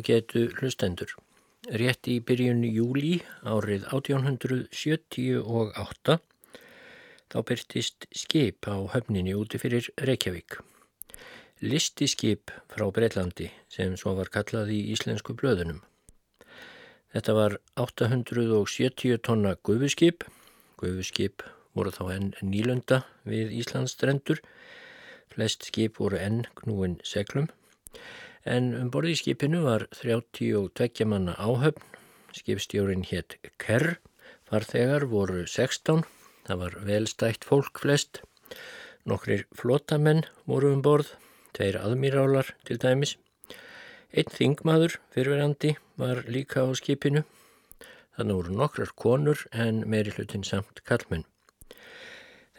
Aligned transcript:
ágætu 0.00 0.48
hlustendur. 0.56 1.12
Rétt 1.68 2.08
í 2.08 2.24
byrjun 2.24 2.64
júli 2.64 3.20
árið 3.44 3.84
1878 3.92 6.16
þá 7.30 7.38
byrtist 7.46 8.08
skip 8.16 8.64
á 8.64 8.80
höfninni 8.94 9.34
úti 9.36 9.60
fyrir 9.60 9.84
Reykjavík. 10.00 10.56
Listiskip 11.60 12.48
frá 12.72 12.88
Breitlandi 12.88 13.52
sem 13.68 13.92
svo 14.00 14.16
var 14.16 14.32
kallað 14.32 14.72
í 14.72 14.88
íslensku 14.94 15.36
blöðunum. 15.36 15.84
Þetta 17.12 17.32
var 17.36 17.60
870 17.76 19.20
tonna 19.20 19.52
gufuskip. 19.60 20.24
Gufuskip 20.80 21.44
voru 21.76 21.92
þá 21.92 22.16
enn 22.16 22.32
nýlunda 22.40 23.04
við 23.28 23.52
Íslands 23.60 23.92
strendur. 23.98 24.40
Flest 25.28 25.68
skip 25.68 26.00
voru 26.00 26.16
enn 26.16 26.48
knúin 26.56 26.96
seglum 27.04 27.52
en 28.44 28.72
um 28.78 28.90
borði 28.92 29.14
í 29.14 29.20
skipinu 29.20 29.62
var 29.64 29.86
32 30.00 31.06
manna 31.08 31.34
áhöfn, 31.36 31.82
skipstjórin 32.32 33.04
hétt 33.08 33.36
Kerr, 33.60 33.98
farþegar 34.48 35.06
voru 35.10 35.44
16, 35.46 36.04
það 36.46 36.62
var 36.62 36.76
velstætt 36.86 37.44
fólk 37.44 37.82
flest, 37.82 38.22
nokkrir 39.04 39.46
flotamenn 39.56 40.24
voru 40.48 40.72
um 40.74 40.82
borð, 40.82 41.12
tveir 41.56 41.80
aðmírálar 41.80 42.54
til 42.64 42.78
dæmis, 42.80 43.16
einn 44.10 44.32
þingmaður 44.32 44.98
fyrverandi 45.14 45.76
var 46.00 46.24
líka 46.26 46.64
á 46.64 46.70
skipinu, 46.74 47.24
þannig 48.16 48.40
voru 48.40 48.56
nokkrar 48.56 48.94
konur 48.96 49.46
en 49.52 49.84
meiri 49.86 50.14
hlutin 50.16 50.46
samt 50.46 50.82
kallmenn. 50.88 51.26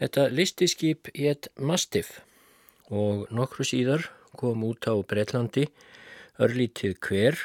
Þetta 0.00 0.30
listiskip 0.32 1.10
hétt 1.14 1.50
Mastiff 1.60 2.20
og 2.90 3.28
nokkru 3.30 3.66
síðar 3.66 4.08
kom 4.38 4.64
út 4.66 4.88
á 4.88 4.94
Breitlandi 5.00 5.66
örlítið 6.42 6.98
hver 7.04 7.38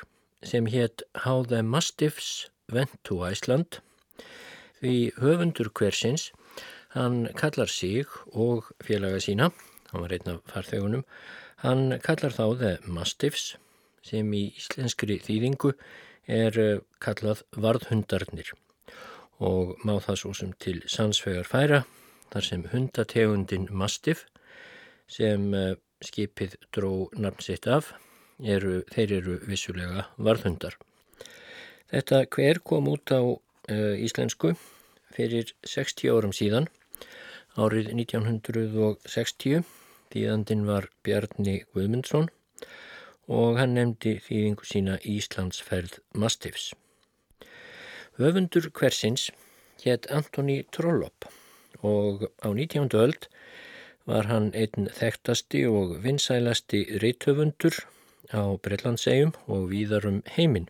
sem 0.43 0.67
hétt 0.71 1.03
How 1.25 1.43
the 1.45 1.61
Mastiffs 1.63 2.49
Went 2.71 2.93
to 3.07 3.21
Iceland. 3.23 3.79
Því 4.81 5.13
höfundur 5.21 5.71
hversins 5.73 6.31
hann 6.93 7.27
kallar 7.35 7.69
sig 7.71 8.05
og 8.31 8.71
félaga 8.83 9.19
sína 9.23 9.51
hann 9.91 10.03
var 10.03 10.13
einn 10.13 10.33
af 10.33 10.43
farþegunum 10.51 11.03
hann 11.63 11.99
kallar 12.05 12.33
þá 12.33 12.45
The 12.59 12.73
Mastiffs 12.85 13.55
sem 14.05 14.29
í 14.33 14.43
íslenskri 14.59 15.17
þýðingu 15.23 15.73
er 16.27 16.59
eh, 16.59 16.79
kallað 17.03 17.43
varðhundarnir. 17.55 18.53
Og 19.43 19.75
má 19.85 19.97
það 20.03 20.19
svo 20.21 20.33
sem 20.37 20.53
til 20.61 20.79
sansvegar 20.89 21.47
færa 21.47 21.83
þar 22.31 22.47
sem 22.49 22.65
hundategundin 22.71 23.67
Mastiff 23.71 24.25
sem 25.11 25.53
eh, 25.53 25.75
skipið 26.05 26.57
dró 26.75 27.07
nafn 27.17 27.43
sitt 27.43 27.67
af, 27.67 27.93
eru, 28.43 28.81
þeir 28.93 29.13
eru 29.19 29.37
vissulega 29.49 30.07
varðhundar. 30.17 30.77
Þetta 31.91 32.25
hver 32.35 32.59
kom 32.67 32.89
út 32.91 33.13
á 33.15 33.21
uh, 33.23 33.95
íslensku 33.97 34.53
fyrir 35.15 35.53
60 35.65 36.11
árum 36.13 36.35
síðan, 36.35 36.67
árið 37.57 37.93
1960, 37.95 39.63
þýðandin 40.13 40.65
var 40.67 40.89
Bjarni 41.03 41.61
Guðmundsson 41.73 42.29
og 43.27 43.57
hann 43.59 43.73
nefndi 43.75 44.17
þýðingu 44.23 44.67
sína 44.67 44.99
Íslandsferð 45.03 45.97
Mastifs. 46.15 46.71
Höfundur 48.17 48.69
hversins 48.73 49.29
hétt 49.83 50.07
Antoni 50.13 50.61
Trollop 50.73 51.27
og 51.85 52.27
á 52.41 52.49
19. 52.49 52.87
öld 52.97 53.27
var 54.07 54.29
hann 54.31 54.49
einn 54.55 54.87
þekktasti 54.95 55.65
og 55.67 55.97
vinsælasti 56.03 56.85
reithöfundur 57.03 57.75
á 58.31 58.55
Breitlandsegjum 58.63 59.33
og 59.51 59.69
víðarum 59.71 60.21
heiminn. 60.35 60.69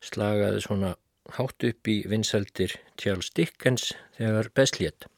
Slagaði 0.00 0.62
svona 0.62 0.94
hátt 1.36 1.66
upp 1.66 1.90
í 1.90 1.98
vinsældir 2.08 2.78
Charles 2.96 3.30
Dickens 3.34 3.92
þegar 4.16 4.50
bestlétt. 4.54 5.08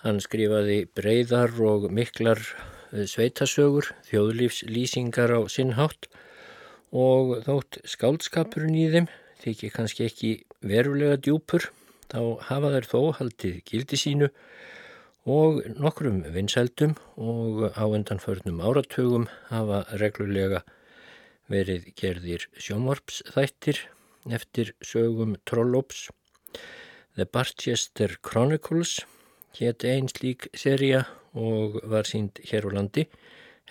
Hann 0.00 0.20
skrifaði 0.24 0.86
breyðar 0.96 1.52
og 1.68 1.90
miklar 1.92 2.40
eh, 2.40 3.04
sveitasögur, 3.04 3.92
þjóðlífslýsingar 4.08 5.36
á 5.36 5.40
sinnhátt 5.52 6.08
og 6.90 7.36
þótt 7.44 7.82
skáldskapurinn 7.86 8.78
í 8.80 8.88
þeim 8.94 9.10
þykir 9.44 9.74
kannski 9.76 10.06
ekki 10.08 10.30
verulega 10.64 11.20
djúpur, 11.20 11.68
þá 12.10 12.40
hafa 12.48 12.72
þær 12.74 12.88
þó 12.88 13.00
haldið 13.20 13.60
gildi 13.68 14.00
sínu 14.00 14.30
og 15.28 15.62
nokkrum 15.76 16.22
vinsældum 16.32 16.96
og 17.16 17.72
á 17.76 17.84
endanförnum 17.84 18.62
áratugum 18.64 19.28
hafa 19.50 19.84
reglulega 20.00 20.62
verið 21.50 21.92
gerðir 21.98 22.46
sjónvarpsþættir 22.56 23.82
eftir 24.30 24.72
sögum 24.80 25.36
Trollops. 25.44 26.08
The 27.16 27.26
Barchester 27.26 28.16
Chronicles 28.22 29.00
hétt 29.58 29.84
einn 29.84 30.08
slík 30.08 30.48
seria 30.54 31.04
og 31.34 31.80
var 31.84 32.08
sínd 32.08 32.40
hér 32.46 32.66
á 32.66 32.70
landi, 32.72 33.06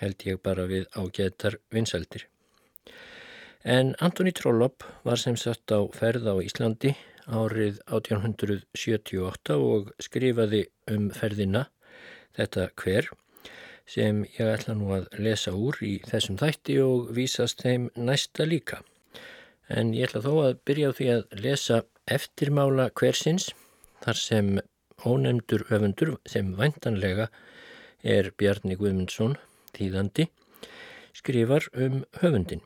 held 0.00 0.22
ég 0.24 0.40
bara 0.42 0.66
við 0.68 0.86
ágættar 0.96 1.58
vinsældir. 1.72 2.26
En 3.64 3.94
Antoni 4.00 4.32
Trollop 4.32 4.84
var 5.04 5.20
sem 5.20 5.36
sagt 5.36 5.68
á 5.68 5.84
ferð 5.92 6.24
á 6.24 6.34
Íslandi 6.40 6.94
árið 7.30 7.80
1878 7.86 9.56
og 9.56 9.90
skrifaði 10.02 10.64
um 10.90 11.08
ferðina 11.14 11.66
þetta 12.36 12.68
hver 12.82 13.10
sem 13.90 14.22
ég 14.36 14.52
ætla 14.52 14.76
nú 14.78 14.92
að 14.94 15.08
lesa 15.18 15.52
úr 15.56 15.78
í 15.82 15.96
þessum 16.06 16.38
þætti 16.38 16.76
og 16.84 17.10
vísast 17.16 17.64
þeim 17.64 17.88
næsta 17.98 18.46
líka. 18.46 18.80
En 19.70 19.94
ég 19.94 20.10
ætla 20.10 20.22
þó 20.26 20.34
að 20.44 20.60
byrja 20.66 20.90
á 20.90 20.96
því 20.98 21.08
að 21.14 21.40
lesa 21.46 21.80
eftirmála 22.10 22.90
hversins 23.00 23.50
þar 24.04 24.20
sem 24.20 24.52
ónefndur 25.06 25.66
öfundur 25.70 26.16
sem 26.28 26.54
væntanlega 26.58 27.30
er 28.02 28.30
Bjarni 28.38 28.78
Guðmundsson, 28.80 29.36
þýðandi, 29.76 30.28
skrifar 31.16 31.66
um 31.74 32.02
höfundin. 32.22 32.62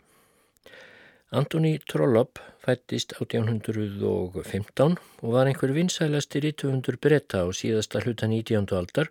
Antoni 1.32 1.78
Trollop 1.90 2.38
fættist 2.64 3.14
1815 3.16 4.96
og 5.22 5.32
var 5.32 5.48
einhver 5.50 5.72
vinsælasti 5.74 6.42
rítufundur 6.44 6.98
bretta 7.06 7.40
á 7.42 7.48
síðasta 7.60 8.02
hluta 8.04 8.26
19. 8.30 8.68
aldar 8.80 9.08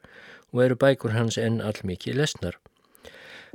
og 0.53 0.61
eru 0.65 0.77
bækur 0.83 1.15
hans 1.17 1.37
enn 1.41 1.57
allmikið 1.61 2.19
lesnar. 2.21 2.59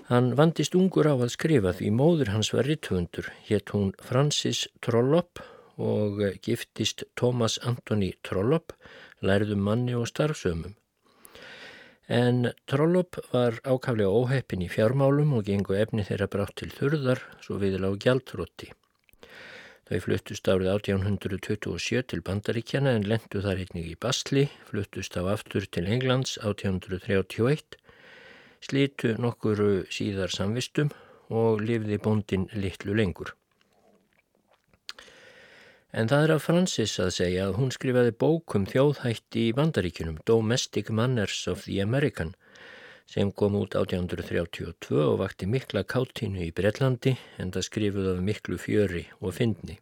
Hann 0.09 0.35
vandist 0.41 0.75
ungur 0.75 1.07
á 1.09 1.15
að 1.15 1.33
skrifa 1.37 1.73
því 1.79 1.89
móður 2.01 2.33
hans 2.35 2.53
var 2.57 2.69
rítufundur, 2.69 3.31
hétt 3.49 3.73
hún 3.77 3.95
Francis 4.11 4.67
Trollop 4.81 5.41
og 5.79 6.21
giftist 6.43 7.05
Thomas 7.17 7.59
Antoni 7.63 8.13
Trollop, 8.27 8.73
lærðum 9.23 9.63
manni 9.71 9.95
og 9.95 10.09
starfsömmum. 10.11 10.75
En 12.09 12.47
Trollop 12.65 13.19
var 13.35 13.59
ákaflega 13.69 14.09
óheppin 14.09 14.63
í 14.65 14.69
fjármálum 14.73 15.35
og 15.37 15.45
gengu 15.45 15.75
efni 15.77 16.07
þeirra 16.09 16.29
brátt 16.33 16.55
til 16.57 16.71
þurðar 16.73 17.21
svo 17.45 17.59
viðla 17.61 17.91
á 17.93 18.01
gjaldrótti. 18.01 18.71
Þau 19.89 20.01
fluttust 20.05 20.49
árið 20.49 20.71
1827 20.73 22.07
til 22.09 22.25
Bandaríkjana 22.25 22.95
en 22.97 23.05
lendu 23.09 23.43
þar 23.45 23.61
einnig 23.61 23.91
í 23.93 23.99
Basli, 24.01 24.47
fluttust 24.71 25.21
á 25.21 25.25
aftur 25.29 25.69
til 25.69 25.85
Englands 25.89 26.39
1831, 26.41 27.77
slítu 28.65 29.15
nokkuru 29.21 29.85
síðar 29.93 30.33
samvistum 30.33 30.93
og 31.29 31.61
lifði 31.61 32.01
bóndin 32.01 32.49
litlu 32.57 32.97
lengur. 32.97 33.38
En 35.93 36.09
það 36.09 36.25
er 36.27 36.33
af 36.35 36.43
Francis 36.45 36.99
að 37.01 37.15
segja 37.17 37.45
að 37.49 37.55
hún 37.57 37.71
skrifaði 37.73 38.13
bókum 38.21 38.67
þjóðhætti 38.69 39.47
í 39.49 39.55
bandaríkunum 39.57 40.19
Domestic 40.29 40.91
Manners 40.93 41.47
of 41.49 41.65
the 41.65 41.79
American 41.81 42.35
sem 43.09 43.31
kom 43.33 43.57
út 43.57 43.73
1832 43.73 44.99
og 45.01 45.15
vakti 45.23 45.49
mikla 45.49 45.87
káttínu 45.89 46.43
í 46.45 46.51
Breitlandi 46.53 47.15
en 47.41 47.55
það 47.55 47.67
skrifuð 47.71 48.11
af 48.13 48.21
miklu 48.27 48.59
fjöri 48.61 49.07
og 49.23 49.33
fyndni. 49.39 49.79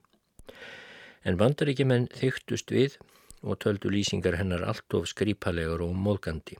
En 1.26 1.40
bandaríkjumenn 1.40 2.06
þyktust 2.14 2.70
við 2.70 2.94
og 3.42 3.58
töldu 3.64 3.90
lýsingar 3.90 4.38
hennar 4.38 4.62
allt 4.62 4.94
of 4.94 5.10
skrýpalegur 5.10 5.82
og 5.88 5.98
móðgandi. 6.06 6.54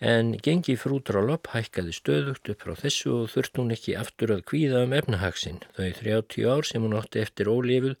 En 0.00 0.32
gengi 0.40 0.78
frúdrálop 0.80 1.50
hækkaði 1.52 1.92
stöðugt 1.92 2.48
upp 2.48 2.62
frá 2.64 2.72
þessu 2.72 3.10
og 3.18 3.26
þurft 3.34 3.58
hún 3.60 3.72
ekki 3.74 3.98
aftur 4.00 4.30
að 4.32 4.46
kvíða 4.48 4.84
um 4.86 4.94
efnahagsinn. 4.96 5.58
Þau 5.76 5.90
30 5.98 6.46
ár 6.48 6.64
sem 6.64 6.86
hún 6.86 6.96
átti 6.96 7.20
eftir 7.20 7.50
ólifuð 7.52 7.98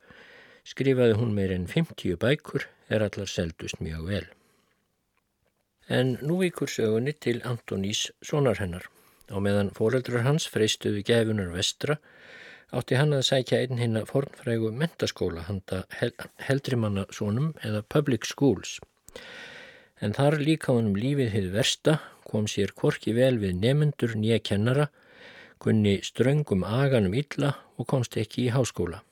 skrifaði 0.64 1.18
hún 1.18 1.34
meir 1.36 1.52
en 1.52 1.66
50 1.68 2.16
bækur 2.22 2.64
er 2.88 3.04
allar 3.04 3.28
seldust 3.28 3.82
mjög 3.84 4.06
vel. 4.08 4.24
En 5.92 6.16
nú 6.24 6.38
vikur 6.40 6.72
sögunni 6.72 7.12
til 7.12 7.42
Antonís 7.44 8.06
sonar 8.24 8.62
hennar. 8.64 8.88
Á 9.28 9.36
meðan 9.36 9.74
foreldrar 9.76 10.24
hans 10.24 10.48
freystuðu 10.48 11.04
gefunar 11.04 11.52
vestra 11.52 11.98
átti 12.72 12.96
hann 12.96 13.12
að 13.12 13.26
sækja 13.28 13.60
einn 13.60 13.82
hinn 13.82 14.00
að 14.00 14.08
fornfrægu 14.14 14.72
mentaskóla 14.72 15.44
handa 15.50 15.82
heldrimanna 16.48 17.04
sónum 17.12 17.52
eða 17.60 17.84
public 17.92 18.24
schools 18.24 18.78
en 20.00 20.16
þar 20.16 20.38
líka 20.40 20.72
honum 20.72 20.96
lífið 20.96 21.30
hefði 21.34 21.52
versta, 21.54 21.98
kom 22.24 22.48
sér 22.48 22.72
korki 22.76 23.12
vel 23.16 23.36
við 23.42 23.60
nemyndur 23.60 24.16
nýja 24.16 24.40
kennara, 24.40 24.88
kunni 25.60 25.98
ströngum 26.04 26.64
aganum 26.64 27.14
illa 27.14 27.54
og 27.76 27.88
komst 27.92 28.16
ekki 28.16 28.46
í 28.46 28.52
háskóla. 28.54 29.02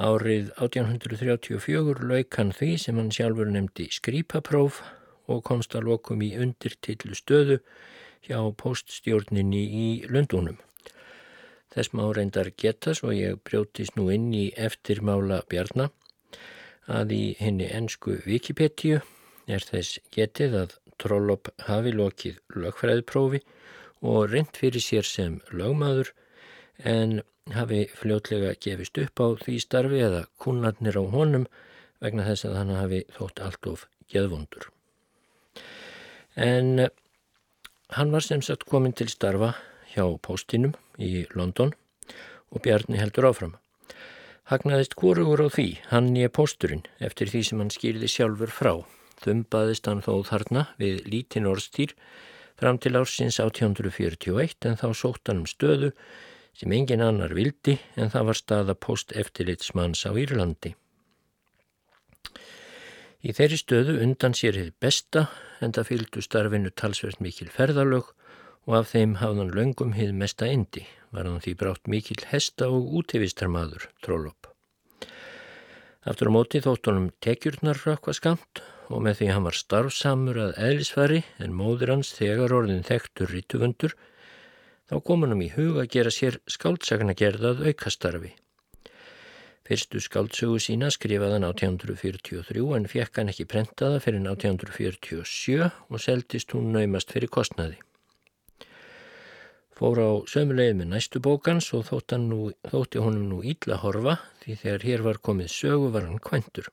Árið 0.00 0.52
1834 0.56 2.06
lauk 2.08 2.38
hann 2.38 2.54
því 2.56 2.70
sem 2.80 2.96
hann 2.96 3.10
sjálfur 3.12 3.50
nefndi 3.52 3.90
skrýpapróf 3.92 4.80
og 5.28 5.42
komst 5.44 5.74
að 5.76 5.90
lokum 5.90 6.22
í 6.24 6.30
undirtillu 6.40 7.18
stöðu 7.18 7.58
hjá 8.24 8.38
poststjórninni 8.62 9.60
í 9.60 9.86
Lundunum. 10.08 10.58
Þess 11.70 11.92
má 11.94 12.06
reyndar 12.16 12.50
geta 12.58 12.94
svo 12.96 13.12
ég 13.14 13.42
brjótist 13.46 13.98
nú 13.98 14.08
inn 14.14 14.30
í 14.34 14.48
eftirmála 14.58 15.42
bjarnar 15.50 15.92
að 16.90 17.12
í 17.14 17.24
henni 17.38 17.68
ennsku 17.70 18.16
Wikipedia 18.24 19.02
er 19.50 19.64
þess 19.66 20.00
getið 20.14 20.56
að 20.62 20.76
Trollop 21.00 21.50
hafi 21.66 21.92
lokið 21.96 22.40
lögfræðiprófi 22.60 23.40
og 24.00 24.32
reynd 24.32 24.56
fyrir 24.56 24.84
sér 24.84 25.06
sem 25.08 25.38
lögmaður 25.52 26.12
en 26.84 27.20
hafi 27.54 27.86
fljótlega 27.96 28.52
gefist 28.62 28.98
upp 29.02 29.20
á 29.20 29.26
því 29.42 29.56
starfi 29.64 30.02
eða 30.06 30.26
kunnarnir 30.40 30.98
á 31.00 31.04
honum 31.14 31.46
vegna 32.00 32.26
þess 32.28 32.48
að 32.48 32.58
hann 32.60 32.76
hafi 32.76 33.00
þótt 33.16 33.42
allt 33.44 33.70
of 33.70 33.86
geðvondur. 34.12 34.68
En 36.36 36.88
hann 37.96 38.14
var 38.14 38.24
sem 38.24 38.42
sagt 38.42 38.68
komin 38.70 38.94
til 38.96 39.10
starfa 39.10 39.54
hjá 39.94 40.04
postinum 40.22 40.76
í 40.98 41.26
London 41.34 41.74
og 42.50 42.62
Bjarni 42.64 43.00
heldur 43.00 43.30
áfram. 43.30 43.58
Hagnaðist 44.50 44.96
kórugur 44.98 45.44
á 45.46 45.48
því, 45.52 45.68
hann 45.92 46.10
nýja 46.10 46.30
posturinn, 46.34 46.82
eftir 46.98 47.30
því 47.30 47.42
sem 47.46 47.60
hann 47.62 47.70
skýrði 47.70 48.08
sjálfur 48.10 48.50
frá. 48.50 48.72
Þumbaðist 49.20 49.88
hann 49.90 50.02
þó 50.04 50.24
þarna 50.28 50.66
við 50.80 51.02
lítinn 51.12 51.48
orðstýr 51.50 51.94
fram 52.60 52.78
til 52.80 52.96
ársins 52.96 53.40
1841 53.40 54.68
en 54.68 54.78
þá 54.80 54.88
sótt 54.96 55.28
hann 55.28 55.42
um 55.44 55.48
stöðu 55.48 55.92
sem 56.56 56.72
engin 56.76 57.04
annar 57.04 57.34
vildi 57.36 57.78
en 57.96 58.12
það 58.12 58.30
var 58.30 58.38
staða 58.40 58.76
posteftilitsmanns 58.86 60.04
á 60.08 60.12
Írlandi. 60.12 60.74
Í 63.20 63.34
þeirri 63.36 63.58
stöðu 63.60 63.98
undan 64.00 64.36
sér 64.36 64.56
hefði 64.56 64.76
besta 64.80 65.26
en 65.60 65.74
það 65.76 65.90
fylgdu 65.90 66.24
starfinu 66.24 66.72
talsvert 66.72 67.20
mikil 67.20 67.50
ferðalög 67.52 68.14
og 68.68 68.76
af 68.78 68.92
þeim 68.94 69.18
hafðan 69.20 69.52
löngum 69.56 69.92
hefði 69.96 70.16
mesta 70.16 70.48
endi 70.48 70.86
var 71.12 71.28
hann 71.28 71.42
því 71.44 71.56
brátt 71.60 71.90
mikill 71.90 72.22
hesta 72.30 72.68
og 72.72 72.92
útífistarmadur 73.00 73.88
Trollopp. 74.04 74.48
Aftur 76.08 76.30
á 76.32 76.36
móti 76.36 76.62
þótt 76.64 76.88
honum 76.88 77.10
tekjurnar 77.20 77.80
rökkva 77.84 78.14
skamt 78.16 78.62
og 78.90 79.02
með 79.06 79.20
því 79.20 79.28
hann 79.30 79.46
var 79.46 79.56
starfsamur 79.56 80.38
að 80.42 80.56
eðlisfari 80.66 81.22
en 81.38 81.54
móður 81.54 81.94
hans 81.94 82.10
þegar 82.16 82.54
orðin 82.56 82.86
þekktur 82.86 83.30
rítufundur 83.30 83.94
þá 84.90 84.96
kom 85.06 85.22
hann 85.24 85.36
um 85.36 85.42
í 85.46 85.50
hug 85.54 85.78
að 85.78 85.92
gera 85.94 86.10
sér 86.14 86.40
skáldsagna 86.50 87.14
gerðað 87.14 87.62
aukastarfi. 87.70 88.32
Fyrstu 89.70 90.00
skáldsögu 90.02 90.58
sína 90.58 90.88
skrifaði 90.90 91.36
hann 91.36 91.46
1843 91.46 92.64
en 92.74 92.88
fekk 92.90 93.20
hann 93.20 93.30
ekki 93.30 93.46
prentaða 93.52 94.00
fyrir 94.02 94.24
1847 94.26 95.68
og 95.70 96.02
seldist 96.02 96.56
hún 96.56 96.72
naumast 96.74 97.14
fyrir 97.14 97.30
kostnaði. 97.30 97.78
Fór 99.78 100.02
á 100.02 100.10
sömulegið 100.28 100.74
með 100.80 100.90
næstu 100.90 101.22
bókans 101.22 101.70
og 101.78 101.86
þótt 101.86 102.18
nú, 102.18 102.50
þótti 102.66 103.00
honum 103.00 103.30
nú 103.30 103.38
ílla 103.46 103.78
horfa 103.80 104.18
því 104.42 104.58
þegar 104.64 104.88
hér 104.90 105.06
var 105.06 105.22
komið 105.30 105.54
sögu 105.54 105.94
var 105.94 106.08
hann 106.08 106.18
kventur. 106.18 106.66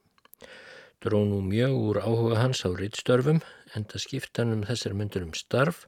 Dró 1.06 1.20
nú 1.30 1.42
mjög 1.46 1.74
úr 1.78 2.00
áhuga 2.02 2.40
hans 2.42 2.64
á 2.66 2.70
rittstörfum 2.74 3.42
en 3.76 3.84
það 3.90 4.04
skipta 4.04 4.42
hann 4.42 4.56
um 4.56 4.64
þessar 4.70 4.96
myndur 4.98 5.26
um 5.28 5.34
starf 5.38 5.84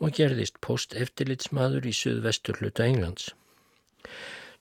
og 0.00 0.14
gerðist 0.16 0.60
post-eftirlitsmaður 0.64 1.88
í 1.90 1.92
suðvestur 1.96 2.60
hluta 2.60 2.86
Englands. 2.88 3.34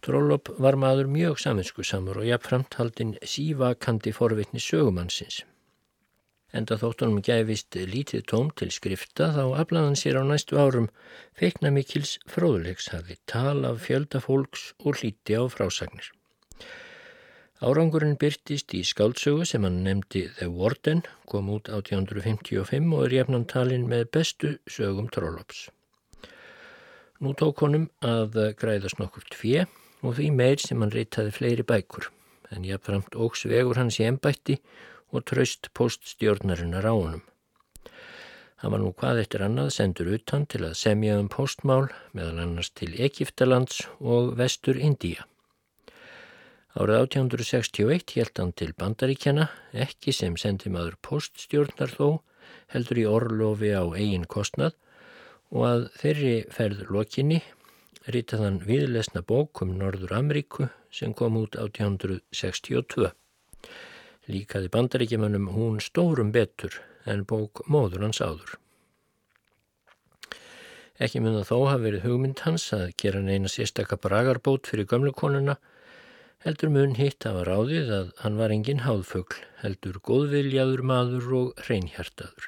Trollopp 0.04 0.52
var 0.64 0.76
maður 0.80 1.08
mjög 1.12 1.40
saminskusamur 1.44 2.20
og 2.20 2.28
jafnframt 2.28 2.76
haldinn 2.80 3.16
sívakandi 3.24 4.12
forvitni 4.16 4.62
sögumannsins. 4.64 5.42
Enda 6.56 6.80
þóttunum 6.82 7.22
gæfist 7.24 7.76
lítið 7.94 8.24
tóm 8.32 8.48
til 8.60 8.72
skrifta 8.74 9.28
þá 9.36 9.44
aflaðan 9.64 10.00
sér 10.02 10.18
á 10.20 10.24
næstu 10.26 10.58
árum 10.58 10.88
feikna 11.40 11.70
mikils 11.76 12.16
fróðulegs 12.32 12.90
hafi 12.94 13.20
tal 13.30 13.68
af 13.70 13.84
fjölda 13.86 14.24
fólks 14.24 14.72
og 14.80 14.98
hlíti 15.00 15.38
á 15.38 15.44
frásagnir. 15.46 16.10
Árangurinn 17.60 18.16
byrtist 18.16 18.72
í 18.72 18.86
skáldsögu 18.88 19.44
sem 19.44 19.66
hann 19.68 19.82
nefndi 19.84 20.22
The 20.38 20.46
Warden, 20.48 21.02
kom 21.28 21.50
út 21.52 21.68
1855 21.68 22.94
og 22.96 23.02
er 23.04 23.16
jafnan 23.18 23.44
talin 23.52 23.84
með 23.92 24.06
bestu 24.16 24.52
sögum 24.64 25.10
trollops. 25.12 25.66
Nú 27.20 27.34
tók 27.36 27.60
honum 27.66 27.90
að 28.00 28.38
græðast 28.62 29.02
nokkur 29.02 29.26
tvið 29.34 29.66
og 30.08 30.16
því 30.16 30.30
meir 30.38 30.64
sem 30.64 30.80
hann 30.80 30.94
reytaði 30.94 31.34
fleiri 31.36 31.66
bækur, 31.68 32.08
en 32.56 32.64
jafnframt 32.64 33.18
ógs 33.20 33.44
vegur 33.52 33.76
hans 33.76 34.00
í 34.00 34.06
ennbætti 34.08 34.56
og 35.12 35.26
traust 35.28 35.68
poststjórnarinnar 35.76 36.88
á 36.88 36.96
honum. 36.96 37.26
Hann 38.64 38.72
var 38.72 38.80
nú 38.80 38.94
hvað 38.96 39.20
eftir 39.26 39.44
annað 39.44 39.74
sendur 39.76 40.14
utan 40.16 40.48
til 40.48 40.64
að 40.64 40.80
semja 40.80 41.20
um 41.20 41.28
postmál 41.28 41.90
meðal 42.16 42.40
annars 42.46 42.72
til 42.72 42.94
Egiptalands 42.96 43.84
og 44.00 44.38
vestur 44.40 44.80
Indíja. 44.80 45.28
Árið 46.80 46.96
1861 46.96 48.14
held 48.16 48.40
hann 48.40 48.52
til 48.56 48.70
Bandaríkjana, 48.80 49.50
ekki 49.76 50.14
sem 50.16 50.38
sendi 50.40 50.70
maður 50.72 50.94
poststjórnar 51.04 51.92
þó, 51.92 52.22
heldur 52.72 53.02
í 53.02 53.08
orlofi 53.10 53.74
á 53.76 53.84
eigin 54.00 54.24
kostnað 54.24 54.78
og 55.52 55.66
að 55.68 55.82
þeirri 56.00 56.36
ferð 56.56 56.86
lokinni 56.94 57.42
rítað 58.08 58.46
hann 58.46 58.60
viðlesna 58.64 59.26
bók 59.28 59.60
um 59.66 59.74
Norður 59.76 60.14
Ameríku 60.22 60.70
sem 60.88 61.12
kom 61.14 61.36
út 61.42 61.58
1862. 61.60 63.10
Líkaði 64.32 64.72
bandaríkjumannum 64.72 65.50
hún 65.52 65.82
stórum 65.84 66.32
betur 66.32 66.80
en 67.04 67.26
bók 67.28 67.66
móður 67.68 68.06
hans 68.08 68.22
áður. 68.24 68.56
Ekki 71.00 71.20
mun 71.24 71.42
að 71.42 71.50
þó 71.52 71.58
hafi 71.74 71.86
verið 71.90 72.08
hugmynd 72.08 72.46
hans 72.46 72.70
að 72.76 72.94
gera 73.04 73.20
neina 73.24 73.52
sérstakka 73.52 74.00
bragarbót 74.00 74.68
fyrir 74.72 74.88
gömlukonuna, 74.88 75.58
heldur 76.46 76.72
mun 76.72 76.96
hitt 76.96 77.26
að 77.28 77.42
var 77.42 77.50
áðið 77.58 77.90
að 77.96 78.12
hann 78.22 78.38
var 78.40 78.54
engin 78.56 78.86
háðfugl, 78.86 79.40
heldur 79.60 79.98
góðviljaður 80.08 80.84
maður 80.88 81.34
og 81.40 81.64
reynhjartaður. 81.68 82.48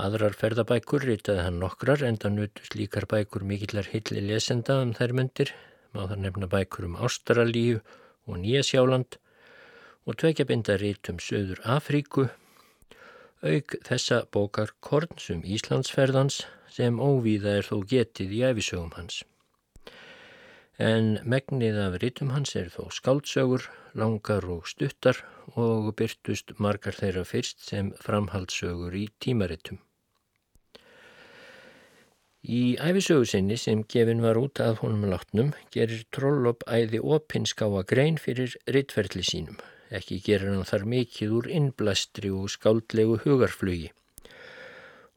Aðrar 0.00 0.32
ferðabækur 0.40 1.04
ritaði 1.04 1.42
hann 1.44 1.58
nokkrar 1.60 2.00
enda 2.08 2.30
nutust 2.32 2.72
líkar 2.78 3.04
bækur 3.10 3.44
mikillar 3.44 3.90
hilli 3.92 4.22
lesenda 4.24 4.78
um 4.80 4.94
þær 4.96 5.12
myndir, 5.18 5.52
má 5.92 6.06
þar 6.08 6.22
nefna 6.24 6.48
bækur 6.54 6.86
um 6.88 6.96
Ástralíu 6.96 7.82
og 8.24 8.38
Nýjasjáland 8.40 9.18
og 10.08 10.16
tvekja 10.22 10.46
bindarít 10.48 11.10
um 11.12 11.20
Suður 11.20 11.60
Afríku, 11.68 12.30
auk 13.44 13.76
þessa 13.84 14.22
bókar 14.32 14.72
Kornsum 14.80 15.44
Íslandsferðans 15.44 16.46
sem 16.72 16.96
óvíða 16.96 17.58
er 17.60 17.68
þó 17.68 17.82
getið 17.92 18.32
í 18.38 18.42
æfisögum 18.48 18.96
hans. 18.96 19.20
En 20.80 21.18
megnið 21.28 21.76
af 21.76 21.98
rítum 22.00 22.32
hans 22.32 22.56
er 22.56 22.70
þó 22.72 22.88
skáldsögur, 22.88 23.68
langar 23.94 24.46
og 24.48 24.66
stuttar 24.66 25.18
og 25.54 25.92
byrtust 25.98 26.54
margar 26.58 26.96
þeirra 26.96 27.24
fyrst 27.28 27.60
sem 27.60 27.92
framhaldssögur 28.00 28.94
í 28.96 29.08
tímaritum. 29.20 29.82
Í 32.42 32.74
æfisögu 32.80 33.28
sinni 33.28 33.56
sem 33.60 33.84
gefin 33.84 34.24
var 34.24 34.40
út 34.40 34.58
að 34.58 34.80
honum 34.80 35.04
látnum 35.12 35.52
gerir 35.70 36.02
Trollopp 36.10 36.64
æði 36.66 36.98
opinskáa 36.98 37.84
grein 37.86 38.18
fyrir 38.18 38.56
rittferðli 38.66 39.22
sínum 39.22 39.60
Ekki 39.92 40.18
gerir 40.24 40.48
hann 40.50 40.66
þar 40.66 40.86
mikið 40.88 41.32
úr 41.36 41.48
innblæstri 41.52 42.30
og 42.32 42.48
skáldlegu 42.50 43.18
hugarflugi 43.26 43.92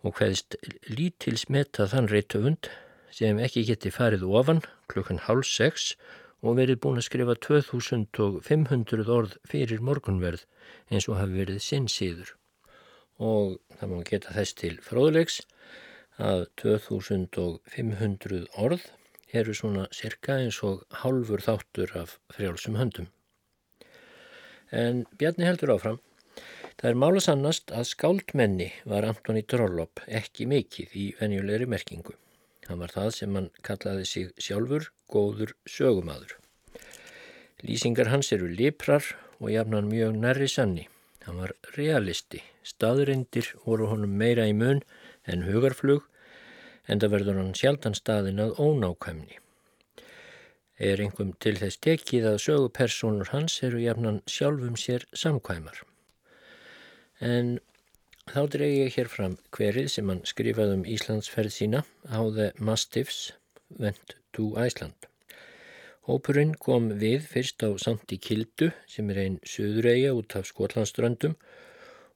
og 0.06 0.20
hvaðist 0.20 0.58
lítils 0.92 1.48
metta 1.50 1.88
þann 1.90 2.12
reytöfund 2.12 2.70
sem 3.16 3.40
ekki 3.40 3.64
geti 3.70 3.92
farið 3.96 4.26
ofan 4.28 4.60
klukkan 4.92 5.22
hálf 5.24 5.48
sex 5.48 5.94
og 6.44 6.58
verið 6.60 6.82
búin 6.84 7.00
að 7.00 7.08
skrifa 7.08 7.36
2500 7.48 9.12
orð 9.18 9.38
fyrir 9.48 9.84
morgunverð 9.88 10.44
eins 10.92 11.08
og 11.08 11.20
hafi 11.22 11.40
verið 11.40 11.62
sinn 11.64 11.88
síður. 11.92 12.34
Og 13.18 13.56
það 13.80 13.92
má 13.94 14.02
geta 14.10 14.36
þess 14.36 14.58
til 14.60 14.74
fróðlegs 14.84 15.40
að 16.20 16.46
2500 16.62 18.44
orð 18.60 18.90
eru 19.36 19.56
svona 19.56 19.88
cirka 19.96 20.38
eins 20.42 20.60
og 20.68 20.84
hálfur 21.02 21.44
þáttur 21.44 21.96
af 22.02 22.18
frjálsum 22.36 22.76
höndum. 22.80 23.08
En 24.72 25.06
Bjarni 25.16 25.48
heldur 25.48 25.76
áfram. 25.78 26.02
Það 26.76 26.90
er 26.92 27.00
mála 27.00 27.24
sannast 27.24 27.72
að 27.72 27.88
skáldmenni 27.94 28.70
var 28.84 29.08
Antoni 29.08 29.46
Trollopp 29.48 30.04
ekki 30.12 30.48
mikið 30.52 31.00
í 31.00 31.08
venjulegri 31.22 31.72
merkingu. 31.72 32.20
Hann 32.68 32.82
var 32.82 32.94
það 32.94 33.12
sem 33.18 33.38
hann 33.38 33.52
kallaði 33.66 34.06
sig 34.10 34.32
sjálfur 34.42 34.90
góður 35.12 35.54
sögumadur. 35.70 36.34
Lýsingar 37.66 38.10
hans 38.12 38.32
eru 38.34 38.50
liprar 38.50 39.06
og 39.40 39.52
jafnan 39.54 39.90
mjög 39.92 40.18
nærri 40.18 40.48
sanni. 40.50 40.88
Hann 41.26 41.40
var 41.42 41.54
realisti, 41.78 42.42
staðurindir 42.66 43.52
voru 43.66 43.90
honum 43.90 44.18
meira 44.18 44.46
í 44.50 44.54
mun 44.54 44.82
en 45.26 45.46
hugarflug 45.48 46.04
en 46.86 47.02
það 47.02 47.14
verður 47.16 47.40
hann 47.42 47.56
sjaldan 47.58 47.98
staðin 47.98 48.42
að 48.44 48.58
ónákvæmni. 48.62 49.40
Er 50.78 51.00
einhverjum 51.02 51.34
til 51.40 51.56
þess 51.62 51.80
tekið 51.82 52.28
að 52.34 52.42
sögupersonur 52.46 53.32
hans 53.32 53.62
eru 53.64 53.80
jafnan 53.82 54.22
sjálfum 54.30 54.76
sér 54.78 55.06
samkvæmar. 55.16 55.80
En 57.24 57.58
þá 58.32 58.42
dregi 58.54 58.78
ég 58.82 58.96
hér 58.98 59.10
fram 59.12 59.36
hverið 59.56 59.90
sem 59.94 60.10
hann 60.12 60.24
skrifaði 60.28 60.78
um 60.80 60.86
Íslandsferð 60.96 61.54
sína 61.54 61.82
á 62.10 62.20
The 62.38 62.48
Mastiffs 62.58 63.34
Went 63.80 64.16
to 64.34 64.54
Iceland. 64.58 65.08
Hópurinn 66.06 66.54
kom 66.62 66.92
við 67.02 67.24
fyrst 67.30 67.64
á 67.66 67.70
Santi 67.82 68.18
Kildu 68.22 68.72
sem 68.90 69.10
er 69.14 69.22
einn 69.24 69.38
söðureia 69.42 70.14
út 70.18 70.36
af 70.38 70.50
Skotlandströndum 70.50 71.38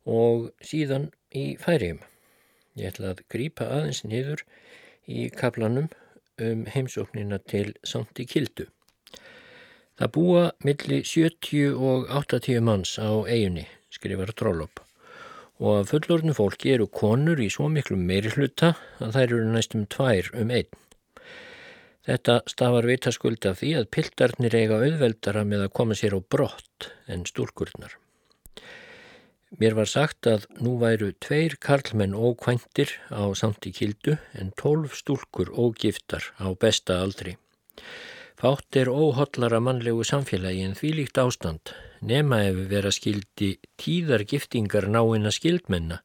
og 0.05 0.49
síðan 0.65 1.09
í 1.33 1.55
Færium. 1.61 2.01
Ég 2.77 2.91
ætla 2.91 3.13
að 3.13 3.23
grýpa 3.33 3.69
aðeins 3.69 4.03
niður 4.05 4.45
í 5.09 5.29
kaplanum 5.33 5.89
um 6.41 6.67
heimsóknina 6.69 7.41
til 7.45 7.73
Santi 7.83 8.25
Kildu. 8.29 8.67
Það 9.99 10.13
búa 10.15 10.43
milli 10.63 11.01
70 11.03 11.73
og 11.75 12.05
80 12.21 12.61
manns 12.63 12.93
á 13.01 13.09
eiginni, 13.27 13.65
skrifar 13.91 14.31
Trollop, 14.37 14.79
og 15.59 15.79
að 15.79 15.89
fullorðinu 15.93 16.35
fólki 16.37 16.73
eru 16.73 16.87
konur 16.87 17.39
í 17.43 17.49
svo 17.51 17.67
miklu 17.71 17.97
meiri 17.99 18.31
hluta 18.35 18.73
að 19.03 19.15
þær 19.17 19.25
eru 19.27 19.47
næstum 19.53 19.87
tvær 19.91 20.31
um 20.39 20.53
einn. 20.55 20.69
Þetta 22.09 22.39
stafar 22.49 22.87
vitaskuld 22.89 23.45
af 23.45 23.59
því 23.59 23.71
að 23.77 23.89
pildarnir 23.93 24.55
eiga 24.55 24.79
auðveldara 24.79 25.43
með 25.45 25.65
að 25.65 25.73
koma 25.79 25.97
sér 25.99 26.15
á 26.15 26.19
brott 26.23 26.87
en 27.11 27.27
stúlkurnar. 27.27 27.97
Mér 29.59 29.75
var 29.77 29.89
sagt 29.89 30.29
að 30.29 30.45
nú 30.61 30.75
væru 30.81 31.09
tveir 31.25 31.57
karlmenn 31.61 32.15
ókvæntir 32.15 32.95
á 33.09 33.33
samti 33.33 33.73
kildu 33.75 34.15
en 34.37 34.53
tólf 34.57 34.95
stúlkur 35.01 35.49
ógiftar 35.49 36.31
á 36.37 36.47
besta 36.53 36.99
aldri. 37.03 37.35
Fátt 38.39 38.75
er 38.79 38.87
óhóllara 38.87 39.59
mannlegu 39.59 40.05
samfélagi 40.07 40.61
en 40.63 40.75
því 40.79 40.89
líkt 40.95 41.17
ástand 41.19 41.73
nema 41.99 42.37
ef 42.47 42.61
vera 42.71 42.91
skildi 42.95 43.49
tíðar 43.75 44.23
giftingar 44.23 44.87
náina 44.87 45.33
skildmenna 45.35 45.97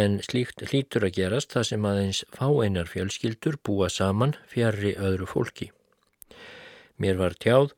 en 0.00 0.16
slíkt 0.26 0.64
hlítur 0.66 1.06
að 1.06 1.14
gerast 1.20 1.54
það 1.54 1.68
sem 1.70 1.86
aðeins 1.92 2.24
fáeinar 2.34 2.90
fjölskyldur 2.90 3.60
búa 3.62 3.86
saman 3.86 4.34
fjari 4.50 4.96
öðru 4.98 5.30
fólki. 5.30 5.70
Mér 6.98 7.22
var 7.22 7.38
tjáð 7.38 7.70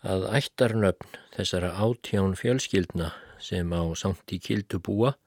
að 0.00 0.24
ættarnöfn 0.40 1.20
þessara 1.36 1.76
átján 1.84 2.32
fjölskyldna 2.32 3.12
sem 3.36 3.76
á 3.76 3.82
samt 3.92 4.32
í 4.32 4.40
kildu 4.40 4.80
búa 4.80 5.18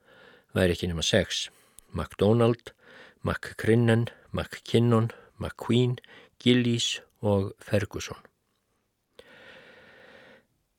væri 0.58 0.74
ekki 0.74 0.90
nema 0.90 1.06
sex. 1.06 1.52
MacDonald, 1.94 2.74
McCrinnan, 3.22 4.10
McKinnon, 4.34 5.14
McQueen, 5.38 6.00
Gillies 6.42 6.96
og 7.26 7.52
Ferguson. 7.68 8.22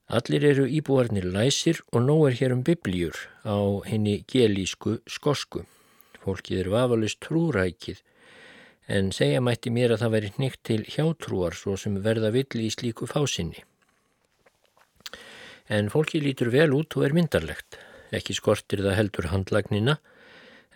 Allir 0.06 0.46
eru 0.46 0.66
íbúarnir 0.70 1.26
læsir 1.34 1.82
og 1.92 2.06
nóg 2.06 2.28
er 2.30 2.38
hér 2.40 2.54
um 2.54 2.64
biblíur 2.66 3.16
á 3.42 3.58
henni 3.90 4.20
gelísku 4.30 5.00
skosku. 5.10 5.64
Fólkið 6.22 6.62
er 6.62 6.72
vafalist 6.74 7.20
trúrækið 7.26 8.02
en 8.86 9.10
segja 9.10 9.42
mætti 9.42 9.74
mér 9.74 9.96
að 9.96 10.04
það 10.04 10.14
væri 10.14 10.34
nýtt 10.38 10.60
til 10.62 10.82
hjátrúar 10.94 11.58
svo 11.58 11.74
sem 11.74 11.98
verða 12.02 12.30
villi 12.30 12.70
í 12.70 12.74
slíku 12.74 13.10
fásinni 13.10 13.66
en 15.68 15.90
fólki 15.90 16.20
lítur 16.22 16.50
vel 16.54 16.74
út 16.76 16.96
og 16.96 17.06
er 17.06 17.14
myndarlegt. 17.16 17.78
Ekki 18.14 18.36
skortir 18.38 18.84
það 18.84 18.98
heldur 19.00 19.30
handlagnina, 19.32 19.98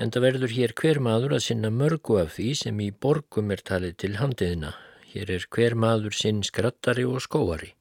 en 0.00 0.10
það 0.10 0.26
verður 0.26 0.54
hér 0.56 0.74
hver 0.80 1.00
maður 1.04 1.36
að 1.36 1.44
sinna 1.46 1.70
mörgu 1.70 2.18
af 2.22 2.34
því 2.36 2.48
sem 2.64 2.80
í 2.82 2.90
borgum 2.90 3.52
er 3.54 3.62
talið 3.62 3.98
til 4.02 4.16
handiðina. 4.18 4.74
Hér 5.10 5.30
er 5.34 5.44
hver 5.50 5.74
maður 5.74 6.14
sinn 6.14 6.44
skrattari 6.46 7.02
og 7.02 7.18
skóari. 7.24 7.72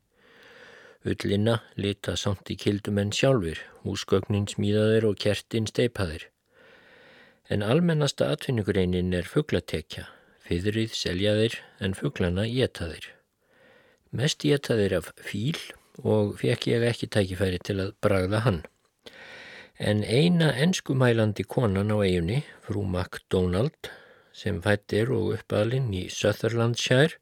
Ullina 1.05 1.59
lita 1.77 2.15
samt 2.17 2.49
í 2.49 2.55
kildumenn 2.57 3.11
sjálfur, 3.13 3.59
húsgögnin 3.85 4.47
smíðaðir 4.49 5.05
og 5.11 5.19
kertin 5.21 5.69
steipaðir. 5.69 6.25
En 7.53 7.61
almennasta 7.61 8.31
atvinnugreinin 8.33 9.13
er 9.13 9.29
fugglatekja, 9.29 10.07
fyrrið 10.49 10.97
seljaðir 10.97 11.59
en 11.79 11.93
fugglana 11.97 12.47
getaðir. 12.49 13.11
Mest 14.09 14.41
getaðir 14.41 14.97
af 14.97 15.13
fíl 15.21 15.61
og 16.01 16.35
fekk 16.41 16.67
ég 16.73 16.89
ekki 16.89 17.11
tækifæri 17.13 17.61
til 17.61 17.77
að 17.85 17.93
bragða 18.01 18.41
hann. 18.47 18.61
En 19.77 20.01
eina 20.03 20.49
enskumælandi 20.57 21.45
konan 21.45 21.93
á 21.93 21.97
eiginni, 22.01 22.41
frú 22.65 22.83
MacDonald, 22.89 23.93
sem 24.39 24.61
fættir 24.63 25.11
og 25.15 25.33
uppalinn 25.35 25.89
í 25.95 26.05
Sutherlandshire, 26.13 27.17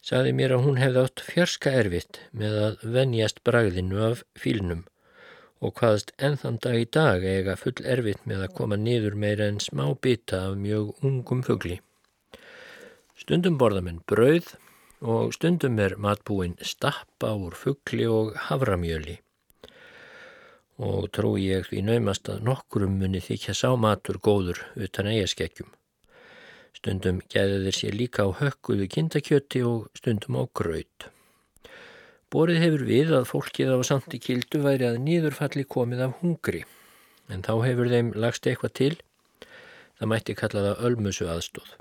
saði 0.00 0.32
mér 0.36 0.54
að 0.56 0.64
hún 0.66 0.80
hefði 0.80 1.02
átt 1.04 1.22
fjarska 1.26 1.72
erfitt 1.82 2.22
með 2.32 2.56
að 2.64 2.86
venjast 2.96 3.42
bragðinu 3.44 4.00
af 4.06 4.24
fílnum 4.40 4.86
og 5.60 5.76
hvaðst 5.76 6.14
ennþann 6.24 6.58
dag 6.64 6.78
í 6.80 6.86
dag 6.96 7.24
eiga 7.24 7.56
full 7.60 7.76
erfitt 7.94 8.24
með 8.28 8.46
að 8.46 8.54
koma 8.56 8.78
niður 8.80 9.16
meira 9.24 9.48
en 9.52 9.60
smá 9.60 9.84
bita 10.06 10.46
af 10.48 10.56
mjög 10.56 11.04
ungum 11.04 11.42
fugli. 11.44 11.76
Stundum 13.20 13.58
borðamenn 13.60 14.00
brauð 14.08 14.54
og 15.00 15.34
stundum 15.36 15.76
er 15.84 15.98
matbúin 16.00 16.56
stappa 16.64 17.34
úr 17.36 17.56
fuggli 17.56 18.08
og 18.08 18.32
havramjöli 18.48 19.20
og 20.80 21.10
trú 21.12 21.34
ég 21.36 21.66
því 21.68 21.82
naumast 21.84 22.30
að 22.32 22.46
nokkurum 22.48 22.96
muni 23.02 23.20
þykja 23.20 23.52
sá 23.58 23.68
matur 23.76 24.16
góður 24.24 24.62
utan 24.80 25.10
eigaskekkjum. 25.12 25.68
Stundum 26.76 27.18
gæði 27.32 27.58
þeir 27.64 27.76
sér 27.76 27.96
líka 27.98 28.24
á 28.24 28.28
hökkuðu 28.40 28.86
kindakjöti 28.94 29.64
og 29.66 29.88
stundum 29.98 30.38
á 30.40 30.44
graut. 30.54 31.10
Borið 32.30 32.62
hefur 32.62 32.86
við 32.86 33.12
að 33.16 33.28
fólkið 33.32 33.74
á 33.74 33.78
samti 33.86 34.20
kildu 34.22 34.62
væri 34.62 34.86
að 34.86 35.00
nýðurfalli 35.02 35.64
komið 35.66 36.04
af 36.06 36.16
hungri, 36.22 36.64
en 37.26 37.42
þá 37.42 37.54
hefur 37.66 37.90
þeim 37.90 38.12
lagst 38.14 38.46
eitthvað 38.46 38.76
til, 38.78 38.92
það 39.98 40.12
mætti 40.12 40.36
kalla 40.38 40.66
það 40.68 40.84
ölmusu 40.88 41.26
aðstóð. 41.32 41.72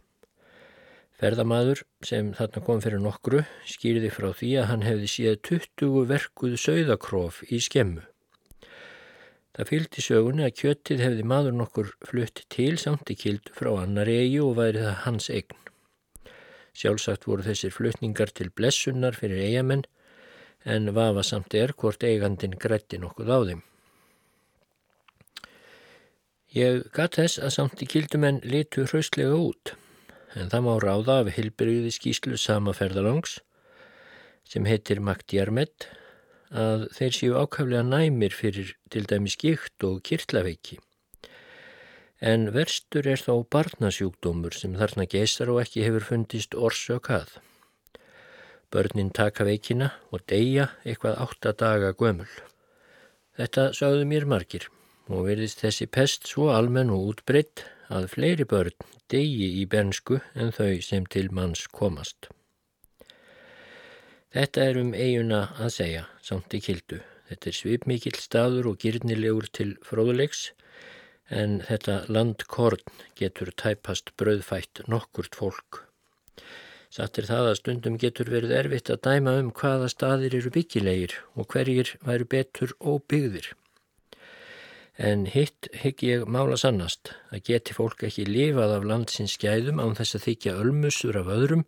Ferðamaður 1.20 1.84
sem 2.08 2.32
þarna 2.38 2.62
kom 2.66 2.82
fyrir 2.82 3.02
nokkru 3.04 3.44
skýrði 3.68 4.10
frá 4.16 4.30
því 4.32 4.52
að 4.62 4.70
hann 4.72 4.86
hefði 4.88 5.12
síðan 5.14 5.42
20 5.50 6.06
verkuð 6.10 6.56
sögðakróf 6.64 7.42
í 7.52 7.60
skemmu. 7.64 8.06
Það 9.58 9.70
fylgdi 9.72 10.04
sögunni 10.06 10.46
að 10.46 10.58
kjöttið 10.62 11.02
hefði 11.04 11.24
maður 11.32 11.56
nokkur 11.58 11.88
flutt 12.06 12.44
til 12.54 12.76
samt 12.82 13.10
í 13.10 13.16
kild 13.18 13.50
frá 13.56 13.72
annar 13.82 14.10
eigi 14.12 14.38
og 14.44 14.54
væri 14.60 14.84
það 14.84 15.00
hans 15.06 15.30
eign. 15.34 15.58
Sjálfsagt 16.78 17.26
voru 17.28 17.44
þessir 17.48 17.74
flutningar 17.74 18.30
til 18.36 18.52
blessunnar 18.56 19.18
fyrir 19.18 19.42
eigamenn 19.48 19.88
en 20.70 20.94
vafa 20.96 21.26
samt 21.26 21.56
er 21.58 21.74
hvort 21.74 22.06
eigandin 22.06 22.56
grætti 22.62 23.00
nokkuð 23.02 23.34
á 23.34 23.40
þeim. 23.50 23.66
Ég 26.54 26.86
gatt 26.94 27.18
þess 27.20 27.42
að 27.42 27.56
samt 27.58 27.82
í 27.84 27.90
kildumenn 27.90 28.42
litu 28.46 28.86
hraustlega 28.86 29.36
út 29.38 29.76
en 30.38 30.50
það 30.50 30.66
má 30.66 30.74
ráða 30.82 31.20
af 31.24 31.34
hilbriði 31.36 31.92
skýslu 31.94 32.38
sama 32.38 32.74
ferðalangs 32.78 33.40
sem 34.50 34.66
heitir 34.70 35.02
Magdjarmet 35.02 35.90
að 36.50 36.88
þeir 36.98 37.16
séu 37.16 37.36
ákaflega 37.38 37.84
næmir 37.86 38.34
fyrir 38.34 38.76
til 38.90 39.06
dæmi 39.06 39.30
skikt 39.30 39.84
og 39.86 40.02
kirtlaveiki. 40.04 40.80
En 42.20 42.50
verstur 42.52 43.08
er 43.08 43.22
þá 43.22 43.46
barnasjúkdómur 43.54 44.56
sem 44.58 44.74
þarna 44.76 45.06
geysar 45.08 45.52
og 45.54 45.62
ekki 45.62 45.86
hefur 45.86 46.04
fundist 46.04 46.56
orsök 46.56 47.10
að. 47.16 47.38
Börnin 48.70 49.14
taka 49.14 49.46
veikina 49.48 49.94
og 50.12 50.26
deyja 50.28 50.70
eitthvað 50.84 51.22
átta 51.24 51.54
daga 51.54 51.94
gömul. 51.94 52.30
Þetta 53.40 53.72
sagðu 53.74 54.06
mér 54.06 54.28
margir 54.30 54.68
og 55.10 55.26
verðist 55.30 55.64
þessi 55.64 55.88
pest 55.88 56.28
svo 56.30 56.50
almenn 56.54 56.92
og 56.94 57.14
útbreytt 57.14 57.64
að 57.90 58.10
fleiri 58.14 58.46
börn 58.46 58.76
degi 59.10 59.48
í 59.62 59.66
bernsku 59.66 60.20
en 60.36 60.52
þau 60.54 60.82
sem 60.86 61.08
til 61.10 61.32
manns 61.34 61.66
komast. 61.74 62.30
Þetta 64.30 64.66
er 64.70 64.78
um 64.78 64.90
eiguna 64.94 65.42
að 65.58 65.72
segja, 65.74 66.06
samt 66.22 66.54
í 66.54 66.62
kildu. 66.62 67.00
Þetta 67.30 67.50
er 67.50 67.56
svipmikill 67.58 68.18
staður 68.22 68.72
og 68.72 68.84
gyrnilegur 68.84 69.48
til 69.58 69.72
fróðuleiks, 69.86 70.52
en 71.30 71.60
þetta 71.66 72.04
landkorn 72.10 72.84
getur 73.18 73.50
tæpast 73.58 74.12
bröðfætt 74.22 74.84
nokkurt 74.90 75.38
fólk. 75.38 75.84
Satt 76.94 77.18
er 77.22 77.28
það 77.30 77.48
að 77.48 77.58
stundum 77.60 77.98
getur 78.02 78.30
verið 78.34 78.54
erfitt 78.58 78.90
að 78.94 79.02
dæma 79.06 79.36
um 79.42 79.50
hvaða 79.54 79.90
staðir 79.94 80.38
eru 80.40 80.54
byggilegir 80.54 81.18
og 81.34 81.50
hverjir 81.54 81.96
væru 82.06 82.30
betur 82.30 82.74
óbyggðir. 82.82 83.52
En 84.98 85.28
hitt 85.30 85.70
hygg 85.82 86.02
ég 86.06 86.30
mála 86.30 86.58
sannast 86.60 87.14
að 87.34 87.46
geti 87.50 87.78
fólk 87.78 88.02
ekki 88.06 88.26
lifað 88.30 88.74
af 88.78 88.88
landsins 88.90 89.38
skæðum 89.38 89.82
án 89.82 89.94
þess 89.98 90.18
að 90.18 90.26
þykja 90.26 90.58
ölmusur 90.64 91.22
af 91.22 91.30
öðrum, 91.34 91.68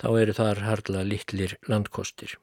þá 0.00 0.08
eru 0.20 0.36
þar 0.38 0.62
harla 0.66 1.04
litlir 1.08 1.56
landkostir. 1.68 2.36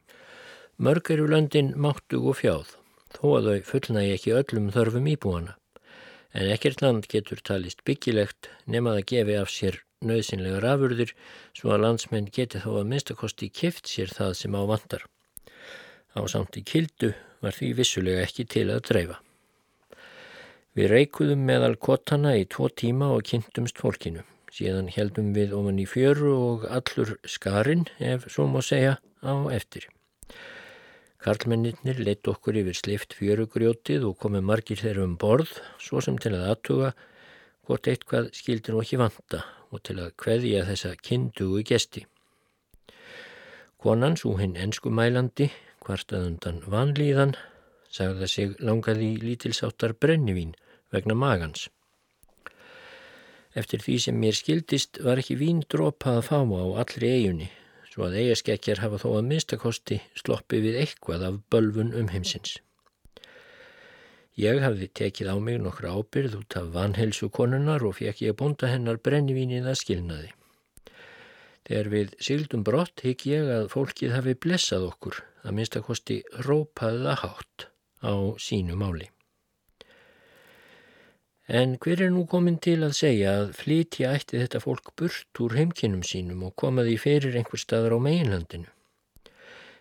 Mörg 0.77 1.11
eru 1.11 1.27
löndin 1.27 1.73
máttu 1.75 2.21
og 2.29 2.39
fjáð, 2.39 2.75
þó 3.15 3.25
að 3.37 3.49
þau 3.49 3.69
fullnægi 3.71 4.15
ekki 4.15 4.35
öllum 4.39 4.71
þörfum 4.75 5.09
íbúana. 5.11 5.55
En 6.33 6.51
ekkert 6.53 6.83
land 6.85 7.07
getur 7.09 7.41
talist 7.41 7.81
byggilegt 7.87 8.51
nema 8.69 8.93
að 8.97 9.07
gefi 9.11 9.37
af 9.39 9.49
sér 9.49 9.81
nöðsynlega 10.05 10.61
rafurðir 10.63 11.15
svo 11.57 11.73
að 11.73 11.83
landsmenn 11.85 12.29
geti 12.31 12.61
þó 12.63 12.79
að 12.79 12.91
minnstakosti 12.91 13.49
kift 13.49 13.89
sér 13.91 14.13
það 14.13 14.35
sem 14.41 14.55
á 14.55 14.63
vandar. 14.69 15.03
Á 16.15 16.21
samt 16.31 16.55
í 16.59 16.63
kildu 16.63 17.11
var 17.43 17.55
því 17.55 17.73
vissulega 17.81 18.23
ekki 18.23 18.45
til 18.53 18.69
að 18.71 18.85
dreifa. 18.87 19.19
Við 20.77 20.91
reikuðum 20.93 21.43
meðal 21.49 21.75
kotana 21.75 22.35
í 22.39 22.45
tvo 22.47 22.69
tíma 22.69 23.09
og 23.15 23.25
kynntumst 23.27 23.81
fólkinu. 23.81 24.23
Síðan 24.49 24.89
heldum 24.93 25.33
við 25.35 25.53
ofan 25.57 25.79
í 25.81 25.85
fjöru 25.89 26.33
og 26.33 26.65
allur 26.73 27.15
skarinn, 27.23 27.85
ef 27.99 28.25
svo 28.31 28.47
má 28.49 28.61
segja, 28.65 28.97
á 29.21 29.33
eftir. 29.53 29.85
Karlmennir 31.19 31.99
leitt 31.99 32.27
okkur 32.31 32.57
yfir 32.61 32.77
slift 32.77 33.13
fjörugrjótið 33.17 34.05
og 34.07 34.17
komið 34.23 34.45
margir 34.47 34.79
þeirra 34.79 35.05
um 35.05 35.17
borð, 35.19 35.57
svo 35.77 36.01
sem 36.01 36.17
til 36.17 36.31
að 36.37 36.45
aðtuga 36.53 36.93
hvort 37.67 37.89
eitthvað 37.91 38.29
skildir 38.33 38.73
nú 38.73 38.81
ekki 38.81 39.01
vanta 39.01 39.43
og 39.69 39.83
til 39.85 39.99
að 40.01 40.15
kveðja 40.17 40.63
þessa 40.69 40.95
kindugu 41.05 41.61
gesti. 41.67 42.05
Konan, 43.79 44.17
svo 44.19 44.33
hinn 44.39 44.57
enskumælandi, 44.59 45.51
hvartaðundan 45.85 46.63
vanlíðan, 46.71 47.35
sagði 47.91 48.27
sig 48.31 48.55
langaði 48.63 49.13
lítilsáttar 49.21 49.93
brennivín 49.99 50.55
vegna 50.91 51.15
magans. 51.15 51.67
Eftir 53.57 53.81
því 53.81 53.95
sem 54.03 54.19
mér 54.21 54.37
skildist 54.37 54.99
var 55.05 55.21
ekki 55.21 55.39
vín 55.39 55.63
drópað 55.65 56.19
að 56.19 56.27
fá 56.29 56.37
á 56.43 56.65
allri 56.83 57.09
eigunni 57.15 57.49
svo 57.89 58.05
að 58.07 58.19
eigaskekkjar 58.21 58.79
hafa 58.83 58.99
þó 59.01 59.09
að 59.17 59.29
minnstakosti 59.31 59.99
sloppi 60.21 60.61
við 60.63 60.77
eitthvað 60.83 61.25
af 61.27 61.39
bölfun 61.51 61.95
um 61.97 62.11
heimsins. 62.13 62.59
Ég 64.39 64.61
hafði 64.63 64.87
tekið 64.95 65.31
á 65.33 65.35
mig 65.43 65.57
nokkra 65.59 65.91
ábyrð 65.97 66.37
út 66.39 66.55
af 66.55 66.69
vanhelsu 66.75 67.27
konunnar 67.33 67.83
og 67.83 67.97
fekk 67.97 68.21
ég 68.23 68.35
að 68.35 68.39
bonda 68.39 68.69
hennar 68.71 69.01
brennivínið 69.03 69.67
að 69.67 69.79
skilnaði. 69.81 70.31
Þegar 71.67 71.91
við 71.93 72.15
sildum 72.23 72.63
brott 72.63 73.03
higg 73.03 73.25
ég 73.27 73.51
að 73.51 73.67
fólkið 73.73 74.15
hafi 74.15 74.37
blessað 74.45 74.87
okkur 74.93 75.19
að 75.43 75.57
minnstakosti 75.59 76.21
rópaða 76.47 77.17
hátt 77.25 77.67
á 77.99 78.13
sínu 78.39 78.79
máli. 78.79 79.09
En 81.49 81.79
hver 81.81 82.03
er 82.05 82.11
nú 82.13 82.27
komin 82.29 82.59
til 82.61 82.83
að 82.85 82.91
segja 82.93 83.31
að 83.39 83.55
flytja 83.57 84.11
ætti 84.13 84.37
þetta 84.37 84.59
fólk 84.61 84.91
burt 85.01 85.39
úr 85.41 85.55
heimkinnum 85.57 86.03
sínum 86.05 86.43
og 86.45 86.53
koma 86.61 86.83
því 86.85 86.97
fyrir 87.01 87.37
einhver 87.39 87.57
staðar 87.57 87.95
á 87.97 87.99
meginlandinu? 88.05 88.69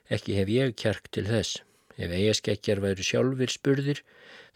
Ekki 0.08 0.38
hef 0.38 0.48
ég 0.48 0.72
kjark 0.80 1.10
til 1.12 1.26
þess. 1.28 1.60
Ef 2.00 2.08
eigaskekkjar 2.08 2.80
væri 2.80 3.04
sjálfur 3.04 3.52
spurðir, 3.52 4.00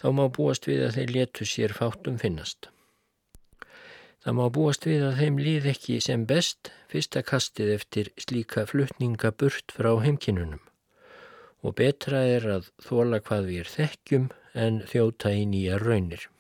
þá 0.01 0.09
má 0.17 0.25
búast 0.33 0.65
við 0.71 0.87
að 0.87 0.97
þeir 0.97 1.15
letu 1.19 1.51
sér 1.53 1.77
fátum 1.77 2.17
finnast. 2.17 2.71
Það 4.25 4.39
má 4.41 4.45
búast 4.57 4.89
við 4.89 5.05
að 5.11 5.21
þeim 5.21 5.45
líð 5.45 5.71
ekki 5.77 6.01
sem 6.01 6.25
best 6.25 6.73
fyrsta 6.89 7.21
kastið 7.29 7.77
eftir 7.77 8.13
slíka 8.17 8.65
flutninga 8.73 9.37
burt 9.37 9.77
frá 9.77 9.93
heimkinnunum. 10.01 10.65
Og 11.61 11.77
betra 11.77 12.25
er 12.25 12.49
að 12.57 12.73
þóla 12.81 13.21
hvað 13.21 13.51
við 13.53 13.67
er 13.67 13.75
þekkjum 13.77 14.31
en 14.57 14.87
þjóta 14.89 15.37
í 15.37 15.45
nýja 15.45 15.77
raunir. 15.83 16.32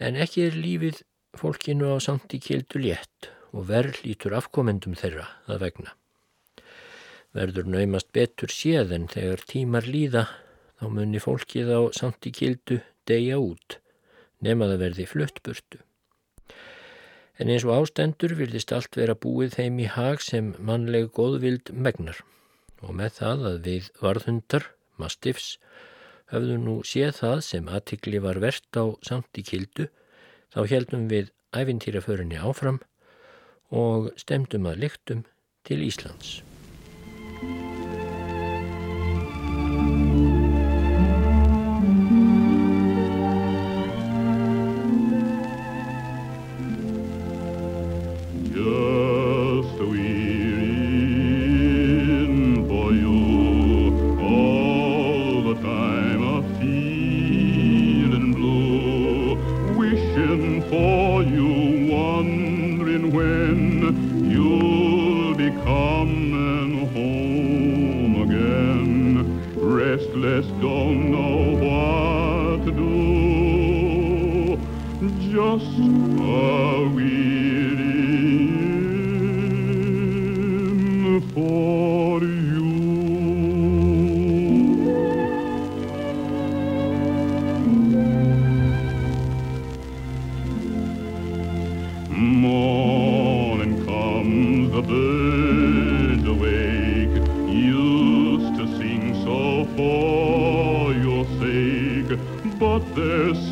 En 0.00 0.16
ekki 0.16 0.46
er 0.48 0.54
lífið 0.56 1.02
fólkinu 1.36 1.90
á 1.92 1.96
samt 2.00 2.32
í 2.32 2.40
kildu 2.40 2.80
létt 2.80 3.28
og 3.52 3.66
verð 3.68 3.98
lítur 4.06 4.36
afkomendum 4.38 4.94
þeirra 4.96 5.26
að 5.50 5.66
vegna. 5.66 5.92
Verður 7.36 7.68
naumast 7.68 8.08
betur 8.16 8.50
séð 8.50 8.94
en 8.96 9.04
þegar 9.12 9.44
tímar 9.50 9.86
líða 9.86 10.24
þá 10.80 10.86
munni 10.96 11.20
fólkið 11.20 11.68
á 11.76 11.80
samt 11.98 12.26
í 12.26 12.32
kildu 12.32 12.80
deyja 13.06 13.36
út, 13.42 13.76
nefn 14.40 14.64
að 14.64 14.80
verði 14.86 15.06
fluttburtu. 15.10 15.82
En 17.40 17.52
eins 17.52 17.64
og 17.68 17.76
ástendur 17.76 18.34
vilist 18.40 18.72
allt 18.72 18.96
vera 18.96 19.16
búið 19.16 19.58
þeim 19.58 19.78
í 19.84 19.88
hag 19.88 20.24
sem 20.24 20.54
mannleg 20.58 21.12
góðvild 21.16 21.72
megnar 21.76 22.24
og 22.80 22.96
með 22.96 23.20
það 23.20 23.46
að 23.50 23.56
við 23.68 23.92
varðhundar, 24.00 24.66
mastifs, 24.96 25.58
höfðu 26.30 26.58
nú 26.62 26.76
séð 26.86 27.16
það 27.20 27.42
sem 27.46 27.70
aðtikli 27.70 28.22
var 28.22 28.40
verðt 28.42 28.78
á 28.78 28.84
samt 29.06 29.40
í 29.40 29.46
kildu, 29.46 29.88
þá 30.54 30.60
heldum 30.70 31.08
við 31.10 31.32
æfintýraförinni 31.56 32.38
áfram 32.38 32.80
og 33.70 34.12
stemdum 34.20 34.70
að 34.70 34.86
lyktum 34.86 35.26
til 35.66 35.82
Íslands. 35.86 36.40
know 71.10 71.38
what 71.64 72.64
to 72.64 72.70
do. 72.72 74.58
Just 75.32 75.78
a 75.78 76.88
waiting 76.94 78.00
for 81.34 82.20
you. 82.22 82.29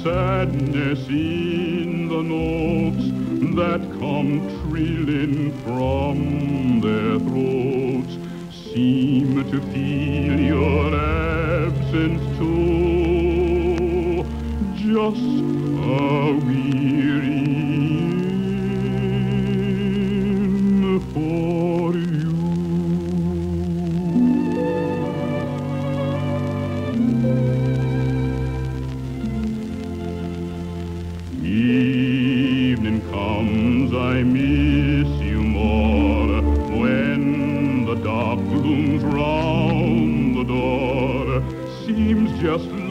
sadness 0.08 1.06
in 1.08 2.08
the 2.08 2.22
notes 2.22 3.06
that 3.60 3.80
come 4.00 4.40
trilling 4.62 5.52
from 5.64 6.80
their 6.80 7.18
throats 7.28 8.14
seem 8.72 9.28
to 9.50 9.58
feel 9.72 10.36
your 10.40 10.94
absence 10.94 12.22
too. 12.38 14.24
Just 14.76 15.28
a 16.00 16.40
wee 16.46 16.67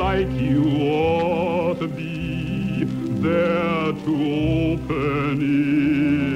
like 0.07 0.31
you 0.39 0.63
ought 0.89 1.77
to 1.81 1.87
be 1.89 2.85
there 3.25 3.91
to 4.05 4.13
open 4.71 5.35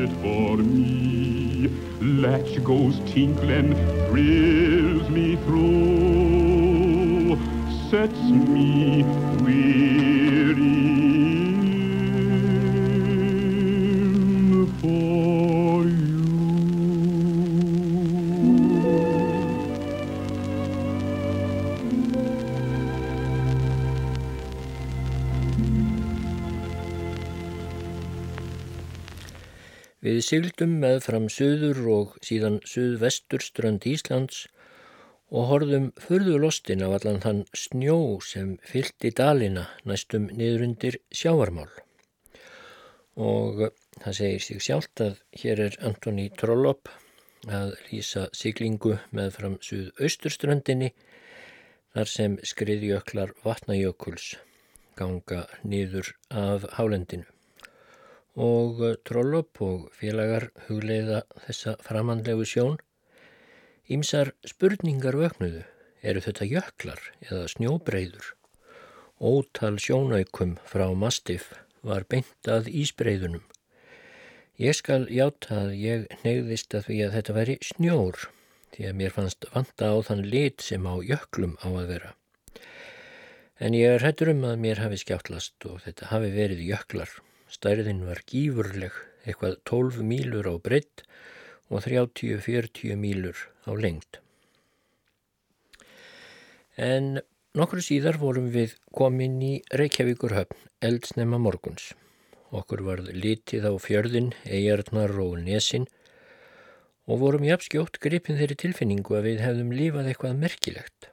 it 0.04 0.12
for 0.22 0.58
me. 0.58 1.70
Latch 2.22 2.62
goes 2.66 3.00
tinkling, 3.14 3.70
thrills 4.08 5.08
me 5.10 5.38
through, 5.46 5.70
sets 7.90 8.22
me 8.56 9.06
Við 30.22 30.28
sildum 30.28 30.74
með 30.78 31.00
fram 31.02 31.24
söður 31.34 31.78
og 31.90 32.10
síðan 32.22 32.60
söðvestur 32.70 33.42
strönd 33.42 33.88
Íslands 33.90 34.44
og 35.34 35.48
horðum 35.50 35.88
förðu 35.98 36.36
lostin 36.44 36.84
af 36.86 36.94
allan 37.00 37.18
þann 37.24 37.40
snjó 37.58 37.96
sem 38.28 38.52
fyllt 38.62 39.08
í 39.10 39.12
dalina 39.18 39.64
næstum 39.82 40.28
niður 40.30 40.68
undir 40.68 41.00
sjávarmál. 41.10 41.72
Og 43.18 43.66
það 43.98 44.18
segir 44.20 44.46
sig 44.46 44.62
sjálft 44.68 45.06
að 45.08 45.18
hér 45.42 45.64
er 45.66 45.82
Antoni 45.90 46.28
Trollop 46.38 46.94
að 47.50 47.74
lýsa 47.90 48.28
siglingu 48.44 49.00
með 49.10 49.34
fram 49.40 49.60
suðausturströndinni 49.72 50.94
þar 51.98 52.14
sem 52.14 52.38
skriðjöklar 52.54 53.34
vatnajökuls 53.42 54.36
ganga 55.02 55.48
niður 55.66 56.14
af 56.30 56.70
hálendinu. 56.78 57.31
Og 58.40 58.80
Trollop 59.04 59.60
og 59.62 59.90
félagar 59.98 60.52
hugleiða 60.68 61.24
þessa 61.46 61.76
framhandlegu 61.84 62.46
sjón. 62.48 62.78
Ímsar 63.92 64.32
spurningar 64.48 65.18
vögnuðu, 65.20 65.66
eru 66.02 66.22
þetta 66.24 66.48
jöklar 66.48 67.02
eða 67.28 67.48
snjóbreyður? 67.52 68.30
Ótal 69.20 69.76
sjónaukum 69.78 70.56
frá 70.66 70.88
Mastiff 70.96 71.52
var 71.84 72.06
beint 72.08 72.48
að 72.48 72.70
ísbreyðunum. 72.72 73.44
Ég 74.62 74.78
skal 74.78 75.08
játa 75.10 75.66
að 75.66 75.76
ég 75.82 76.08
neyðist 76.24 76.74
að 76.78 76.88
því 76.88 76.98
að 77.06 77.18
þetta 77.18 77.36
veri 77.36 77.58
snjór 77.66 78.18
því 78.72 78.88
að 78.88 78.98
mér 79.00 79.14
fannst 79.16 79.48
vanta 79.54 79.92
á 79.92 79.96
þann 80.08 80.24
lit 80.32 80.64
sem 80.64 80.86
á 80.88 80.96
jöklum 81.04 81.58
á 81.60 81.68
að 81.68 81.88
vera. 81.92 82.14
En 83.62 83.76
ég 83.78 83.98
er 83.98 84.06
hættur 84.06 84.32
um 84.32 84.46
að 84.48 84.62
mér 84.64 84.82
hafi 84.82 85.02
skjáttlast 85.02 85.68
og 85.70 85.82
þetta 85.84 86.10
hafi 86.14 86.32
verið 86.34 86.64
jöklar. 86.66 87.12
Stærðin 87.52 88.06
var 88.08 88.24
gífurleg, 88.30 88.96
eitthvað 89.26 89.58
12 89.68 90.06
mílur 90.08 90.48
á 90.48 90.56
breytt 90.64 91.04
og 91.68 91.84
30-40 91.84 92.96
mílur 93.00 93.36
á 93.68 93.72
lengt. 93.76 94.22
En 96.80 97.20
Nokkru 97.52 97.82
síðar 97.84 98.16
vorum 98.16 98.46
við 98.48 98.78
komin 98.96 99.34
í 99.44 99.58
Reykjavíkur 99.76 100.32
höfn, 100.32 100.60
eldsnema 100.88 101.36
morguns. 101.36 101.90
Okkur 102.56 102.86
varð 102.86 103.10
litið 103.12 103.68
á 103.68 103.76
fjörðin, 103.76 104.30
eigarnar 104.48 105.12
og 105.20 105.34
nesin 105.44 105.84
og 107.12 107.20
vorum 107.26 107.44
jafnskjótt 107.44 108.00
gripin 108.00 108.40
þeirri 108.40 108.56
tilfinningu 108.64 109.18
að 109.20 109.28
við 109.28 109.44
hefðum 109.44 109.76
lífað 109.76 110.08
eitthvað 110.14 110.40
merkilegt. 110.46 111.10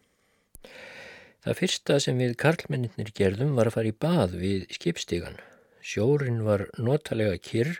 Það 1.43 1.59
fyrsta 1.65 1.99
sem 2.07 2.23
við 2.23 2.39
karlmenninir 2.39 3.11
gerðum 3.19 3.59
var 3.59 3.73
að 3.73 3.81
fara 3.81 3.91
í 3.91 3.99
bað 4.07 4.39
við 4.39 4.71
skipstígan. 4.79 5.43
Sjórin 5.89 6.43
var 6.45 6.67
notalega 6.77 7.39
kyrr, 7.41 7.79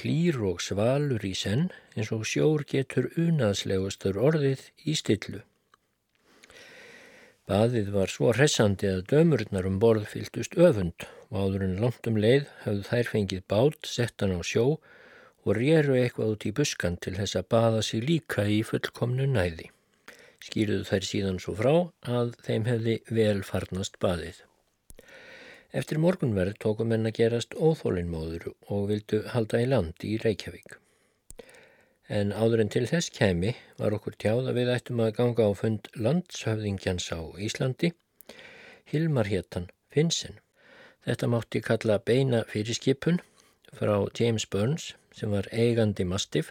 hlýr 0.00 0.40
og 0.48 0.62
svalur 0.64 1.22
í 1.26 1.30
senn 1.38 1.68
eins 1.94 2.10
og 2.16 2.24
sjór 2.26 2.64
getur 2.72 3.06
unaðslegustur 3.14 4.18
orðið 4.18 4.64
í 4.82 4.96
stillu. 4.98 5.44
Baðið 7.50 7.92
var 7.94 8.10
svo 8.10 8.32
hressandi 8.34 8.90
að 8.90 9.06
dömurnar 9.12 9.66
um 9.70 9.78
borð 9.82 10.08
fyltust 10.10 10.58
öfund 10.58 11.06
og 11.30 11.38
áður 11.38 11.66
en 11.68 11.78
langt 11.84 12.10
um 12.10 12.18
leið 12.24 12.50
hafðu 12.64 12.84
þær 12.90 13.12
fengið 13.14 13.46
bát, 13.54 13.78
settan 13.94 14.34
á 14.34 14.40
sjó 14.46 14.66
og 15.46 15.54
réru 15.58 15.96
eitthvað 16.02 16.34
út 16.34 16.50
í 16.50 16.54
buskan 16.58 16.98
til 16.98 17.16
þess 17.18 17.38
að 17.38 17.50
baða 17.54 17.86
sig 17.86 18.06
líka 18.10 18.46
í 18.50 18.60
fullkomnu 18.66 19.30
næði. 19.30 19.70
Skýruðu 20.42 20.86
þær 20.90 21.10
síðan 21.14 21.42
svo 21.42 21.58
frá 21.58 21.74
að 22.20 22.38
þeim 22.46 22.70
hefði 22.70 23.00
vel 23.10 23.42
farnast 23.46 24.02
baðið. 24.02 24.46
Eftir 25.72 26.02
morgunverð 26.02 26.58
tókum 26.62 26.90
henn 26.94 27.06
að 27.06 27.18
gerast 27.22 27.54
óþólinnmóður 27.54 28.50
og 28.68 28.88
vildu 28.90 29.24
halda 29.34 29.62
í 29.62 29.68
land 29.70 30.06
í 30.06 30.16
Reykjavík 30.22 30.80
en 32.10 32.32
áður 32.34 32.64
en 32.64 32.70
til 32.74 32.86
þess 32.90 33.12
kemi 33.14 33.52
var 33.78 33.94
okkur 33.94 34.16
tjáð 34.18 34.50
að 34.50 34.56
við 34.58 34.70
ættum 34.74 35.02
að 35.04 35.12
ganga 35.18 35.46
á 35.46 35.50
fund 35.54 35.88
landshöfðingjans 35.94 37.06
á 37.14 37.20
Íslandi, 37.38 37.92
Hilmar 38.90 39.30
héttan 39.30 39.68
Finnsen. 39.94 40.40
Þetta 41.06 41.28
mátti 41.30 41.62
kalla 41.62 42.00
beina 42.02 42.42
fyrirskipun 42.50 43.20
frá 43.78 43.94
James 44.18 44.48
Burns 44.50 44.94
sem 45.14 45.30
var 45.30 45.46
eigandi 45.54 46.04
Mastiff 46.04 46.50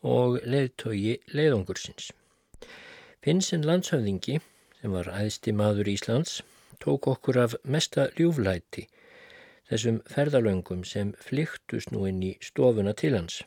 og 0.00 0.40
leiðtogi 0.48 1.18
leiðungursins. 1.36 2.08
Finnsen 3.20 3.68
landshöfðingi 3.68 4.40
sem 4.80 4.96
var 4.96 5.12
æðsti 5.12 5.52
maður 5.52 5.92
Íslands 5.92 6.40
tók 6.82 7.08
okkur 7.12 7.38
af 7.44 7.58
mesta 7.64 8.08
ljúflæti 8.18 8.86
þessum 9.70 9.98
ferðalöngum 10.10 10.84
sem 10.86 11.12
flyktust 11.28 11.92
nú 11.94 12.04
inn 12.06 12.22
í 12.22 12.34
stofuna 12.44 12.94
til 12.94 13.16
hans. 13.16 13.40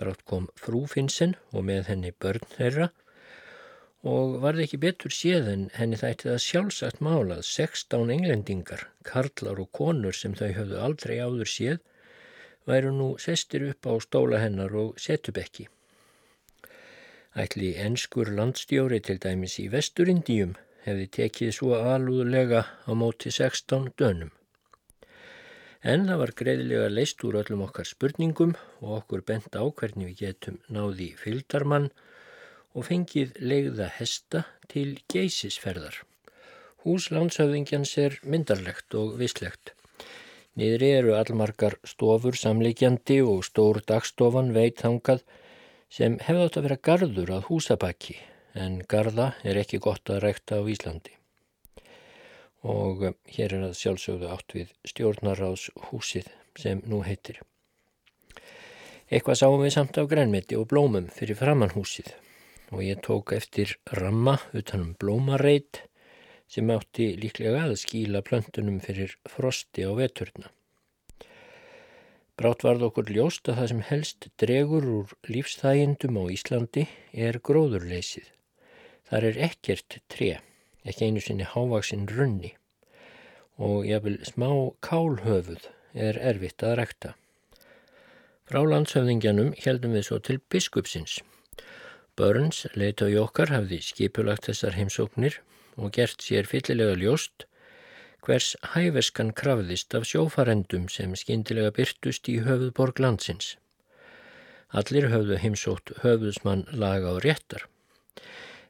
Brátt 0.00 0.24
kom 0.26 0.48
frú 0.58 0.86
Finnsen 0.90 1.36
og 1.52 1.66
með 1.68 1.90
henni 1.92 2.12
börn 2.24 2.46
þeirra 2.56 2.88
og 4.10 4.38
var 4.42 4.56
það 4.56 4.64
ekki 4.64 4.80
betur 4.82 5.12
séð 5.12 5.50
en 5.52 5.66
henni 5.76 5.98
þætti 6.00 6.30
það 6.30 6.44
sjálfsagt 6.46 7.02
málað 7.04 7.42
16 7.44 8.12
englendingar, 8.14 8.86
karlar 9.04 9.60
og 9.60 9.68
konur 9.76 10.16
sem 10.16 10.34
þau 10.38 10.48
höfðu 10.56 10.78
aldrei 10.80 11.18
áður 11.20 11.50
séð, 11.52 11.82
væru 12.64 12.94
nú 12.96 13.10
sestir 13.20 13.66
upp 13.68 13.84
á 13.84 13.92
stóla 14.00 14.40
hennar 14.40 14.72
og 14.72 14.96
setubekki. 14.96 15.68
Ætli 17.36 17.74
enskur 17.78 18.32
landstjóri 18.32 19.02
til 19.04 19.20
dæmis 19.20 19.58
í 19.60 19.68
Vesturindíum 19.70 20.56
hefði 20.84 21.06
tekið 21.16 21.54
svo 21.54 21.78
alúðlega 21.78 22.62
á 22.88 22.90
móti 22.96 23.32
16 23.34 23.90
dönum. 24.00 24.30
En 25.80 26.04
það 26.08 26.20
var 26.20 26.32
greiðilega 26.36 26.88
leist 26.92 27.24
úr 27.24 27.38
öllum 27.40 27.64
okkar 27.64 27.88
spurningum 27.88 28.52
og 28.82 28.98
okkur 28.98 29.24
bent 29.24 29.56
á 29.56 29.64
hvernig 29.64 30.10
við 30.10 30.22
getum 30.26 30.58
náði 30.68 31.14
fylgdarmann 31.16 31.88
og 32.76 32.86
fengið 32.90 33.36
legða 33.40 33.88
hesta 33.96 34.44
til 34.68 34.98
geysisferðar. 35.12 36.02
Hús 36.84 37.10
landsöfðingjans 37.12 37.96
er 38.00 38.18
myndarlegt 38.24 38.96
og 38.96 39.16
vislegt. 39.20 39.74
Niðri 40.56 40.94
eru 40.98 41.14
allmargar 41.16 41.78
stofur 41.88 42.36
samleikjandi 42.36 43.20
og 43.24 43.44
stór 43.48 43.80
dagstofan 43.86 44.52
veit 44.56 44.84
hangað 44.84 45.24
sem 45.92 46.18
hefði 46.20 46.46
átt 46.46 46.58
að 46.60 46.68
vera 46.68 46.82
gardur 46.90 47.32
að 47.36 47.46
húsabakki 47.48 48.18
en 48.54 48.82
garda 48.88 49.32
er 49.46 49.60
ekki 49.60 49.78
gott 49.78 50.10
að 50.10 50.24
rekta 50.26 50.58
á 50.58 50.64
Íslandi 50.66 51.14
og 52.66 53.04
eh, 53.04 53.14
hér 53.36 53.54
er 53.56 53.68
að 53.70 53.78
sjálfsögðu 53.78 54.30
átt 54.32 54.56
við 54.56 54.72
stjórnaráðshúsið 54.90 56.28
sem 56.60 56.82
nú 56.84 57.00
heitir. 57.06 57.40
Eitthvað 59.10 59.40
sáum 59.40 59.62
við 59.64 59.74
samt 59.74 59.98
á 59.98 60.04
grænmeti 60.06 60.58
og 60.58 60.68
blómum 60.70 61.08
fyrir 61.14 61.38
framannhúsið 61.38 62.12
og 62.70 62.84
ég 62.84 63.00
tók 63.02 63.32
eftir 63.34 63.78
ramma 63.96 64.36
utanum 64.54 64.94
blómareit 65.00 65.82
sem 66.50 66.70
átti 66.70 67.12
líklega 67.18 67.64
að 67.66 67.78
skíla 67.82 68.22
plöntunum 68.26 68.78
fyrir 68.82 69.16
frosti 69.30 69.86
á 69.86 69.90
veturna. 69.96 70.50
Brátt 72.38 72.62
varð 72.64 72.86
okkur 72.86 73.10
ljóst 73.12 73.50
að 73.50 73.58
það 73.58 73.70
sem 73.72 73.82
helst 73.90 74.28
dregur 74.40 74.86
úr 74.88 75.16
lífsþægindum 75.28 76.20
á 76.22 76.24
Íslandi 76.32 76.86
er 77.12 77.40
gróðurleysið. 77.44 78.30
Þar 79.10 79.26
er 79.30 79.38
ekkert 79.50 79.98
tre 80.12 80.30
ekki 80.86 81.08
einu 81.10 81.22
sinni 81.24 81.46
hávaksinn 81.50 82.06
runni 82.14 82.54
og 83.60 83.84
jáfnvel 83.84 84.20
smá 84.24 84.50
kálhöfuð 84.86 85.66
er 85.92 86.16
erfitt 86.30 86.62
að 86.64 86.76
rekta. 86.80 87.10
Frá 88.48 88.62
landshöfðingjanum 88.64 89.52
heldum 89.60 89.92
við 89.98 90.06
svo 90.06 90.18
til 90.24 90.38
biskupsins. 90.52 91.18
Börns 92.16 92.64
leita 92.78 93.10
í 93.10 93.18
okkar 93.20 93.52
hafði 93.52 93.80
skipulagt 93.84 94.48
þessar 94.48 94.78
heimsóknir 94.78 95.40
og 95.76 95.92
gert 95.98 96.24
sér 96.24 96.48
fyllilega 96.48 96.96
ljóst 97.02 97.46
hvers 98.24 98.54
hæfeskan 98.74 99.32
krafðist 99.36 99.94
af 99.96 100.06
sjófarendum 100.08 100.88
sem 100.92 101.14
skindilega 101.16 101.72
byrtust 101.76 102.28
í 102.28 102.40
höfuðborg 102.44 103.00
landsins. 103.00 103.54
Allir 104.70 105.08
höfðu 105.12 105.38
heimsótt 105.42 105.94
höfuðsmann 106.02 106.66
laga 106.72 107.14
og 107.16 107.24
réttar. 107.24 107.66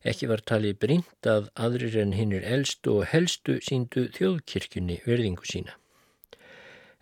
Ekki 0.01 0.31
var 0.31 0.41
talið 0.49 0.79
brínt 0.81 1.29
að 1.29 1.51
aðrir 1.61 1.99
en 2.01 2.15
hinnir 2.17 2.45
eldstu 2.49 3.01
og 3.01 3.11
helstu 3.11 3.59
síndu 3.65 4.07
þjóðkirkjunni 4.17 5.03
verðingu 5.05 5.45
sína. 5.45 5.77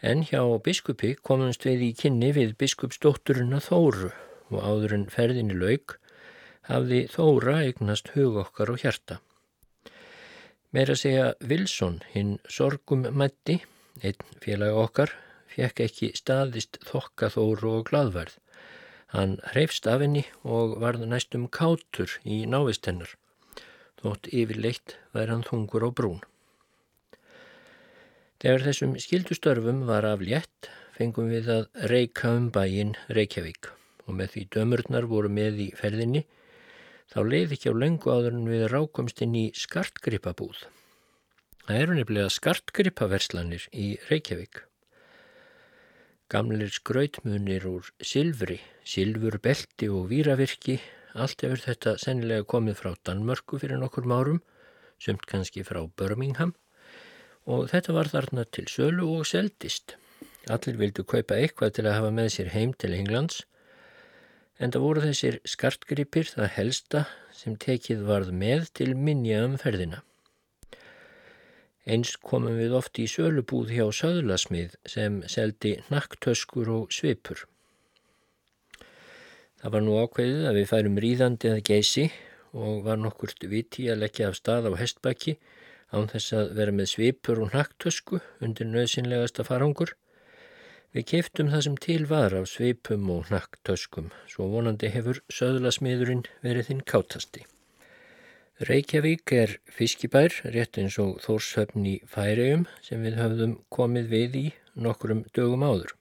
En 0.02 0.24
hjá 0.26 0.42
biskupi 0.62 1.12
komumst 1.28 1.66
við 1.66 1.84
í 1.88 1.92
kynni 2.00 2.32
við 2.34 2.56
biskupsdótturuna 2.58 3.60
Þóru 3.62 4.10
og 4.50 4.58
áður 4.58 4.94
en 4.96 5.06
ferðinni 5.14 5.54
lauk 5.58 5.98
hafði 6.66 7.04
Þóra 7.12 7.56
eignast 7.68 8.12
hug 8.16 8.38
okkar 8.42 8.74
og 8.74 8.82
hjarta. 8.82 9.20
Meira 10.74 10.98
segja 10.98 11.32
Wilson, 11.40 12.02
hinn 12.12 12.36
sorgum 12.50 13.06
mætti, 13.14 13.60
einn 14.02 14.38
félag 14.42 14.76
okkar, 14.76 15.14
fekk 15.54 15.86
ekki 15.86 16.10
staðist 16.18 16.82
þokka 16.84 17.30
Þóru 17.32 17.78
og 17.78 17.88
gladverð. 17.88 18.36
Hann 19.14 19.38
hreifst 19.54 19.86
af 19.88 20.02
henni 20.04 20.26
og 20.44 20.76
varð 20.82 21.06
næstum 21.08 21.46
kátur 21.48 22.18
í 22.28 22.42
návist 22.44 22.84
hennar. 22.90 23.14
Þótt 24.02 24.28
yfirleitt 24.28 24.98
væri 25.16 25.32
hann 25.32 25.46
þungur 25.46 25.88
á 25.88 25.90
brún. 25.90 26.20
Þegar 28.38 28.66
þessum 28.68 28.92
skildustörfum 29.02 29.80
var 29.88 30.06
af 30.06 30.20
létt 30.22 30.68
fengum 30.98 31.32
við 31.32 31.48
að 31.56 31.88
reyka 31.90 32.34
um 32.36 32.50
bæin 32.54 32.94
Reykjavík 33.08 33.72
og 34.04 34.14
með 34.20 34.34
því 34.34 34.44
dömurnar 34.54 35.08
voru 35.10 35.32
með 35.32 35.64
í 35.64 35.68
ferðinni 35.78 36.22
þá 37.08 37.18
leiði 37.24 37.56
ekki 37.56 37.72
á 37.72 37.80
lengu 37.80 38.12
áður 38.12 38.36
en 38.36 38.46
við 38.52 38.68
rákumst 38.70 39.24
inn 39.24 39.34
í 39.40 39.48
skartgripabúð. 39.56 40.66
Það 41.64 41.82
eru 41.82 41.98
nefnilega 41.98 42.32
skartgripaverslanir 42.36 43.68
í 43.72 43.90
Reykjavík. 44.12 44.67
Gamlir 46.28 46.68
skrautmunir 46.68 47.64
úr 47.64 47.86
silfri, 48.04 48.58
silfurbelti 48.84 49.86
og 49.88 50.10
víravirki, 50.10 50.74
allt 51.16 51.40
hefur 51.40 51.62
þetta 51.62 51.94
sennilega 52.02 52.44
komið 52.52 52.74
frá 52.82 52.90
Danmörku 53.08 53.56
fyrir 53.62 53.80
nokkur 53.80 54.04
márum, 54.04 54.42
sumt 55.00 55.24
kannski 55.30 55.64
frá 55.64 55.80
Birmingham 55.96 56.52
og 57.48 57.70
þetta 57.72 57.94
var 57.96 58.10
þarna 58.12 58.44
til 58.52 58.66
sölu 58.68 59.08
og 59.14 59.24
seldist. 59.30 59.96
Allir 60.52 60.76
vildu 60.76 61.06
kaupa 61.08 61.38
eitthvað 61.40 61.78
til 61.78 61.86
að 61.86 61.96
hafa 61.96 62.12
með 62.18 62.28
sér 62.34 62.52
heim 62.52 62.76
til 62.76 62.92
Englands 62.98 63.40
en 64.60 64.74
það 64.74 64.84
voru 64.84 65.06
þessir 65.06 65.40
skartgripir 65.48 66.28
það 66.28 66.52
helsta 66.58 67.06
sem 67.32 67.56
tekið 67.56 68.04
varð 68.04 68.36
með 68.36 68.68
til 68.76 68.92
minja 68.92 69.46
um 69.46 69.56
ferðina. 69.56 70.02
Eins 71.88 72.16
komum 72.30 72.58
við 72.60 72.74
oft 72.76 72.98
í 73.00 73.06
sölubúð 73.08 73.72
hjá 73.72 73.86
söðlasmið 74.00 74.74
sem 74.94 75.22
seldi 75.34 75.78
nakktöskur 75.88 76.68
og 76.74 76.92
svipur. 76.92 77.46
Það 79.58 79.74
var 79.74 79.86
nú 79.86 79.94
ákveðið 80.02 80.48
að 80.50 80.58
við 80.60 80.68
færum 80.72 80.98
ríðandi 81.04 81.52
að 81.54 81.62
geysi 81.70 82.08
og 82.52 82.84
var 82.84 83.00
nokkurt 83.00 83.48
viti 83.50 83.88
að 83.88 84.04
leggja 84.04 84.28
af 84.28 84.36
stað 84.38 84.68
á 84.68 84.72
hestbakki 84.80 85.38
án 85.96 86.10
þess 86.12 86.36
að 86.36 86.52
vera 86.60 86.76
með 86.76 86.92
svipur 86.92 87.40
og 87.42 87.56
nakktösku 87.56 88.20
undir 88.44 88.68
nöðsynlegasta 88.68 89.48
farangur 89.48 89.96
Við 90.96 91.04
keftum 91.10 91.50
það 91.52 91.62
sem 91.64 91.74
til 91.84 92.04
var 92.08 92.34
af 92.36 92.46
sveipum 92.48 93.10
og 93.12 93.28
nakktöskum, 93.32 94.06
svo 94.24 94.46
vonandi 94.54 94.88
hefur 94.94 95.20
söðlasmiðurinn 95.38 96.22
verið 96.40 96.70
þinn 96.70 96.80
kátasti. 96.92 97.44
Reykjavík 98.58 99.30
er 99.38 99.52
fiskibær, 99.70 100.34
rétt 100.50 100.80
eins 100.82 100.96
og 100.98 101.20
Þórshöfn 101.22 101.84
í 101.86 101.92
Færium 102.10 102.64
sem 102.82 103.04
við 103.06 103.14
höfðum 103.20 103.52
komið 103.70 104.08
við 104.10 104.32
í 104.34 104.42
nokkurum 104.74 105.20
dögum 105.30 105.62
áður. 105.62 105.92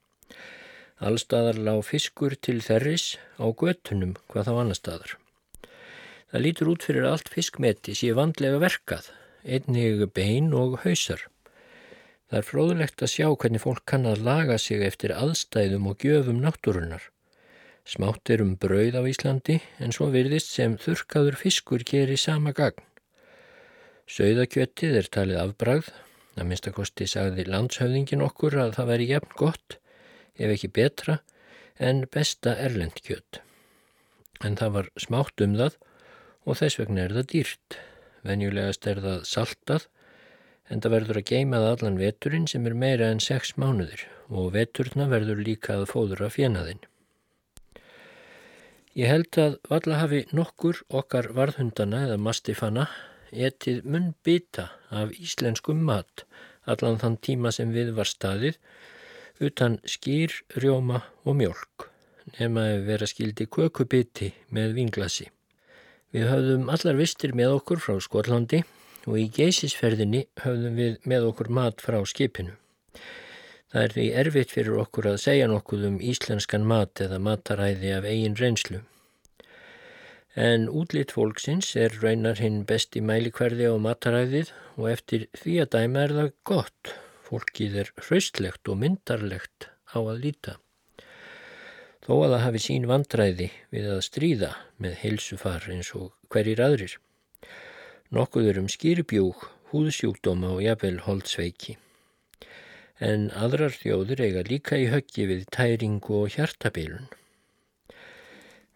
Allstaðar 0.97 1.59
lág 1.61 1.83
fiskur 1.85 2.33
til 2.33 2.57
þerris 2.65 3.19
á 3.37 3.45
göttunum 3.53 4.15
hvað 4.33 4.49
þá 4.49 4.53
annar 4.55 4.79
staðar. 4.79 5.13
Það 6.33 6.43
lítur 6.47 6.71
út 6.71 6.87
fyrir 6.89 7.05
allt 7.05 7.29
fiskmeti 7.29 7.93
sé 7.93 8.09
vandlega 8.17 8.57
verkað, 8.63 9.11
einnig 9.45 10.01
bein 10.17 10.49
og 10.57 10.79
hausar. 10.81 11.27
Það 12.25 12.39
er 12.41 12.49
fróðulegt 12.49 13.05
að 13.05 13.13
sjá 13.13 13.27
hvernig 13.29 13.65
fólk 13.67 13.85
kann 13.85 14.09
að 14.09 14.25
laga 14.25 14.57
sig 14.57 14.81
eftir 14.81 15.13
aðstæðum 15.13 15.91
og 15.93 16.01
gjöfum 16.01 16.41
náttúrunar. 16.41 17.05
Smátt 17.87 18.27
er 18.33 18.41
um 18.43 18.57
brauð 18.59 18.97
á 18.99 19.01
Íslandi 19.07 19.61
en 19.79 19.93
svo 19.95 20.09
virðist 20.11 20.49
sem 20.51 20.73
þurkaður 20.75 21.37
fiskur 21.39 21.85
gerir 21.87 22.19
sama 22.19 22.51
gagn. 22.51 22.83
Sauðakjöttið 24.11 24.97
er 24.99 25.07
talið 25.07 25.39
afbragð, 25.39 25.93
að 26.35 26.49
minnstakosti 26.49 27.07
sagði 27.07 27.45
landshöfðingin 27.47 28.25
okkur 28.25 28.57
að 28.59 28.73
það 28.75 28.89
væri 28.91 29.07
jafn 29.13 29.37
gott, 29.39 29.77
ef 30.35 30.51
ekki 30.51 30.69
betra, 30.75 31.21
en 31.79 32.03
besta 32.11 32.57
erlendkjött. 32.65 33.39
En 34.43 34.59
það 34.59 34.75
var 34.75 34.91
smátt 34.99 35.45
um 35.47 35.55
það 35.55 35.79
og 36.43 36.59
þess 36.59 36.81
vegna 36.81 37.05
er 37.07 37.15
það 37.15 37.29
dýrt. 37.31 37.79
Venjulegast 38.27 38.91
er 38.91 39.01
það 39.07 39.23
saltað 39.31 39.87
en 40.67 40.83
það 40.83 40.95
verður 40.97 41.21
að 41.21 41.29
geima 41.31 41.63
það 41.63 41.71
allan 41.77 42.03
veturinn 42.03 42.51
sem 42.51 42.67
er 42.67 42.75
meira 42.75 43.09
en 43.15 43.23
sex 43.23 43.55
mánuðir 43.55 44.03
og 44.27 44.51
veturna 44.59 45.07
verður 45.07 45.39
líka 45.39 45.79
að 45.79 45.87
fóðura 45.93 46.27
fjenaðinn. 46.35 46.83
Ég 48.97 49.11
held 49.11 49.37
að 49.37 49.55
valla 49.69 49.97
hafi 50.01 50.23
nokkur 50.33 50.79
okkar 50.99 51.27
varðhundana 51.37 51.99
eða 52.07 52.15
mastifana 52.17 52.87
etið 53.29 53.83
munn 53.85 54.07
bita 54.25 54.71
af 54.89 55.11
íslenskum 55.13 55.83
mat 55.85 56.23
allan 56.65 56.97
þann 57.03 57.19
tíma 57.27 57.51
sem 57.53 57.75
við 57.75 57.91
var 57.99 58.09
staðið 58.09 58.57
utan 59.45 59.77
skýr, 59.85 60.33
rjóma 60.57 61.03
og 61.29 61.37
mjölk 61.37 61.85
nema 62.39 62.65
að 62.71 62.87
vera 62.89 63.11
skildi 63.11 63.45
kökubiti 63.45 64.31
með 64.49 64.73
vinglasi. 64.79 65.29
Við 66.09 66.25
höfðum 66.31 66.71
allar 66.73 66.97
vistir 66.97 67.37
með 67.37 67.59
okkur 67.59 67.83
frá 67.83 68.01
Skotlandi 68.01 68.63
og 69.05 69.21
í 69.21 69.27
geysisferðinni 69.37 70.25
höfðum 70.41 70.81
við 70.81 70.97
með 71.05 71.29
okkur 71.29 71.53
mat 71.53 71.85
frá 71.85 72.01
skipinu. 72.01 72.57
Það 73.73 73.83
er 73.83 73.93
því 73.95 74.05
erfitt 74.21 74.53
fyrir 74.55 74.77
okkur 74.79 75.09
að 75.11 75.17
segja 75.25 75.47
nokkuð 75.51 75.81
um 75.89 75.97
íslenskan 76.11 76.67
mat 76.67 77.01
eða 77.03 77.17
mataræði 77.19 77.89
af 77.97 78.05
eigin 78.07 78.37
reynslu. 78.39 78.79
En 80.37 80.67
útlitt 80.69 81.11
fólksins 81.15 81.71
er 81.81 81.95
raunar 82.03 82.37
hinn 82.39 82.61
besti 82.69 83.01
mælikverði 83.01 83.67
á 83.67 83.75
mataræðið 83.81 84.53
og 84.77 84.85
eftir 84.91 85.25
því 85.39 85.55
að 85.63 85.71
dæma 85.73 86.03
er 86.05 86.13
það 86.19 86.29
gott. 86.51 86.93
Fólkið 87.27 87.75
er 87.81 87.91
hraustlegt 88.05 88.69
og 88.71 88.79
myndarlegt 88.83 89.67
á 89.91 89.99
að 89.99 90.21
líta. 90.23 90.53
Þó 92.05 92.13
að 92.21 92.35
það 92.35 92.43
hafi 92.45 92.61
sín 92.63 92.85
vandræði 92.87 93.49
við 93.73 93.89
að 93.97 94.05
stríða 94.07 94.51
með 94.79 94.93
heilsufar 95.01 95.67
eins 95.73 95.89
og 95.97 96.13
hverjir 96.31 96.61
aðrir. 96.63 96.93
Nokkuð 98.15 98.53
er 98.53 98.61
um 98.61 98.71
skýrbjúk, 98.71 99.43
húðsjúkdóma 99.73 100.53
og 100.53 100.63
jafnvel 100.63 101.01
holdsveiki. 101.03 101.75
En 102.97 103.27
aðrar 103.37 103.75
þjóður 103.77 104.23
eiga 104.25 104.41
líka 104.47 104.77
í 104.81 104.87
höggi 104.89 105.27
við 105.29 105.43
tæringu 105.53 106.23
og 106.23 106.31
hjartabilun. 106.33 107.05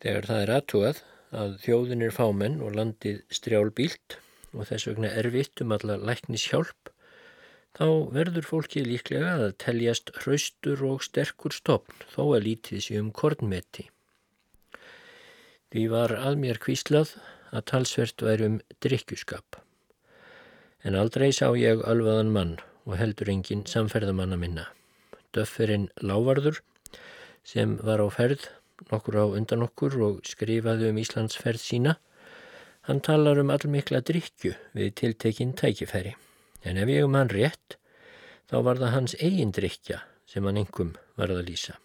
Þegar 0.02 0.28
það 0.30 0.42
er 0.44 0.52
aðtúað 0.58 1.02
að 1.42 1.56
þjóðin 1.64 2.06
er 2.06 2.14
fámenn 2.14 2.60
og 2.62 2.78
landið 2.78 3.24
strjálbílt 3.34 4.20
og 4.54 4.68
þess 4.70 4.90
vegna 4.92 5.12
erfitt 5.18 5.64
um 5.64 5.74
alla 5.74 5.98
læknis 5.98 6.46
hjálp, 6.52 6.92
þá 7.74 7.88
verður 8.14 8.46
fólki 8.46 8.86
líklega 8.86 9.34
að 9.40 9.58
teljast 9.64 10.14
hraustur 10.22 10.86
og 10.86 11.02
sterkur 11.08 11.56
stopn 11.56 12.06
þó 12.14 12.24
að 12.36 12.46
lítið 12.52 12.86
sér 12.86 13.02
um 13.02 13.12
kornmeti. 13.16 13.90
Því 15.72 15.88
var 15.90 16.14
að 16.20 16.42
mér 16.44 16.62
kvíslað 16.62 17.16
að 17.50 17.70
talsvert 17.74 18.22
væri 18.22 18.52
um 18.52 18.58
drikkjuskap. 18.84 19.64
En 20.86 20.98
aldrei 21.00 21.32
sá 21.34 21.48
ég 21.58 21.82
alvaðan 21.88 22.36
mann 22.36 22.60
og 22.86 22.98
heldur 23.00 23.30
engin 23.30 23.66
samferðamanna 23.70 24.40
minna. 24.40 24.66
Döfferinn 25.36 25.90
Lávarður 26.02 26.62
sem 27.48 27.78
var 27.86 28.02
á 28.04 28.08
ferð 28.12 28.50
nokkur 28.90 29.18
á 29.22 29.26
undan 29.30 29.66
okkur 29.66 29.98
og 30.08 30.24
skrifaði 30.26 30.90
um 30.90 31.00
Íslands 31.02 31.38
ferð 31.38 31.62
sína, 31.62 31.98
hann 32.88 33.02
talar 33.06 33.40
um 33.42 33.52
allmikla 33.54 34.02
drikkju 34.02 34.56
við 34.78 34.96
tiltekinn 34.98 35.54
tækifæri. 35.54 36.16
En 36.66 36.78
ef 36.78 36.90
ég 36.90 37.06
um 37.06 37.18
hann 37.18 37.30
rétt, 37.30 37.78
þá 38.50 38.58
var 38.66 38.82
það 38.82 38.96
hans 38.96 39.16
eigin 39.20 39.54
drikja 39.54 40.02
sem 40.30 40.46
hann 40.46 40.60
engum 40.62 40.96
var 41.18 41.34
að 41.34 41.46
lýsa. 41.50 41.78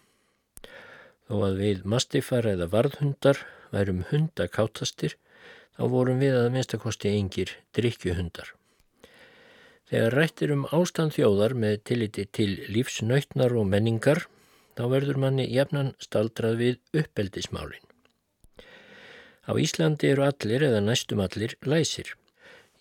Þó 1.27 1.43
að 1.49 1.61
við 1.61 1.85
mastifar 1.85 2.47
eða 2.47 2.69
varðhundar 2.71 3.41
værum 3.73 4.05
hundakáttastir, 4.09 5.17
þá 5.75 5.83
vorum 5.91 6.21
við 6.23 6.37
að 6.39 6.53
minnstakosti 6.53 7.11
engir 7.13 7.51
drikkjuhundar. 7.75 8.53
Þegar 9.87 10.15
rættir 10.19 10.51
um 10.51 10.65
ástand 10.75 11.13
þjóðar 11.15 11.53
með 11.55 11.77
tilliti 11.87 12.25
til 12.35 12.49
lífsnautnar 12.67 13.53
og 13.55 13.69
menningar, 13.71 14.25
þá 14.75 14.83
verður 14.91 15.19
manni 15.23 15.45
jafnan 15.47 15.93
staldrað 16.03 16.57
við 16.59 17.03
uppeldismálin. 17.03 17.85
Á 19.47 19.55
Íslandi 19.55 20.09
eru 20.11 20.25
allir 20.27 20.65
eða 20.67 20.81
næstum 20.83 21.23
allir 21.23 21.55
læsir. 21.63 22.11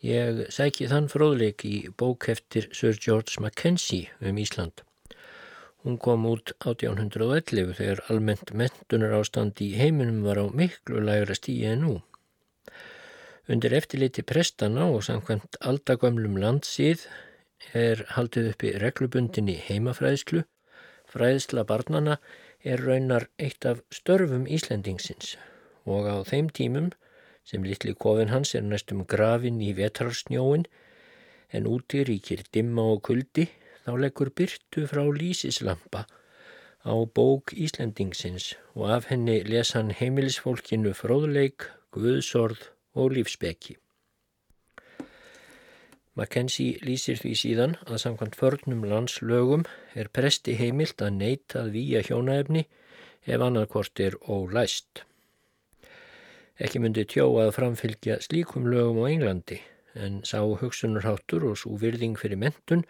Ég 0.03 0.43
sæki 0.51 0.89
þann 0.91 1.07
fróðleik 1.09 1.63
í 1.65 1.77
bók 1.95 2.27
eftir 2.33 2.67
Sir 2.75 2.99
George 2.99 3.39
Mackenzie 3.41 4.11
um 4.21 4.43
Ísland. 4.43 4.83
Hún 5.87 6.01
kom 6.03 6.27
út 6.27 6.51
1811 6.67 7.79
þegar 7.79 8.03
almennt 8.11 8.51
mentunar 8.51 9.15
ástand 9.21 9.63
í 9.63 9.71
heiminum 9.79 10.25
var 10.27 10.43
á 10.43 10.51
miklu 10.51 10.99
lægra 11.07 11.39
stíi 11.39 11.71
en 11.71 11.85
nú. 11.87 11.95
Undir 13.47 13.77
eftirliti 13.79 14.25
prestana 14.27 14.89
og 14.91 15.05
samkvæmt 15.07 15.57
aldagömmlum 15.63 16.35
landsíð 16.43 17.05
er 17.79 18.03
haldið 18.17 18.49
uppi 18.53 18.73
reglubundinni 18.83 19.55
heimafræðslu. 19.69 20.43
Fræðsla 21.07 21.63
barnana 21.69 22.17
er 22.65 22.83
raunar 22.83 23.29
eitt 23.39 23.69
af 23.71 23.85
störfum 23.95 24.49
Íslendingsins 24.51 25.37
og 25.87 26.11
á 26.11 26.17
þeim 26.27 26.51
tímum 26.51 26.91
sem 27.47 27.63
litli 27.63 27.95
kofin 27.95 28.35
hans 28.35 28.57
er 28.59 28.67
næstum 28.67 29.05
grafin 29.07 29.63
í 29.63 29.71
vetrarsnjóin 29.79 30.67
en 31.55 31.71
úti 31.71 32.03
ríkir 32.09 32.43
dimma 32.51 32.91
og 32.97 33.05
kuldi 33.07 33.47
þá 33.87 33.93
leggur 34.03 34.35
byrtu 34.35 34.89
frá 34.91 35.05
lísislampa 35.07 36.09
á 36.83 36.95
bók 37.07 37.55
Íslendingsins 37.55 38.57
og 38.75 38.91
af 38.99 39.13
henni 39.13 39.45
lesa 39.47 39.79
hann 39.79 39.95
heimilisfólkinu 39.95 40.95
fróðleik, 40.99 41.71
guðsorð 41.95 42.73
og 42.97 43.13
lífsbeki. 43.17 43.77
Mackenzie 46.17 46.81
lýsir 46.81 47.19
því 47.21 47.33
síðan 47.37 47.75
að 47.85 48.01
samkvæmt 48.07 48.39
förnum 48.41 48.87
landslögum 48.89 49.67
er 49.93 50.09
presti 50.09 50.55
heimilt 50.57 51.03
að 51.05 51.19
neyta 51.21 51.67
að 51.67 51.75
výja 51.77 52.01
hjónaefni 52.09 52.65
ef 53.27 53.43
annarkort 53.45 54.01
er 54.01 54.17
ólæst. 54.25 55.03
Ekki 56.57 56.81
myndi 56.81 57.05
tjó 57.05 57.27
að 57.43 57.53
framfylgja 57.59 58.23
slíkum 58.25 58.69
lögum 58.73 59.03
á 59.05 59.13
Englandi 59.13 59.59
en 59.93 60.23
sá 60.25 60.41
hugsunarháttur 60.41 61.45
og 61.51 61.59
svo 61.61 61.77
virðing 61.81 62.17
fyrir 62.21 62.41
mentun 62.41 62.87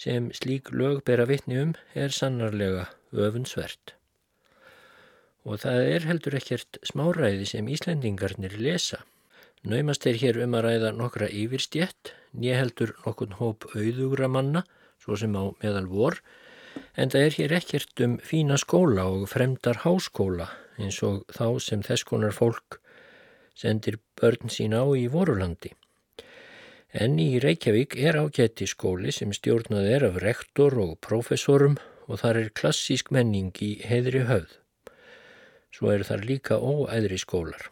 sem 0.00 0.28
slík 0.36 0.68
lög 0.72 1.00
bera 1.08 1.24
vitni 1.28 1.56
um 1.62 1.72
er 1.94 2.12
sannarlega 2.12 2.90
öfunnsvert. 3.12 3.94
Og 5.48 5.62
það 5.64 5.86
er 5.94 6.06
heldur 6.08 6.36
ekkert 6.36 6.76
smáræði 6.84 7.48
sem 7.48 7.68
Íslendingarnir 7.72 8.58
lesa. 8.60 9.00
Naumast 9.60 10.06
er 10.08 10.16
hér 10.16 10.38
um 10.40 10.54
að 10.56 10.62
ræða 10.64 10.90
nokkra 10.96 11.26
yfirstjett, 11.36 12.14
nýheldur 12.32 12.94
nokkun 13.04 13.34
hóp 13.36 13.66
auðugra 13.74 14.28
manna, 14.32 14.62
svo 14.96 15.18
sem 15.20 15.34
á 15.36 15.52
meðal 15.60 15.88
vor, 15.90 16.20
en 16.96 17.12
það 17.12 17.24
er 17.26 17.34
hér 17.36 17.54
ekkert 17.58 18.00
um 18.06 18.14
fína 18.24 18.56
skóla 18.56 19.04
og 19.12 19.26
fremdar 19.28 19.82
háskóla 19.82 20.46
eins 20.80 21.02
og 21.04 21.26
þá 21.36 21.60
sem 21.60 21.82
þess 21.84 22.06
konar 22.08 22.32
fólk 22.32 22.78
sendir 23.52 23.98
börn 24.16 24.48
sín 24.48 24.72
á 24.72 24.84
í 24.96 25.04
vorulandi. 25.12 25.74
En 26.96 27.18
í 27.20 27.36
Reykjavík 27.44 27.98
er 28.00 28.16
ágætti 28.16 28.64
skóli 28.70 29.12
sem 29.12 29.34
stjórnað 29.36 29.90
er 29.90 30.06
af 30.08 30.16
rektor 30.24 30.78
og 30.80 30.96
professorum 31.04 31.76
og 32.08 32.22
þar 32.22 32.40
er 32.40 32.54
klassísk 32.56 33.12
menning 33.12 33.52
í 33.60 33.74
heðri 33.84 34.24
höfð. 34.30 34.56
Svo 35.70 35.92
er 35.92 36.06
þar 36.08 36.24
líka 36.26 36.56
óæðri 36.56 37.20
skólar. 37.20 37.68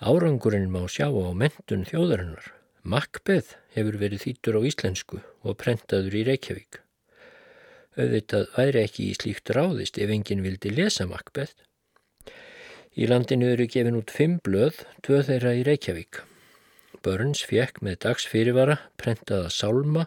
Árangurinn 0.00 0.70
má 0.72 0.86
sjá 0.88 1.12
á 1.12 1.28
mentun 1.36 1.82
þjóðarinnar. 1.84 2.46
Macbeth 2.88 3.58
hefur 3.76 3.98
verið 4.00 4.22
þýttur 4.22 4.56
á 4.56 4.60
íslensku 4.64 5.18
og 5.44 5.56
prentaður 5.60 6.14
í 6.16 6.22
Reykjavík. 6.24 6.78
Auðvitað 8.00 8.46
væri 8.54 8.80
ekki 8.80 9.10
í 9.10 9.16
slíkt 9.18 9.52
ráðist 9.52 9.98
ef 10.00 10.08
enginn 10.14 10.40
vildi 10.40 10.72
lesa 10.72 11.04
Macbeth. 11.04 11.52
Í 12.96 13.10
landinu 13.10 13.50
eru 13.52 13.66
gefin 13.68 13.98
út 13.98 14.14
fimm 14.14 14.38
blöð, 14.40 14.78
tvö 15.04 15.20
þeirra 15.28 15.52
í 15.58 15.66
Reykjavík. 15.68 16.22
Burns 17.04 17.44
fekk 17.44 17.82
með 17.84 17.98
dags 18.06 18.24
fyrirvara 18.24 18.78
prentaða 18.96 19.50
sálma 19.52 20.06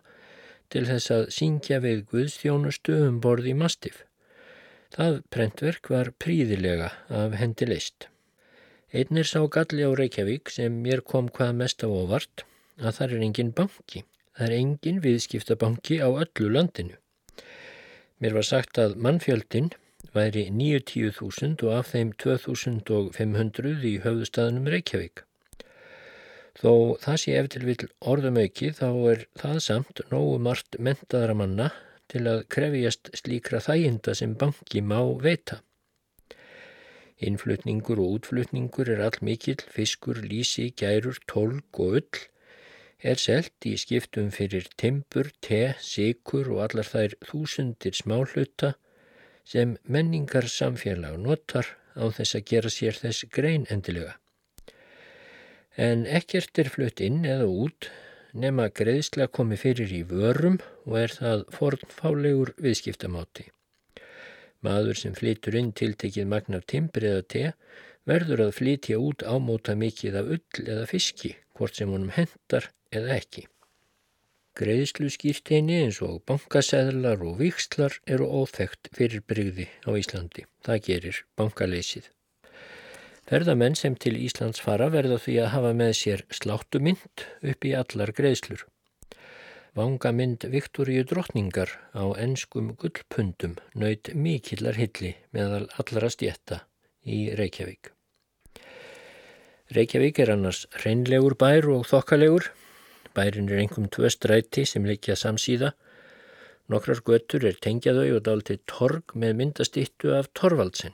til 0.74 0.88
þess 0.90 1.14
að 1.14 1.28
syngja 1.38 1.78
við 1.86 2.02
Guðstjónustu 2.10 2.98
um 3.12 3.22
borði 3.22 3.54
í 3.54 3.60
mastif. 3.62 4.02
Það 4.98 5.22
prentverk 5.30 5.94
var 5.94 6.10
príðilega 6.18 6.90
af 7.14 7.38
hendi 7.38 7.70
leist. 7.70 8.10
Einnir 8.94 9.26
sá 9.26 9.40
galli 9.50 9.82
á 9.82 9.90
Reykjavík 9.90 10.52
sem 10.54 10.74
mér 10.86 11.00
kom 11.02 11.26
hvað 11.36 11.56
mest 11.62 11.82
á 11.82 11.90
óvart 11.90 12.44
að 12.78 12.92
það 12.98 13.16
er 13.16 13.24
engin 13.28 13.50
banki. 13.58 14.04
Það 14.38 14.46
er 14.46 14.54
engin 14.60 15.00
viðskiptabanki 15.02 15.98
á 15.98 16.10
öllu 16.14 16.52
landinu. 16.54 17.00
Mér 18.22 18.38
var 18.38 18.46
sagt 18.46 18.78
að 18.78 18.94
mannfjöldin 19.02 19.72
væri 20.14 20.46
90.000 20.60 21.66
og 21.66 21.74
af 21.80 21.90
þeim 21.96 22.14
2.500 22.22 23.90
í 23.90 23.96
höfðustæðunum 24.06 24.70
Reykjavík. 24.76 25.26
Þó 26.62 27.02
það 27.02 27.20
sé 27.24 27.36
eftir 27.42 27.66
vil 27.66 27.90
orðum 28.14 28.38
auki 28.46 28.70
þá 28.78 28.88
er 29.16 29.28
það 29.42 29.60
samt 29.72 30.06
nógu 30.14 30.38
margt 30.38 30.78
mentaðra 30.78 31.34
manna 31.42 31.72
til 32.14 32.28
að 32.30 32.46
krefjast 32.54 33.10
slíkra 33.18 33.58
þæginda 33.72 34.14
sem 34.22 34.38
banki 34.38 34.86
má 34.86 35.00
veita. 35.18 35.64
Innflutningur 37.19 38.02
og 38.02 38.17
útflutningur 38.17 38.89
er 38.89 39.04
all 39.06 39.19
mikill, 39.21 39.62
fiskur, 39.76 40.21
lísi, 40.23 40.71
gærur, 40.80 41.19
tólk 41.30 41.80
og 41.80 41.99
ull 41.99 42.23
er 43.04 43.19
selt 43.19 43.67
í 43.67 43.76
skiptum 43.78 44.32
fyrir 44.32 44.69
timbur, 44.80 45.30
te, 45.41 45.76
sikur 45.84 46.49
og 46.56 46.63
allar 46.69 46.88
þær 46.88 47.17
þúsundir 47.30 47.99
smáhluta 47.99 48.73
sem 49.43 49.78
menningar 49.84 50.47
samfélag 50.47 51.19
notar 51.19 51.76
á 51.99 52.08
þess 52.10 52.39
að 52.39 52.49
gera 52.49 52.71
sér 52.71 52.99
þess 53.04 53.28
grein 53.30 53.67
endilega 53.69 54.17
en 55.78 56.06
ekkert 56.06 56.60
er 56.62 56.69
flutt 56.69 57.02
inn 57.02 57.23
eða 57.26 57.47
út 57.49 57.89
nema 58.34 58.69
greiðslega 58.69 59.32
komi 59.34 59.58
fyrir 59.58 59.89
í 59.93 60.04
vörum 60.10 60.60
og 60.86 60.97
er 60.99 61.13
það 61.13 61.43
fornfálegur 61.54 62.54
viðskiptamáti. 62.62 63.49
Maður 64.63 64.99
sem 64.99 65.15
flytur 65.17 65.58
inn 65.60 65.73
tiltekið 65.76 66.30
magna 66.32 66.62
timbri 66.63 67.10
eða 67.10 67.23
te 67.36 67.47
verður 68.08 68.45
að 68.47 68.56
flytja 68.60 68.99
út 68.99 69.23
ámóta 69.23 69.76
mikið 69.80 70.19
af 70.19 70.32
ull 70.38 70.63
eða 70.63 70.86
fiski, 70.88 71.34
hvort 71.56 71.80
sem 71.80 71.91
honum 71.91 72.13
hendar 72.15 72.69
eða 72.91 73.17
ekki. 73.19 73.45
Greiðslu 74.54 75.08
skýrteini 75.10 75.80
eins 75.82 75.97
og 76.06 76.19
bankaseðlar 76.30 77.23
og 77.26 77.39
vikslar 77.39 77.95
eru 78.06 78.28
óþægt 78.30 78.91
fyrir 78.93 79.23
brygði 79.26 79.65
á 79.82 79.89
Íslandi. 79.97 80.45
Það 80.62 80.84
gerir 80.88 81.23
bankaleysið. 81.39 82.12
Ferðamenn 83.23 83.73
sem 83.80 83.95
til 83.97 84.13
Íslands 84.19 84.62
fara 84.62 84.91
verða 84.93 85.17
því 85.23 85.39
að 85.41 85.52
hafa 85.56 85.73
með 85.80 85.93
sér 85.97 86.23
sláttumynd 86.38 87.26
upp 87.49 87.65
í 87.65 87.73
allar 87.80 88.12
greiðslur. 88.13 88.67
Vangamynd 89.74 90.44
Viktoríu 90.54 91.02
drottningar 91.10 91.72
á 91.98 92.06
enskum 92.22 92.68
gullpundum 92.78 93.56
nöyt 93.74 94.12
mikillar 94.14 94.78
hilli 94.78 95.16
meðal 95.34 95.66
allra 95.82 96.12
stjetta 96.14 96.60
í 97.02 97.32
Reykjavík. 97.40 97.90
Reykjavík 99.74 100.22
er 100.22 100.34
annars 100.36 100.68
reynlegur 100.84 101.34
bær 101.42 101.66
og 101.74 101.88
þokkalegur. 101.90 102.52
Bærin 103.18 103.50
er 103.50 103.64
engum 103.64 103.90
tvö 103.90 104.14
stræti 104.14 104.68
sem 104.70 104.86
leikja 104.86 105.18
samsíða. 105.18 105.74
Nokkrar 106.70 107.02
göttur 107.10 107.50
er 107.50 107.58
tengjaðau 107.58 108.20
og 108.20 108.24
dálti 108.30 108.60
torg 108.70 109.18
með 109.18 109.36
myndastýttu 109.42 110.14
af 110.14 110.30
Torvaldsen. 110.38 110.94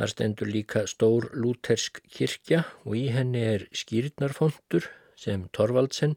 Þar 0.00 0.16
stendur 0.16 0.48
líka 0.48 0.88
stór 0.88 1.28
lútersk 1.36 2.00
kirkja 2.08 2.64
og 2.88 2.96
í 2.96 3.10
henni 3.12 3.44
er 3.52 3.68
skýrnarfontur 3.76 4.88
sem 5.12 5.44
Torvaldsen 5.52 6.16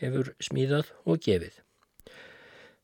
hefur 0.00 0.32
smíðað 0.42 0.92
og 1.04 1.22
gefið. 1.24 1.58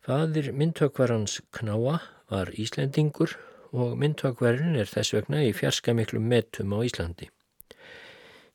Fadir 0.04 0.50
myndtökvarans 0.52 1.40
Knáa 1.54 2.00
var 2.28 2.50
Íslendingur 2.52 3.36
og 3.72 3.96
myndtökvarin 4.00 4.76
er 4.78 4.90
þess 4.90 5.14
vegna 5.16 5.40
í 5.46 5.54
fjarska 5.56 5.94
miklu 5.96 6.20
metum 6.20 6.74
á 6.76 6.78
Íslandi. 6.84 7.30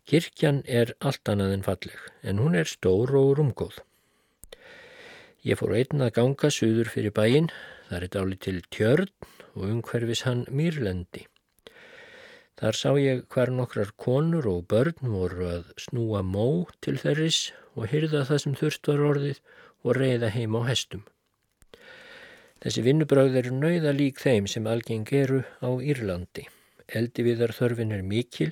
Kirkjan 0.09 0.63
er 0.65 0.95
allt 1.05 1.29
annað 1.29 1.55
en 1.55 1.65
falleg 1.65 1.97
en 2.25 2.39
hún 2.41 2.55
er 2.57 2.69
stór 2.69 3.11
og 3.17 3.35
rumgóð. 3.39 3.81
Ég 5.45 5.59
fór 5.59 5.75
einn 5.77 6.01
að 6.03 6.15
ganga 6.15 6.49
suður 6.51 6.89
fyrir 6.91 7.13
bæin, 7.15 7.49
þar 7.89 8.05
er 8.05 8.13
dáli 8.15 8.37
til 8.41 8.57
tjörn 8.75 9.11
og 9.55 9.67
umhverfis 9.67 10.25
hann 10.27 10.45
mýrlendi. 10.51 11.25
Þar 12.59 12.75
sá 12.75 12.89
ég 12.99 13.21
hvar 13.31 13.53
nokkrar 13.55 13.93
konur 13.95 14.49
og 14.51 14.65
börn 14.67 14.97
voru 15.13 15.45
að 15.47 15.69
snúa 15.79 16.19
mó 16.27 16.67
til 16.83 16.97
þeirris 16.99 17.53
og 17.75 17.89
hyrða 17.91 18.25
það 18.29 18.43
sem 18.43 18.59
þurft 18.59 18.91
var 18.91 19.05
orðið 19.11 19.41
og 19.83 19.97
reyða 19.97 20.29
heim 20.35 20.57
á 20.57 20.61
hestum. 20.67 21.03
Þessi 22.59 22.83
vinnubröð 22.83 23.37
eru 23.39 23.53
nauða 23.55 23.93
lík 23.95 24.17
þeim 24.19 24.47
sem 24.51 24.65
algeng 24.67 25.07
eru 25.15 25.43
á 25.63 25.69
Írlandi. 25.79 26.49
Eldi 26.91 27.23
viðar 27.23 27.53
þörfin 27.55 27.93
er 27.95 28.03
mikil 28.03 28.51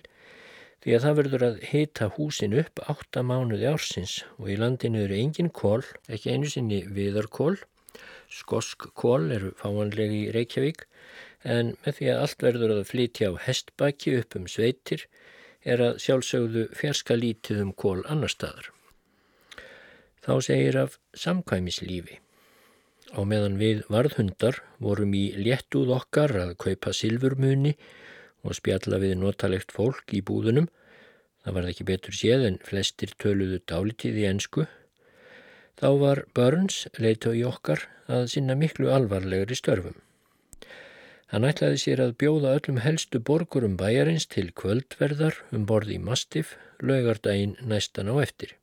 því 0.84 0.94
að 0.96 1.04
það 1.04 1.18
verður 1.20 1.44
að 1.48 1.58
hita 1.72 2.08
húsin 2.16 2.56
upp 2.62 2.80
átta 2.94 3.24
mánuði 3.26 3.68
ársins 3.68 4.22
og 4.38 4.52
í 4.54 4.56
landinu 4.62 5.02
eru 5.04 5.18
engin 5.18 5.52
kól, 5.52 5.82
ekki 6.08 6.32
einu 6.32 6.48
sinni 6.48 6.84
viðarkól. 6.88 7.58
Skosk 8.32 8.88
kól 8.96 9.28
eru 9.36 9.52
fáanlegi 9.60 10.28
í 10.28 10.32
Reykjavík 10.36 10.86
en 11.44 11.76
með 11.84 12.00
því 12.00 12.10
að 12.14 12.24
allt 12.24 12.48
verður 12.48 12.76
að 12.78 12.88
flytja 12.94 13.32
á 13.32 13.44
hestbaki 13.44 14.16
upp 14.22 14.40
um 14.40 14.48
sveitir 14.52 15.08
er 15.68 15.84
að 15.84 16.00
sjálfsögðu 16.06 16.68
fjarska 16.80 17.20
lítið 17.20 17.64
um 17.66 17.76
kól 17.76 18.00
annar 18.08 18.32
staðar. 18.32 18.72
Þá 20.28 20.34
segir 20.44 20.76
af 20.76 20.98
samkvæmislífi. 21.16 22.18
Á 23.16 23.24
meðan 23.24 23.56
við 23.62 23.86
varðhundar 23.88 24.58
vorum 24.84 25.14
í 25.16 25.30
léttúð 25.40 25.94
okkar 25.96 26.34
að 26.36 26.58
kaupa 26.60 26.92
silfurmuni 26.92 27.78
og 28.44 28.58
spjalla 28.58 29.00
við 29.00 29.14
notalegt 29.22 29.72
fólk 29.72 30.12
í 30.12 30.20
búðunum, 30.28 30.68
það 31.46 31.56
var 31.56 31.70
ekki 31.70 31.88
betur 31.88 32.18
séð 32.20 32.44
en 32.50 32.60
flestir 32.68 33.16
töluðu 33.24 33.62
dálitið 33.72 34.20
í 34.20 34.28
ensku, 34.28 34.68
þá 35.80 35.88
var 36.04 36.24
Burns 36.36 36.84
leitt 37.00 37.24
á 37.24 37.32
í 37.32 37.48
okkar 37.48 37.88
að 38.12 38.28
sinna 38.36 38.60
miklu 38.60 38.92
alvarlegri 38.92 39.56
störfum. 39.56 39.96
Hann 41.32 41.48
ætlaði 41.48 41.80
sér 41.80 42.04
að 42.04 42.16
bjóða 42.20 42.54
öllum 42.60 42.84
helstu 42.84 43.24
borgurum 43.24 43.80
bæjarins 43.80 44.28
til 44.32 44.50
kvöldverðar 44.52 45.40
um 45.56 45.64
borði 45.68 45.96
í 45.96 46.04
Mastif 46.04 46.58
laugardaginn 46.84 47.56
næstan 47.64 48.12
á 48.12 48.16
eftir. 48.20 48.58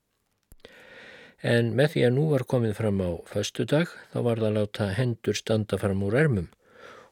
En 1.44 1.74
með 1.76 1.90
því 1.92 2.02
að 2.06 2.14
nú 2.16 2.22
var 2.30 2.46
komið 2.48 2.78
fram 2.78 3.00
á 3.04 3.10
föstu 3.28 3.66
dag 3.68 3.90
þá 4.12 4.18
var 4.24 4.40
það 4.40 4.46
að 4.48 4.54
láta 4.58 4.84
hendur 4.96 5.36
standa 5.36 5.78
fram 5.80 6.00
úr 6.06 6.16
ermum 6.16 6.46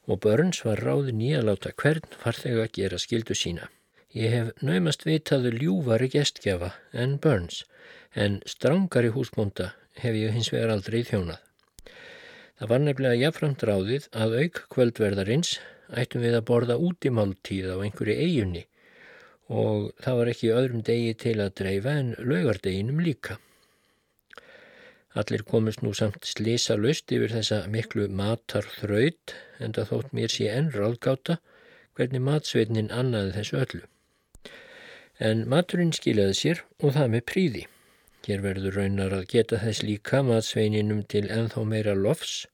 og 0.09 0.23
Börns 0.25 0.63
var 0.65 0.81
ráðin 0.81 1.21
í 1.21 1.35
að 1.37 1.51
láta 1.51 1.73
hvern 1.83 2.17
farþega 2.23 2.65
að 2.65 2.73
gera 2.79 3.01
skildu 3.03 3.37
sína. 3.39 3.69
Ég 4.17 4.33
hef 4.33 4.65
naumast 4.65 5.05
vitaðu 5.05 5.53
ljúvari 5.53 6.09
gestgjafa 6.15 6.73
en 7.05 7.19
Börns 7.21 7.63
en 8.25 8.41
strángari 8.49 9.13
húsbúnda 9.13 9.75
hef 10.01 10.17
ég 10.17 10.33
hins 10.33 10.51
vegar 10.53 10.73
aldrei 10.75 11.03
þjónað. 11.05 11.39
Það 12.57 12.73
var 12.73 12.83
nefnilega 12.87 13.21
jafnframt 13.27 13.69
ráðið 13.69 14.09
að 14.17 14.37
auk 14.41 14.65
kvöldverðarins 14.73 15.55
ættum 15.93 16.25
við 16.25 16.41
að 16.41 16.49
borða 16.49 16.81
út 16.81 17.05
í 17.05 17.13
máltíð 17.13 17.73
á 17.73 17.77
einhverju 17.85 18.17
eigunni 18.17 18.67
og 19.53 19.91
það 20.01 20.19
var 20.19 20.33
ekki 20.33 20.53
öðrum 20.57 20.85
degi 20.89 21.17
til 21.21 21.39
að 21.43 21.57
dreifa 21.61 21.99
en 22.01 22.15
laugardeginum 22.17 23.03
líka. 23.05 23.37
Allir 25.21 25.43
komist 25.45 25.83
nú 25.85 25.93
samt 25.93 26.25
slisa 26.25 26.79
löst 26.81 27.13
yfir 27.13 27.35
þessa 27.35 27.59
miklu 27.73 28.07
matarþraut 28.21 29.35
en 29.61 29.75
það 29.77 29.91
þótt 29.91 30.15
mér 30.17 30.33
sé 30.33 30.47
enn 30.53 30.71
ráðgáta 30.73 31.37
hvernig 31.99 32.25
matsveitnin 32.29 32.89
annaði 33.01 33.35
þessu 33.37 33.59
öllu. 33.65 33.83
En 35.21 35.45
maturinn 35.53 35.93
skilaði 35.93 36.39
sér 36.39 36.63
og 36.81 36.95
það 36.97 37.13
með 37.15 37.25
príði. 37.33 37.67
Hér 38.25 38.41
verður 38.47 38.79
raunar 38.79 39.13
að 39.19 39.29
geta 39.35 39.59
þess 39.61 39.85
líka 39.85 40.23
matsveininum 40.25 41.03
til 41.13 41.27
enþá 41.29 41.67
meira 41.69 41.95
lofs 41.99 42.47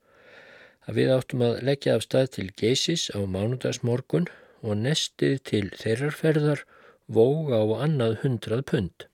að 0.88 0.98
við 0.98 1.12
áttum 1.14 1.44
að 1.44 1.58
leggja 1.68 1.94
af 1.98 2.04
stað 2.06 2.30
til 2.38 2.48
geysis 2.56 3.06
á 3.12 3.20
mánudagsmorgun 3.20 4.26
og 4.64 4.80
nestið 4.82 5.36
til 5.50 5.66
þeirrarferðar 5.76 6.64
vóg 7.06 7.52
á 7.52 7.62
annað 7.84 8.18
hundrað 8.24 8.64
pund. 8.72 9.06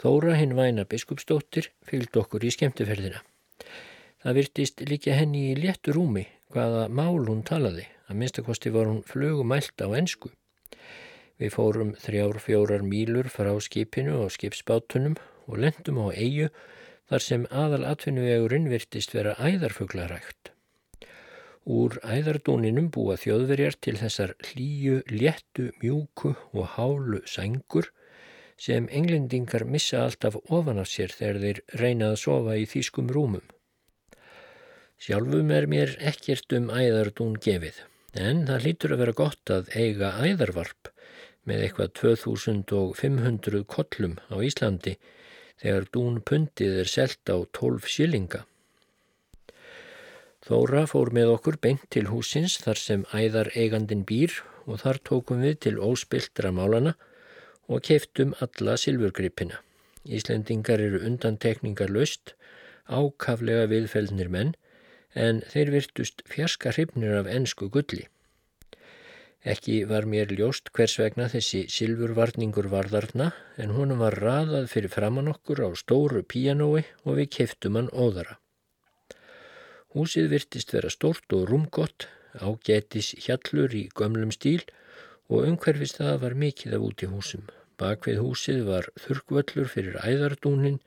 Þóra 0.00 0.32
hinn 0.38 0.54
væna 0.56 0.86
biskupsdóttir 0.88 1.66
fylgd 1.84 2.14
okkur 2.16 2.44
í 2.48 2.50
skemmtiferðina. 2.54 3.18
Það 4.24 4.36
virtist 4.38 4.80
líka 4.88 5.12
henni 5.12 5.50
í 5.50 5.56
léttu 5.58 5.92
rúmi 5.92 6.22
hvaða 6.54 6.86
mál 6.88 7.26
hún 7.26 7.42
talaði, 7.44 7.84
að 8.08 8.22
minnstakosti 8.22 8.72
var 8.72 8.88
hún 8.88 9.02
flugumælt 9.04 9.84
á 9.84 9.92
ensku. 9.98 10.32
Við 11.40 11.52
fórum 11.52 11.92
þrjár 12.00 12.40
fjórar 12.40 12.84
mílur 12.84 13.28
frá 13.32 13.52
skipinu 13.60 14.16
og 14.24 14.32
skipsbátunum 14.32 15.18
og 15.48 15.60
lendum 15.60 16.00
á 16.00 16.16
eigu 16.16 16.48
þar 17.12 17.26
sem 17.26 17.46
aðal 17.52 17.84
atvinnuvegurinn 17.92 18.72
virtist 18.72 19.12
vera 19.12 19.36
æðarfuglarægt. 19.36 20.54
Úr 21.68 22.00
æðardúninum 22.00 22.88
búa 22.88 23.20
þjóðverjar 23.20 23.76
til 23.84 23.98
þessar 24.00 24.32
hlýju, 24.48 25.02
léttu, 25.12 25.70
mjúku 25.84 26.32
og 26.56 26.76
hálu 26.78 27.20
sængur 27.28 27.92
sem 28.60 28.88
englendingar 28.92 29.64
missa 29.64 30.02
alltaf 30.04 30.36
ofan 30.52 30.80
af 30.82 30.90
sér 30.92 31.14
þegar 31.16 31.40
þeir 31.44 31.60
reyna 31.80 32.10
að 32.12 32.20
sofa 32.24 32.58
í 32.60 32.66
þýskum 32.68 33.08
rúmum. 33.14 33.46
Sjálfum 35.00 35.52
er 35.56 35.66
mér 35.72 35.94
ekkert 36.10 36.52
um 36.52 36.68
æðardún 36.68 37.38
gefið, 37.40 37.78
en 38.12 38.44
það 38.50 38.66
lítur 38.66 38.92
að 38.92 39.02
vera 39.04 39.16
gott 39.22 39.52
að 39.54 39.70
eiga 39.72 40.12
æðarvarp 40.20 40.90
með 41.48 41.64
eitthvað 41.64 41.94
2500 42.02 43.64
kollum 43.64 44.18
á 44.28 44.36
Íslandi 44.44 44.98
þegar 45.60 45.88
dún 45.94 46.20
pundið 46.20 46.82
er 46.82 46.90
selt 46.92 47.32
á 47.32 47.40
12 47.56 47.88
sílinga. 47.88 48.44
Þóra 50.44 50.86
fór 50.88 51.10
með 51.16 51.34
okkur 51.34 51.56
beint 51.64 51.88
til 51.92 52.06
húsins 52.12 52.58
þar 52.60 52.80
sem 52.80 53.08
æðar 53.16 53.50
eigandin 53.56 54.04
býr 54.08 54.36
og 54.66 54.80
þar 54.84 55.00
tókum 55.08 55.40
við 55.44 55.58
til 55.64 55.78
óspiltra 55.80 56.52
málana 56.52 56.94
og 57.70 57.84
keiftum 57.86 58.34
alla 58.44 58.74
silfurgripina. 58.80 59.60
Íslendingar 60.04 60.82
eru 60.82 61.00
undantekningar 61.06 61.92
löst, 61.94 62.34
ákaflega 62.90 63.68
viðfeldnir 63.70 64.30
menn, 64.32 64.54
en 65.14 65.42
þeir 65.52 65.70
virtust 65.74 66.24
fjarska 66.30 66.72
hrifnir 66.74 67.14
af 67.20 67.30
ennsku 67.30 67.68
gulli. 67.70 68.08
Ekki 69.40 69.84
var 69.88 70.04
mér 70.04 70.34
ljóst 70.36 70.68
hvers 70.76 70.98
vegna 71.00 71.28
þessi 71.32 71.62
silfurvarningur 71.72 72.68
varðarna, 72.72 73.30
en 73.56 73.72
honum 73.76 74.02
var 74.04 74.18
raðað 74.20 74.68
fyrir 74.72 74.92
framann 74.92 75.30
okkur 75.32 75.62
á 75.64 75.68
stóru 75.78 76.20
píanói 76.22 76.82
og 77.06 77.16
við 77.20 77.30
keiftum 77.38 77.78
hann 77.78 77.92
óðara. 77.94 78.36
Húsið 79.94 80.28
virtist 80.34 80.74
vera 80.74 80.90
stórt 80.92 81.32
og 81.34 81.48
rúmgott, 81.48 82.06
ágætis 82.36 83.14
hjallur 83.24 83.72
í 83.74 83.88
gömlum 83.96 84.30
stíl 84.34 84.62
og 85.30 85.48
umhverfist 85.48 85.98
það 86.02 86.20
var 86.26 86.36
mikið 86.44 86.76
af 86.76 86.84
út 86.90 87.02
í 87.06 87.10
húsum. 87.10 87.48
Bakvið 87.80 88.20
húsið 88.20 88.62
var 88.68 88.88
þurkvöllur 89.00 89.68
fyrir 89.72 89.98
æðardúnin 90.04 90.78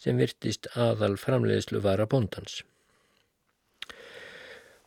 sem 0.00 0.20
virtist 0.20 0.70
aðal 0.74 1.16
framleiðslu 1.20 1.82
vara 1.84 2.06
bondans. 2.08 2.62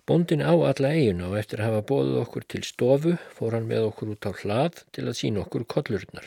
Bondin 0.09 0.41
á 0.43 0.51
alla 0.51 0.89
eiginu 0.91 1.29
og 1.29 1.37
eftir 1.39 1.61
að 1.61 1.69
hafa 1.69 1.83
bóðið 1.91 2.15
okkur 2.23 2.45
til 2.51 2.63
stofu 2.67 3.13
fór 3.37 3.55
hann 3.55 3.69
með 3.69 3.85
okkur 3.91 4.15
út 4.15 4.27
á 4.27 4.31
hlað 4.41 4.81
til 4.91 5.05
að 5.05 5.19
sína 5.19 5.43
okkur 5.45 5.63
kollurnar. 5.73 6.25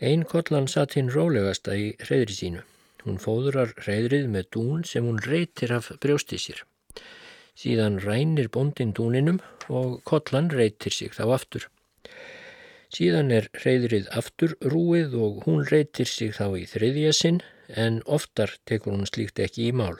Einn 0.00 0.24
kollan 0.24 0.66
satt 0.72 0.96
hinn 0.96 1.12
rólegasta 1.12 1.76
í 1.76 1.92
reyðri 2.08 2.34
sínu. 2.34 2.64
Hún 3.04 3.20
fóðurar 3.22 3.76
reyðrið 3.86 4.26
með 4.32 4.48
dún 4.56 4.82
sem 4.88 5.06
hún 5.06 5.20
reytir 5.22 5.76
af 5.76 5.92
brjósti 6.02 6.40
sér. 6.40 6.64
Síðan 7.60 8.00
rænir 8.00 8.48
bondin 8.48 8.94
dúninum 8.96 9.38
og 9.68 10.00
kollan 10.08 10.50
reytir 10.50 10.96
sig 10.96 11.12
þá 11.14 11.36
aftur. 11.36 11.68
Síðan 12.90 13.30
er 13.30 13.46
reyðrið 13.62 14.08
aftur 14.18 14.56
rúið 14.66 15.12
og 15.14 15.44
hún 15.46 15.62
reytir 15.68 16.08
sig 16.10 16.32
þá 16.34 16.46
í 16.58 16.64
þriðja 16.66 17.12
sinn 17.14 17.38
en 17.78 18.00
oftar 18.06 18.56
tekur 18.66 18.96
hún 18.96 19.06
slíkt 19.06 19.38
ekki 19.44 19.68
í 19.68 19.76
mál. 19.80 19.94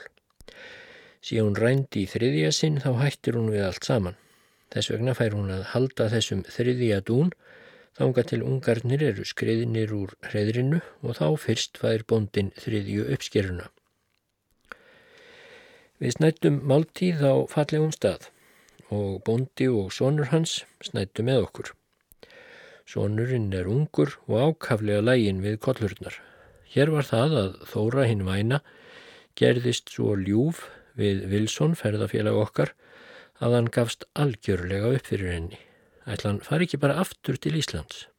Síðan 1.23 1.51
hún 1.51 1.61
rændi 1.63 2.03
í 2.03 2.09
þriðja 2.11 2.51
sinn 2.57 2.81
þá 2.83 2.91
hættir 2.99 3.39
hún 3.39 3.47
við 3.53 3.63
allt 3.69 3.87
saman. 3.87 4.19
Þess 4.75 4.91
vegna 4.91 5.15
fær 5.15 5.37
hún 5.37 5.53
að 5.55 5.63
halda 5.71 6.09
þessum 6.11 6.43
þriðja 6.51 6.99
dún 7.07 7.31
þánga 7.95 8.27
til 8.27 8.43
ungarnir 8.47 9.03
eru 9.07 9.25
skriðinir 9.27 9.91
úr 9.95 10.15
reyðrinu 10.33 10.81
og 11.03 11.19
þá 11.19 11.27
fyrst 11.45 11.79
fær 11.79 12.03
bondin 12.07 12.51
þriðju 12.59 13.07
uppskeruna. 13.15 13.71
Við 16.01 16.17
snættum 16.17 16.63
máltíð 16.67 17.23
á 17.23 17.33
fallegum 17.51 17.91
stað 17.95 18.31
og 18.91 19.21
bondi 19.27 19.67
og 19.71 19.93
sonur 19.95 20.31
hans 20.31 20.63
snættu 20.83 21.23
með 21.23 21.45
okkur. 21.45 21.77
Sónurinn 22.91 23.53
er 23.55 23.69
ungur 23.71 24.17
og 24.27 24.41
ákaflega 24.51 24.99
lægin 25.05 25.37
við 25.39 25.61
kollurnar. 25.63 26.17
Hér 26.73 26.89
var 26.91 27.07
það 27.07 27.35
að 27.41 27.53
Þóra 27.71 28.07
hinn 28.09 28.25
væna 28.27 28.57
gerðist 29.39 29.93
svo 29.93 30.17
ljúf 30.19 30.65
við 30.99 31.21
Vilsson 31.31 31.77
ferðafélag 31.79 32.39
okkar 32.41 32.73
að 33.39 33.55
hann 33.55 33.69
gafst 33.77 34.03
algjörlega 34.19 34.91
upp 34.97 35.07
fyrir 35.07 35.31
henni. 35.31 35.61
Ætlan 36.03 36.41
fari 36.43 36.67
ekki 36.67 36.81
bara 36.81 36.99
aftur 36.99 37.39
til 37.39 37.55
Íslands. 37.61 38.09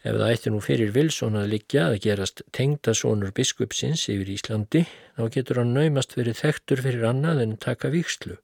Ef 0.00 0.16
það 0.16 0.32
ætti 0.32 0.54
nú 0.54 0.62
fyrir 0.64 0.96
Vilsson 0.96 1.36
að 1.36 1.52
liggja 1.58 1.90
að 1.90 2.00
gerast 2.06 2.40
tengdasónur 2.56 3.36
biskupsins 3.36 4.06
yfir 4.08 4.32
Íslandi, 4.32 4.86
þá 5.18 5.28
getur 5.36 5.60
hann 5.60 5.76
naumast 5.76 6.16
verið 6.16 6.40
þektur 6.40 6.84
fyrir 6.88 7.08
annað 7.10 7.44
en 7.44 7.56
taka 7.60 7.92
vikslu 7.92 8.38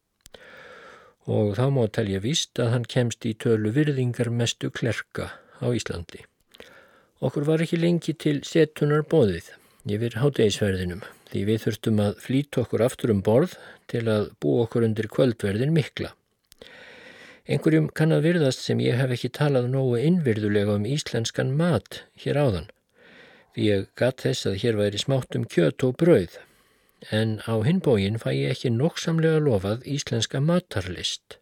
og 1.30 1.54
þá 1.58 1.64
má 1.70 1.84
telja 1.86 2.20
víst 2.22 2.58
að 2.58 2.72
hann 2.74 2.86
kemst 2.88 3.26
í 3.28 3.34
tölu 3.34 3.72
virðingar 3.74 4.30
mestu 4.30 4.70
klerka 4.70 5.30
á 5.62 5.66
Íslandi. 5.70 6.24
Okkur 7.22 7.46
var 7.46 7.62
ekki 7.62 7.78
lengi 7.78 8.14
til 8.18 8.40
setunar 8.46 9.04
bóðið 9.06 9.52
yfir 9.86 10.18
hátegisverðinum 10.18 11.04
því 11.30 11.44
við 11.48 11.62
þurftum 11.64 12.02
að 12.02 12.18
flýta 12.24 12.64
okkur 12.64 12.84
aftur 12.86 13.12
um 13.14 13.22
borð 13.22 13.54
til 13.90 14.04
að 14.10 14.32
bú 14.42 14.58
okkur 14.64 14.86
undir 14.88 15.08
kvöldverðin 15.10 15.74
mikla. 15.74 16.12
Einhverjum 17.46 17.88
kann 17.90 18.14
að 18.14 18.28
virðast 18.28 18.62
sem 18.62 18.78
ég 18.82 18.98
hef 18.98 19.14
ekki 19.16 19.32
talað 19.34 19.70
nógu 19.70 19.98
innvirðulega 19.98 20.76
um 20.78 20.86
íslenskan 20.86 21.50
mat 21.58 22.04
hér 22.22 22.38
áðan 22.38 22.68
því 23.52 23.66
ég 23.66 23.88
gatt 23.98 24.22
þess 24.24 24.48
að 24.48 24.58
hér 24.62 24.78
væri 24.78 25.00
smátt 25.00 25.36
um 25.36 25.44
kjöt 25.44 25.84
og 25.86 25.96
brauð 26.00 26.38
en 27.10 27.38
á 27.48 27.54
hinbógin 27.66 28.18
fæ 28.22 28.30
ég 28.36 28.52
ekki 28.54 28.70
nokksamlega 28.70 29.40
lofað 29.42 29.86
íslenska 29.88 30.40
matarlist. 30.40 31.38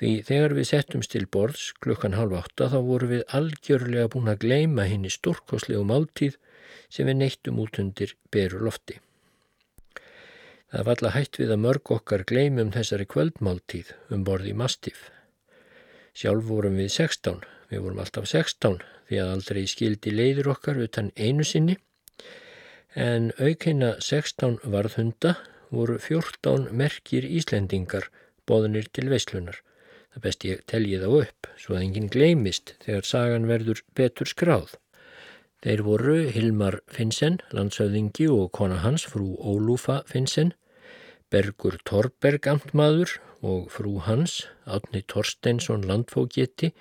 Því 0.00 0.10
þegar 0.26 0.54
við 0.56 0.68
settum 0.70 1.02
stil 1.04 1.26
borðs 1.28 1.70
klukkan 1.84 2.16
halv 2.16 2.38
átta 2.38 2.70
þá 2.72 2.78
voru 2.86 3.10
við 3.10 3.22
algjörlega 3.36 4.08
búin 4.14 4.32
að 4.32 4.46
gleima 4.46 4.86
henni 4.88 5.12
stórkoslegu 5.12 5.84
máltíð 5.84 6.38
sem 6.88 7.06
við 7.06 7.20
neittum 7.20 7.60
út 7.60 7.78
undir 7.82 8.16
beru 8.32 8.62
lofti. 8.64 8.96
Það 10.70 10.86
var 10.86 10.94
alltaf 10.94 11.16
hætt 11.18 11.38
við 11.42 11.52
að 11.52 11.62
mörg 11.66 11.92
okkar 11.98 12.24
gleimum 12.26 12.70
þessari 12.72 13.06
kvöldmáltíð 13.10 13.92
um 14.14 14.24
borði 14.24 14.54
mastif. 14.56 15.10
Sjálf 16.14 16.46
vorum 16.46 16.78
við 16.78 16.90
16, 16.94 17.44
við 17.70 17.84
vorum 17.84 18.02
alltaf 18.02 18.28
16 18.30 18.80
því 19.10 19.20
að 19.20 19.32
aldrei 19.34 19.62
skildi 19.70 20.14
leiður 20.14 20.52
okkar 20.54 20.80
utan 20.80 21.10
einu 21.18 21.46
sinni 21.46 21.76
en 22.94 23.30
aukeina 23.38 23.94
16 24.02 24.58
varðhunda 24.66 25.36
voru 25.70 25.98
14 26.02 26.70
merkir 26.74 27.24
Íslendingar 27.24 28.08
boðunir 28.46 28.88
til 28.92 29.10
veislunar. 29.10 29.60
Það 30.10 30.22
best 30.24 30.44
ég 30.44 30.62
telji 30.66 30.98
þá 30.98 31.10
upp, 31.20 31.50
svo 31.54 31.76
að 31.76 31.84
enginn 31.84 32.10
gleimist 32.10 32.74
þegar 32.82 33.06
sagan 33.06 33.46
verður 33.46 33.82
betur 33.94 34.26
skráð. 34.26 34.74
Þeir 35.62 35.82
voru 35.86 36.16
Hilmar 36.34 36.80
Finnsen, 36.90 37.38
landsauðingi 37.54 38.26
og 38.32 38.48
kona 38.56 38.80
hans, 38.82 39.04
frú 39.06 39.36
Ólúfa 39.38 40.00
Finnsen, 40.08 40.54
Bergur 41.30 41.76
Torberg 41.86 42.48
amtmaður 42.50 43.20
og 43.46 43.68
frú 43.70 44.00
hans, 44.02 44.48
Átni 44.66 45.04
Torsteinsson 45.06 45.86
landfógeti, 45.86 46.72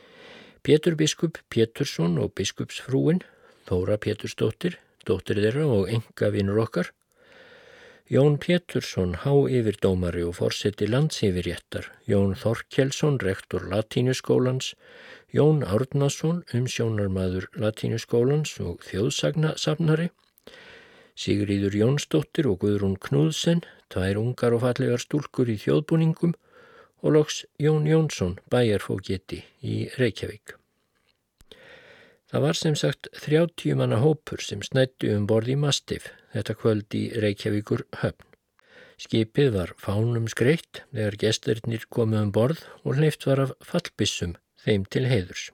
Pétur 0.65 0.97
biskup 0.97 1.37
Pétursson 1.53 2.17
og 2.17 2.33
biskupsfrúin, 2.39 3.21
Þóra 3.69 3.99
Pétursdóttir, 4.01 4.79
dóttir 5.07 5.39
þeirra 5.43 5.67
og 5.67 5.91
enga 5.93 6.31
vinnur 6.33 6.63
okkar. 6.65 6.91
Jón 8.09 8.39
Pétursson, 8.41 9.11
há 9.21 9.33
yfir 9.53 9.75
dómari 9.83 10.23
og 10.25 10.33
fórseti 10.39 10.87
landsyfirjættar, 10.89 11.91
Jón 12.09 12.33
Þorkjelsson, 12.33 13.19
rektor 13.21 13.67
latínuskólans, 13.69 14.73
Jón 15.29 15.61
Árnason, 15.61 16.41
umsjónarmadur 16.57 17.51
latínuskólans 17.53 18.55
og 18.65 18.81
þjóðsagnasafnari, 18.89 20.09
Sigriður 21.19 21.75
Jónsdóttir 21.75 22.49
og 22.49 22.63
Guðrún 22.63 22.97
Knúðsen, 22.97 23.61
tvær 23.93 24.17
ungar 24.21 24.55
og 24.57 24.63
fallegar 24.65 25.03
stúlkur 25.03 25.51
í 25.53 25.59
þjóðbúningum 25.61 26.33
og 27.03 27.13
loks 27.13 27.43
Jón 27.61 27.85
Jónsson, 27.85 28.39
bæjarfógeti 28.49 29.43
í 29.61 29.83
Reykjavík. 29.99 30.58
Það 32.29 32.43
var 32.45 32.57
sem 32.57 32.75
sagt 32.77 33.07
30 33.23 33.73
manna 33.79 33.97
hópur 34.03 34.43
sem 34.45 34.59
snættu 34.61 35.09
um 35.15 35.23
borð 35.25 35.49
í 35.49 35.55
Mastif 35.57 36.11
þetta 36.29 36.53
kvöld 36.59 36.93
í 36.93 37.07
Reykjavíkur 37.23 37.87
höfn. 38.03 38.25
Skipið 39.01 39.49
var 39.55 39.73
fánum 39.81 40.27
skreitt 40.29 40.83
þegar 40.91 41.17
gesturinnir 41.23 41.87
komið 41.89 42.21
um 42.27 42.31
borð 42.35 42.61
og 42.83 42.99
hleyft 42.99 43.25
var 43.25 43.41
af 43.47 43.55
fallbissum 43.65 44.37
þeim 44.61 44.85
til 44.93 45.07
heiðurs. 45.09 45.49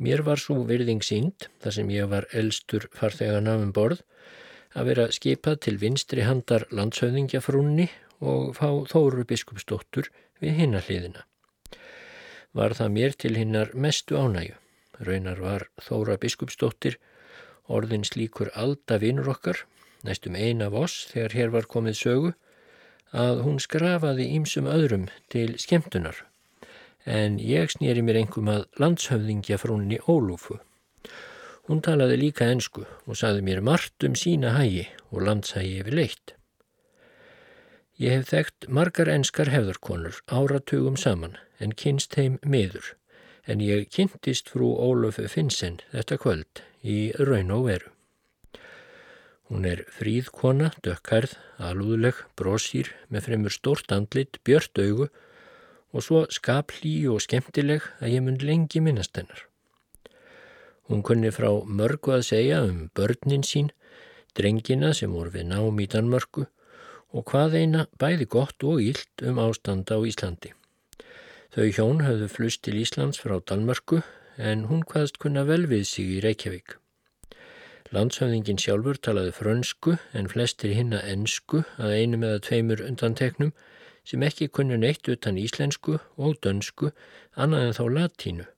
Mér 0.00 0.24
var 0.24 0.40
svo 0.40 0.62
virðing 0.64 1.04
sínd, 1.04 1.48
þar 1.60 1.76
sem 1.76 1.92
ég 1.92 2.08
var 2.08 2.28
elstur 2.32 2.88
farþegana 2.96 3.58
um 3.60 3.72
borð, 3.76 4.00
að 4.72 4.92
vera 4.92 5.08
skipað 5.12 5.62
til 5.66 5.78
vinstri 5.80 6.24
handar 6.24 6.64
landshauðingjafrúnni 6.72 7.90
og 8.24 8.54
fá 8.56 8.68
Þóru 8.88 9.28
biskupsdóttur 9.28 10.08
við 10.40 10.62
hinnahliðina. 10.62 11.26
Var 12.56 12.76
það 12.80 12.94
mér 12.96 13.16
til 13.20 13.36
hinnar 13.36 13.76
mestu 13.76 14.16
ánægu. 14.16 14.56
Raunar 15.00 15.40
var 15.42 15.68
Þóra 15.82 16.16
biskupsdóttir 16.20 16.98
orðin 17.68 18.04
slíkur 18.06 18.50
alda 18.54 18.98
vinnur 19.02 19.30
okkar, 19.34 19.64
næstum 20.06 20.36
eina 20.38 20.68
voss 20.70 21.06
þegar 21.10 21.34
hér 21.38 21.52
var 21.54 21.68
komið 21.70 21.98
sögu, 21.98 22.32
að 23.12 23.42
hún 23.46 23.58
skrafaði 23.62 24.28
ímsum 24.36 24.68
öðrum 24.70 25.06
til 25.32 25.56
skemmtunar. 25.62 26.24
En 27.06 27.38
ég 27.38 27.70
snýri 27.70 28.02
mér 28.02 28.20
engum 28.22 28.50
að 28.50 28.66
landshöfðingja 28.82 29.58
frúnni 29.62 30.00
Ólúfu. 30.10 30.58
Hún 31.66 31.82
talaði 31.82 32.18
líka 32.20 32.48
ensku 32.50 32.84
og 33.06 33.18
saði 33.18 33.42
mér 33.46 33.62
margt 33.62 34.04
um 34.06 34.14
sína 34.18 34.54
hægi 34.58 34.86
og 35.10 35.22
landshægi 35.26 35.80
yfir 35.82 35.98
leitt. 35.98 36.34
Ég 37.98 38.18
hef 38.18 38.30
þekkt 38.30 38.68
margar 38.68 39.08
enskar 39.08 39.50
hefðarkonur 39.50 40.20
áratugum 40.28 40.98
saman 41.00 41.38
en 41.62 41.72
kynst 41.72 42.18
heim 42.18 42.38
miður 42.44 42.95
en 43.46 43.62
ég 43.62 43.88
kynntist 43.94 44.50
frú 44.50 44.72
Ólöfu 44.74 45.28
Finnsen 45.30 45.78
þetta 45.92 46.18
kvöld 46.22 46.62
í 46.82 47.12
raun 47.18 47.52
og 47.54 47.68
veru. 47.68 47.92
Hún 49.46 49.66
er 49.70 49.84
fríðkona, 49.94 50.72
dökkarð, 50.82 51.36
alúðleg, 51.62 52.18
brósýr 52.34 52.90
með 53.06 53.28
fremur 53.28 53.54
stórt 53.54 53.92
andlit, 53.94 54.40
björt 54.42 54.74
augu 54.82 55.06
og 55.94 56.02
svo 56.02 56.24
skaplí 56.34 56.96
og 57.06 57.22
skemmtileg 57.22 57.86
að 58.00 58.16
ég 58.16 58.26
mun 58.26 58.40
lengi 58.42 58.82
minnast 58.82 59.14
hennar. 59.14 59.46
Hún 60.90 61.06
kunni 61.06 61.30
frá 61.34 61.48
mörgu 61.62 62.16
að 62.18 62.26
segja 62.32 62.60
um 62.66 62.88
börnin 62.94 63.46
sín, 63.46 63.70
drengina 64.34 64.92
sem 64.94 65.14
voru 65.14 65.32
við 65.38 65.48
nám 65.54 65.78
í 65.82 65.86
Danmörku 65.90 66.46
og 67.14 67.26
hvað 67.30 67.58
eina 67.62 67.86
bæði 68.02 68.26
gott 68.34 68.66
og 68.66 68.82
ílt 68.82 69.22
um 69.22 69.38
ástanda 69.42 69.94
á 69.94 70.02
Íslandi. 70.02 70.52
Þau 71.56 71.70
hjón 71.72 72.02
höfðu 72.04 72.26
flust 72.28 72.60
til 72.66 72.74
Íslands 72.76 73.16
frá 73.16 73.38
Danmörku 73.40 74.02
en 74.36 74.66
hún 74.68 74.82
hvaðst 74.90 75.16
kunna 75.22 75.46
vel 75.48 75.62
við 75.70 75.86
sig 75.88 76.10
í 76.12 76.18
Reykjavík. 76.20 76.74
Landshöfðingin 77.96 78.60
sjálfur 78.60 79.00
talaði 79.00 79.32
frönsku 79.38 79.94
en 80.12 80.28
flestir 80.28 80.74
hinna 80.76 81.00
ensku 81.08 81.62
að 81.80 81.94
einu 81.96 82.20
með 82.20 82.34
að 82.34 82.44
tveimur 82.48 82.84
undanteknum 82.90 83.54
sem 84.04 84.26
ekki 84.28 84.50
kunnu 84.52 84.76
neitt 84.82 85.08
utan 85.08 85.40
íslensku 85.40 85.96
og 86.20 86.36
dönsku 86.44 86.92
annað 87.32 87.70
en 87.70 87.74
þá 87.80 87.82
latínu 87.96 88.48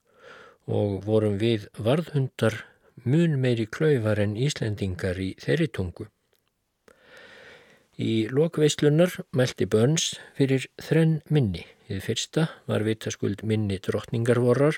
og 0.66 0.98
vorum 1.06 1.38
við 1.38 1.70
varðhundar 1.78 2.64
mun 3.06 3.38
meiri 3.38 3.70
klauvar 3.70 4.18
en 4.18 4.34
íslendingar 4.34 5.22
í 5.22 5.36
þeirri 5.38 5.70
tungu. 5.70 6.10
Í 7.94 8.26
lokveislunar 8.26 9.20
mælti 9.30 9.70
Börns 9.70 10.16
fyrir 10.34 10.66
þrenn 10.82 11.20
minni. 11.30 11.68
Þið 11.88 12.00
fyrsta 12.04 12.42
var 12.68 12.84
vitaskuld 12.84 13.40
minni 13.48 13.78
drottningarvorrar 13.80 14.76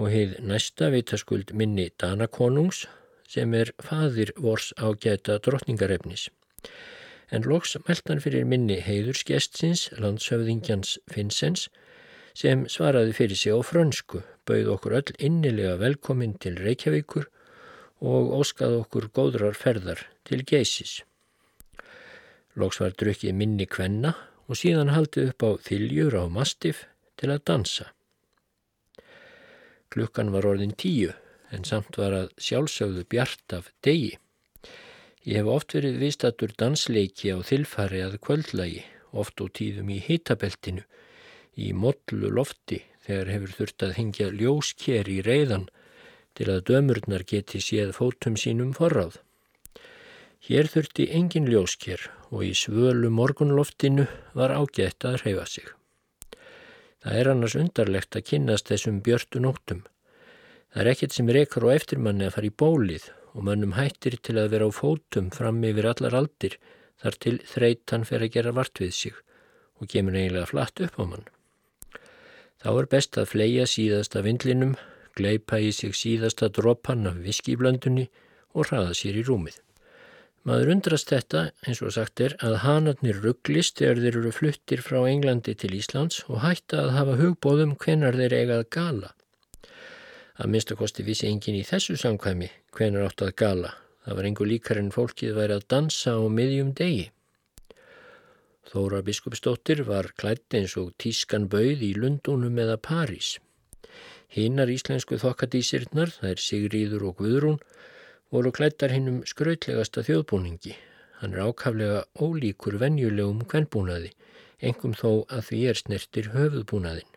og 0.00 0.06
heið 0.08 0.38
næsta 0.48 0.88
vitaskuld 0.94 1.52
minni 1.52 1.90
Danakonungs 2.00 2.86
sem 3.28 3.52
er 3.54 3.74
fadir 3.84 4.32
vors 4.40 4.70
ágæta 4.80 5.36
drottningarefnis. 5.44 6.30
En 7.30 7.44
loks 7.44 7.76
mæltan 7.84 8.22
fyrir 8.24 8.46
minni 8.48 8.80
heiðurskestsins, 8.82 9.90
landshöfðingjans 10.00 10.96
Finnsens, 11.12 11.68
sem 12.34 12.64
svaraði 12.72 13.12
fyrir 13.14 13.36
sig 13.36 13.52
á 13.52 13.60
frönsku, 13.60 14.22
bauð 14.48 14.72
okkur 14.78 14.96
öll 15.02 15.12
innilega 15.18 15.76
velkomin 15.78 16.34
til 16.40 16.56
Reykjavíkur 16.56 17.28
og 18.00 18.32
óskaði 18.40 18.80
okkur 18.80 19.10
góðrar 19.12 19.60
ferðar 19.60 20.06
til 20.24 20.40
geysis. 20.48 21.02
Loks 22.56 22.80
var 22.80 22.96
drukkið 22.96 23.36
minni 23.36 23.68
kvenna 23.68 24.16
og 24.50 24.58
síðan 24.58 24.90
haldið 24.90 25.30
upp 25.30 25.44
á 25.46 25.50
þiljur 25.62 26.16
á 26.18 26.24
mastif 26.26 26.82
til 27.20 27.30
að 27.30 27.44
dansa. 27.46 27.86
Klukkan 29.94 30.32
var 30.34 30.48
orðin 30.50 30.74
tíu 30.74 31.12
en 31.54 31.66
samt 31.66 31.98
var 31.98 32.14
að 32.16 32.32
sjálfsögðu 32.42 33.06
bjart 33.10 33.54
af 33.54 33.70
degi. 33.86 34.16
Ég 35.22 35.40
hef 35.40 35.50
oft 35.54 35.74
verið 35.76 36.02
vistatur 36.02 36.54
dansleiki 36.58 37.30
á 37.30 37.38
þilfari 37.46 38.02
að 38.02 38.18
kvöldlagi, 38.26 38.84
oft 39.14 39.38
á 39.38 39.46
tíðum 39.46 39.90
í 39.94 39.98
hitabeltinu, 40.02 40.82
í 41.54 41.70
mollu 41.74 42.30
lofti 42.34 42.82
þegar 43.06 43.34
hefur 43.34 43.56
þurft 43.58 43.86
að 43.86 43.96
hingja 43.98 44.30
ljósker 44.34 45.10
í 45.10 45.18
reyðan 45.26 45.66
til 46.38 46.48
að 46.50 46.64
dömurnar 46.70 47.26
geti 47.26 47.60
séð 47.62 47.92
fótum 47.98 48.38
sínum 48.38 48.72
forráð. 48.74 49.18
Hér 50.46 50.70
þurfti 50.72 51.10
engin 51.14 51.50
ljósker 51.50 52.08
og 52.30 52.46
í 52.46 52.50
svölu 52.54 53.10
morgunloftinu 53.12 54.06
var 54.38 54.54
ágætt 54.54 55.06
að 55.06 55.20
hreyfa 55.22 55.46
sig. 55.46 55.66
Það 57.00 57.16
er 57.20 57.30
annars 57.32 57.56
undarlegt 57.56 58.16
að 58.16 58.26
kynast 58.30 58.68
þessum 58.70 59.00
björtu 59.04 59.40
nóttum. 59.42 59.80
Það 60.70 60.82
er 60.82 60.90
ekkert 60.92 61.16
sem 61.16 61.32
rekar 61.32 61.66
á 61.66 61.74
eftirmanni 61.74 62.28
að 62.28 62.36
fara 62.36 62.50
í 62.50 62.56
bólið 62.62 63.08
og 63.32 63.46
mönnum 63.46 63.74
hættir 63.78 64.18
til 64.22 64.36
að 64.38 64.52
vera 64.54 64.68
á 64.68 64.72
fótum 64.74 65.30
fram 65.34 65.62
yfir 65.64 65.88
allar 65.90 66.16
aldir 66.18 66.58
þar 67.00 67.18
til 67.24 67.36
þreytan 67.48 68.06
fer 68.06 68.24
að 68.26 68.32
gera 68.36 68.54
vart 68.54 68.82
við 68.82 68.92
sig 68.94 69.18
og 69.80 69.88
gemur 69.88 70.18
eiginlega 70.18 70.50
flatt 70.50 70.82
upp 70.84 70.98
á 71.00 71.04
mann. 71.08 71.26
Þá 72.60 72.70
er 72.76 72.90
best 72.92 73.16
að 73.16 73.30
fleia 73.32 73.64
síðasta 73.64 74.20
vindlinum, 74.26 74.76
gleipa 75.16 75.58
í 75.58 75.70
sig 75.72 75.96
síðasta 75.96 76.50
droppan 76.52 77.08
af 77.08 77.22
viskiblöndunni 77.24 78.10
og 78.52 78.68
hraða 78.68 78.92
sér 78.98 79.16
í 79.16 79.24
rúmið. 79.24 79.56
Maður 80.48 80.70
undrast 80.72 81.10
þetta, 81.12 81.50
eins 81.68 81.82
og 81.84 81.92
sagt 81.92 82.20
er, 82.24 82.34
að 82.40 82.62
hanarnir 82.62 83.18
rugglist 83.20 83.76
þegar 83.76 83.98
þeir 84.00 84.16
eru 84.22 84.30
fluttir 84.32 84.80
frá 84.80 85.02
Englandi 85.04 85.52
til 85.52 85.74
Íslands 85.76 86.22
og 86.28 86.40
hætta 86.40 86.86
að 86.86 86.94
hafa 86.96 87.16
hugbóðum 87.20 87.74
hvenar 87.82 88.16
þeir 88.16 88.36
eigað 88.38 88.64
gala. 88.72 89.10
Að 90.40 90.52
minnstakosti 90.54 91.04
vissi 91.04 91.28
engin 91.28 91.58
í 91.58 91.66
þessu 91.68 91.98
samkvæmi 92.00 92.48
hvenar 92.72 93.10
átt 93.10 93.26
að 93.26 93.34
gala. 93.42 93.74
Það 94.06 94.16
var 94.16 94.28
engu 94.30 94.46
líkar 94.48 94.80
en 94.80 94.94
fólkið 94.94 95.36
væri 95.36 95.58
að 95.58 95.66
dansa 95.74 96.16
á 96.16 96.24
miðjum 96.32 96.72
degi. 96.78 97.10
Þóra 98.70 99.02
biskupsdóttir 99.04 99.84
var 99.84 100.08
klætt 100.16 100.56
eins 100.56 100.78
og 100.80 100.94
tískan 101.02 101.50
bauð 101.52 101.84
í 101.84 101.92
Lundunum 101.98 102.56
eða 102.64 102.78
París. 102.80 103.34
Hinnar 104.30 104.70
íslensku 104.72 105.18
þokkadísirnar, 105.20 106.14
er 106.22 106.40
Sigríður 106.40 107.08
og 107.10 107.20
Guðrún, 107.20 107.60
voru 108.30 108.52
klættar 108.54 108.92
hinnum 108.94 109.22
skrautlegasta 109.26 110.04
þjóðbúningi. 110.06 110.76
Hann 111.18 111.34
er 111.34 111.50
ákaflega 111.50 112.04
ólíkur 112.22 112.76
venjulegum 112.78 113.42
kvennbúnaði, 113.50 114.12
engum 114.62 114.94
þó 114.94 115.26
að 115.26 115.48
því 115.48 115.62
er 115.72 115.80
snertir 115.80 116.30
höfuðbúnaðin. 116.34 117.10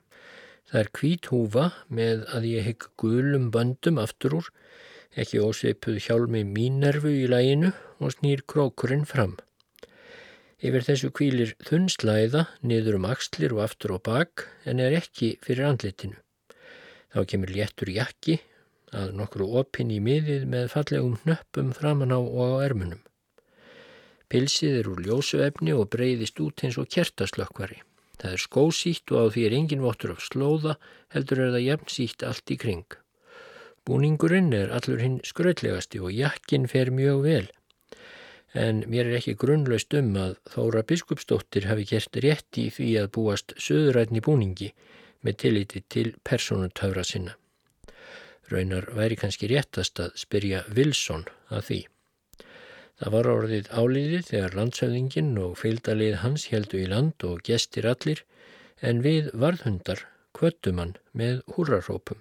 Það 0.71 0.79
er 0.81 0.89
hvít 0.97 1.29
húfa 1.29 1.65
með 1.93 2.23
að 2.33 2.47
ég 2.49 2.67
hegg 2.67 2.87
gulum 2.97 3.51
böndum 3.53 3.99
aftur 4.01 4.39
úr, 4.39 4.47
ekki 5.13 5.43
óseipuð 5.43 5.99
hjálmi 6.07 6.41
mínervu 6.49 7.11
í 7.13 7.27
læginu 7.29 7.69
og 8.01 8.15
snýr 8.15 8.41
krókurinn 8.49 9.05
fram. 9.05 9.35
Yfir 10.63 10.87
þessu 10.87 11.11
kvílir 11.13 11.53
þunnslæða 11.67 12.47
niður 12.65 12.97
um 12.97 13.05
axlir 13.11 13.53
og 13.53 13.67
aftur 13.67 13.99
og 13.99 14.05
bak 14.07 14.47
en 14.65 14.81
er 14.81 14.95
ekki 14.97 15.35
fyrir 15.43 15.69
andletinu. 15.69 16.17
Þá 17.13 17.21
kemur 17.29 17.53
léttur 17.53 17.91
jakki 17.93 18.39
að 18.97 19.15
nokkru 19.19 19.47
opinn 19.59 19.91
í 19.93 19.99
miðið 20.03 20.45
með 20.49 20.69
fallegum 20.73 21.17
nöppum 21.27 21.73
framann 21.77 22.15
á 22.15 22.19
og 22.19 22.57
á 22.57 22.65
ermunum. 22.65 23.01
Pilsið 24.29 24.77
er 24.79 24.89
úr 24.89 25.01
ljósuefni 25.05 25.73
og 25.77 25.89
breyðist 25.93 26.39
út 26.41 26.63
eins 26.65 26.79
og 26.81 26.89
kertaslökkvari. 26.89 27.81
Það 28.21 28.35
er 28.35 28.41
skósítt 28.41 29.11
og 29.13 29.19
á 29.19 29.25
því 29.33 29.45
er 29.45 29.55
engin 29.57 29.83
vottur 29.83 30.13
af 30.15 30.23
slóða, 30.23 30.77
heldur 31.13 31.41
er 31.43 31.51
það 31.53 31.65
jafn 31.67 31.91
sítt 31.91 32.25
allt 32.25 32.53
í 32.53 32.57
kring. 32.61 32.97
Búningurinn 33.83 34.53
er 34.55 34.71
allur 34.71 35.01
hinn 35.03 35.19
skrautlegasti 35.27 35.99
og 35.99 36.15
jakkin 36.15 36.69
fer 36.71 36.93
mjög 36.93 37.21
vel. 37.27 37.47
En 38.53 38.83
mér 38.87 39.09
er 39.09 39.17
ekki 39.19 39.35
grunnlaust 39.41 39.93
um 39.97 40.13
að 40.23 40.37
Þóra 40.53 40.85
Biskupsdóttir 40.87 41.67
hafi 41.67 41.87
gert 41.89 42.21
rétt 42.25 42.61
í 42.61 42.69
því 42.71 42.89
að 43.01 43.11
búast 43.17 43.55
söðurætni 43.57 44.21
búningi 44.23 44.71
með 45.25 45.39
tilliti 45.45 45.83
til 45.89 46.13
personutöfra 46.23 47.03
sinna. 47.05 47.33
Raunar 48.51 48.89
væri 48.97 49.17
kannski 49.19 49.47
réttast 49.51 49.99
að 50.03 50.17
spyrja 50.19 50.63
Wilson 50.75 51.25
að 51.49 51.67
því. 51.69 51.79
Það 52.99 53.13
var 53.15 53.29
orðið 53.31 53.69
álíðið 53.73 54.27
þegar 54.29 54.57
landshöfðingin 54.59 55.31
og 55.41 55.55
fylgdalið 55.59 56.19
hans 56.21 56.45
heldu 56.51 56.83
í 56.83 56.89
land 56.91 57.25
og 57.27 57.41
gestir 57.47 57.87
allir 57.89 58.21
en 58.81 59.01
við 59.05 59.31
varðhundar 59.33 60.05
kvöttumann 60.37 60.95
með 61.11 61.41
húrarópum. 61.55 62.19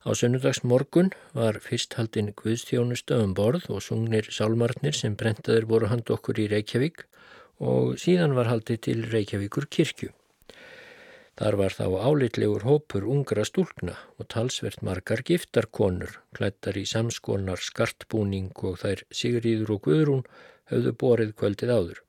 Á 0.00 0.16
sunnudags 0.16 0.62
morgun 0.64 1.10
var 1.36 1.58
fyrst 1.60 1.98
haldinn 1.98 2.32
Guðstjónusta 2.36 3.18
um 3.20 3.34
borð 3.36 3.66
og 3.68 3.82
sungnir 3.84 4.30
sálmarnir 4.32 4.96
sem 4.96 5.16
brentaður 5.16 5.68
voru 5.72 5.90
hand 5.92 6.08
okkur 6.14 6.40
í 6.40 6.48
Reykjavík 6.52 7.04
og 7.60 7.98
síðan 8.00 8.36
var 8.38 8.48
haldið 8.48 8.80
til 8.86 9.04
Reykjavíkur 9.12 9.68
kirkju. 9.68 10.08
Þar 11.40 11.56
var 11.56 11.72
þá 11.72 11.86
álitlegur 12.04 12.64
hópur 12.68 13.06
ungra 13.08 13.46
stúlkna 13.48 13.94
og 14.20 14.26
talsvert 14.28 14.82
margar 14.84 15.22
giftarkonur, 15.24 16.18
klættar 16.36 16.76
í 16.76 16.82
samskonar 16.84 17.62
skartbúning 17.64 18.50
og 18.60 18.76
þær 18.82 19.06
Sigriður 19.08 19.72
og 19.78 19.80
Guðrún 19.86 20.26
höfðu 20.68 20.92
borið 21.00 21.32
kvöldið 21.40 21.72
áður. 21.72 22.02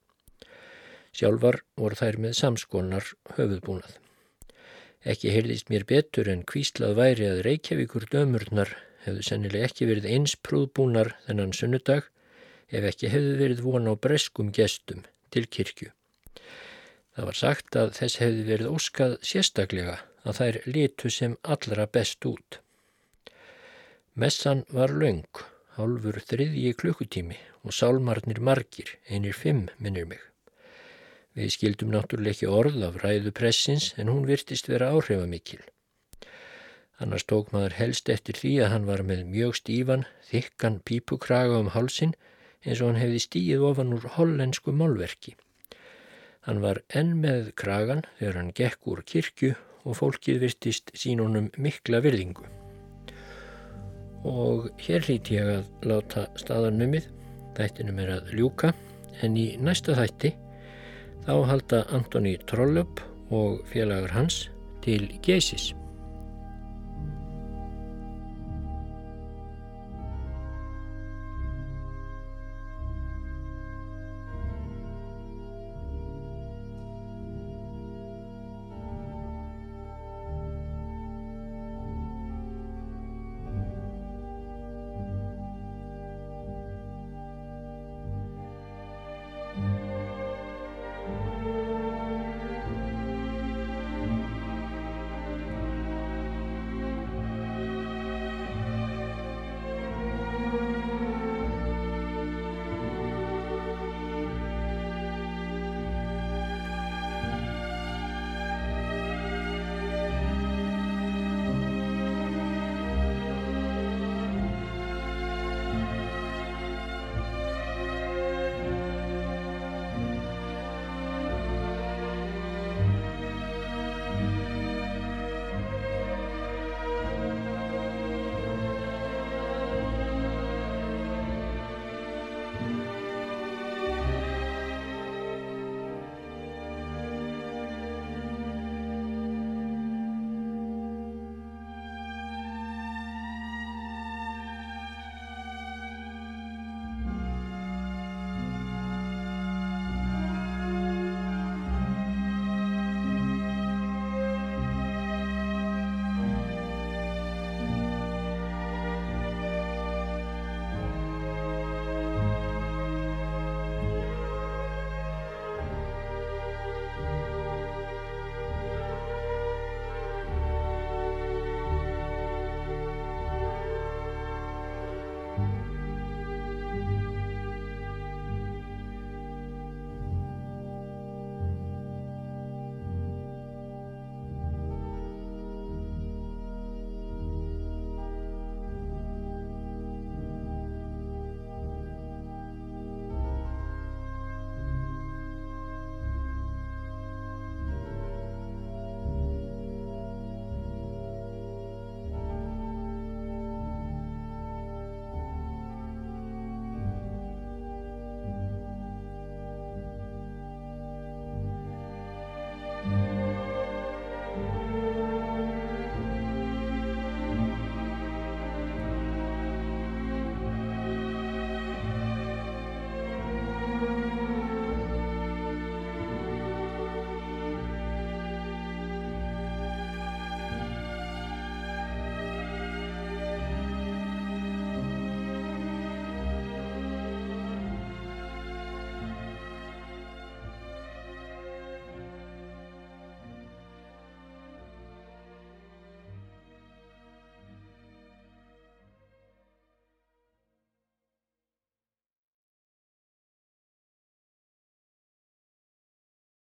Sjálfar 1.16 1.62
voru 1.80 2.00
þær 2.02 2.20
með 2.26 2.36
samskonar 2.42 3.08
höfuðbúnað. 3.38 3.96
Ekki 5.14 5.32
heyrðist 5.32 5.72
mér 5.72 5.88
betur 5.88 6.28
en 6.30 6.44
kvíslað 6.52 6.98
væri 7.00 7.30
að 7.32 7.42
Reykjavíkur 7.48 8.10
dömurnar 8.12 8.76
hefðu 9.06 9.24
sennileg 9.30 9.70
ekki 9.70 9.88
verið 9.94 10.10
eins 10.12 10.36
prúðbúnar 10.44 11.16
þennan 11.30 11.56
sunnudag 11.56 12.12
ef 12.68 12.92
ekki 12.92 13.16
hefðu 13.16 13.40
verið 13.40 13.64
von 13.64 13.88
á 13.88 13.96
breskum 13.96 14.52
gestum 14.52 15.08
til 15.32 15.48
kirkju. 15.48 15.90
Það 17.16 17.28
var 17.28 17.38
sagt 17.38 17.76
að 17.76 17.94
þess 17.98 18.20
hefði 18.22 18.44
verið 18.48 18.72
óskað 18.72 19.16
sérstaklega 19.28 19.96
að 20.24 20.38
þær 20.38 20.60
litu 20.76 21.10
sem 21.12 21.38
allra 21.44 21.88
best 21.98 22.26
út. 22.30 22.60
Messan 24.16 24.64
var 24.72 24.94
laung, 24.96 25.42
hálfur 25.76 26.22
þriðji 26.30 26.72
klukkutími 26.80 27.40
og 27.66 27.76
sálmarnir 27.76 28.40
margir, 28.40 28.96
einir 29.10 29.36
fimm 29.36 29.68
minnir 29.78 30.08
mig. 30.08 30.24
Við 31.36 31.54
skildum 31.56 31.92
náttúrulega 31.94 32.36
ekki 32.36 32.50
orð 32.52 32.82
af 32.88 32.98
ræðu 33.04 33.32
pressins 33.36 33.92
en 34.00 34.12
hún 34.12 34.26
virtist 34.28 34.68
vera 34.72 34.90
áhrifamikil. 34.96 35.62
Annars 37.02 37.28
tók 37.28 37.54
maður 37.56 37.78
helst 37.80 38.12
eftir 38.14 38.40
því 38.40 38.56
að 38.64 38.74
hann 38.74 38.90
var 38.90 39.04
með 39.08 39.24
mjög 39.36 39.56
stífan, 39.62 40.04
þykkan 40.32 40.82
pípukraga 40.88 41.60
um 41.60 41.72
hálsin 41.76 42.16
eins 42.64 42.82
og 42.82 42.92
hann 42.92 43.02
hefði 43.04 43.24
stíið 43.24 43.64
ofan 43.72 43.96
úr 43.96 44.12
hollensku 44.18 44.76
málverki. 44.76 45.36
Hann 46.48 46.62
var 46.64 46.80
enn 46.98 47.20
með 47.22 47.52
kragan 47.60 48.02
þegar 48.18 48.38
hann 48.40 48.54
gekk 48.58 48.88
úr 48.90 49.04
kirkju 49.06 49.52
og 49.86 49.98
fólkið 49.98 50.40
virtist 50.42 50.90
sínunum 50.98 51.52
mikla 51.62 52.00
virðingu. 52.02 52.48
Og 54.26 54.70
hér 54.82 55.06
hlíti 55.06 55.38
ég 55.38 55.50
að 55.50 55.90
láta 55.90 56.28
staðarnumið, 56.42 57.10
þættinum 57.58 58.02
er 58.02 58.16
að 58.18 58.34
ljúka, 58.38 58.72
en 59.22 59.38
í 59.38 59.52
næsta 59.62 59.98
þætti 59.98 60.34
þá 61.28 61.34
halda 61.52 61.84
Antoni 61.94 62.38
Trollöp 62.50 63.04
og 63.30 63.62
félagar 63.70 64.14
hans 64.18 64.48
til 64.86 65.10
Geisis. 65.26 65.72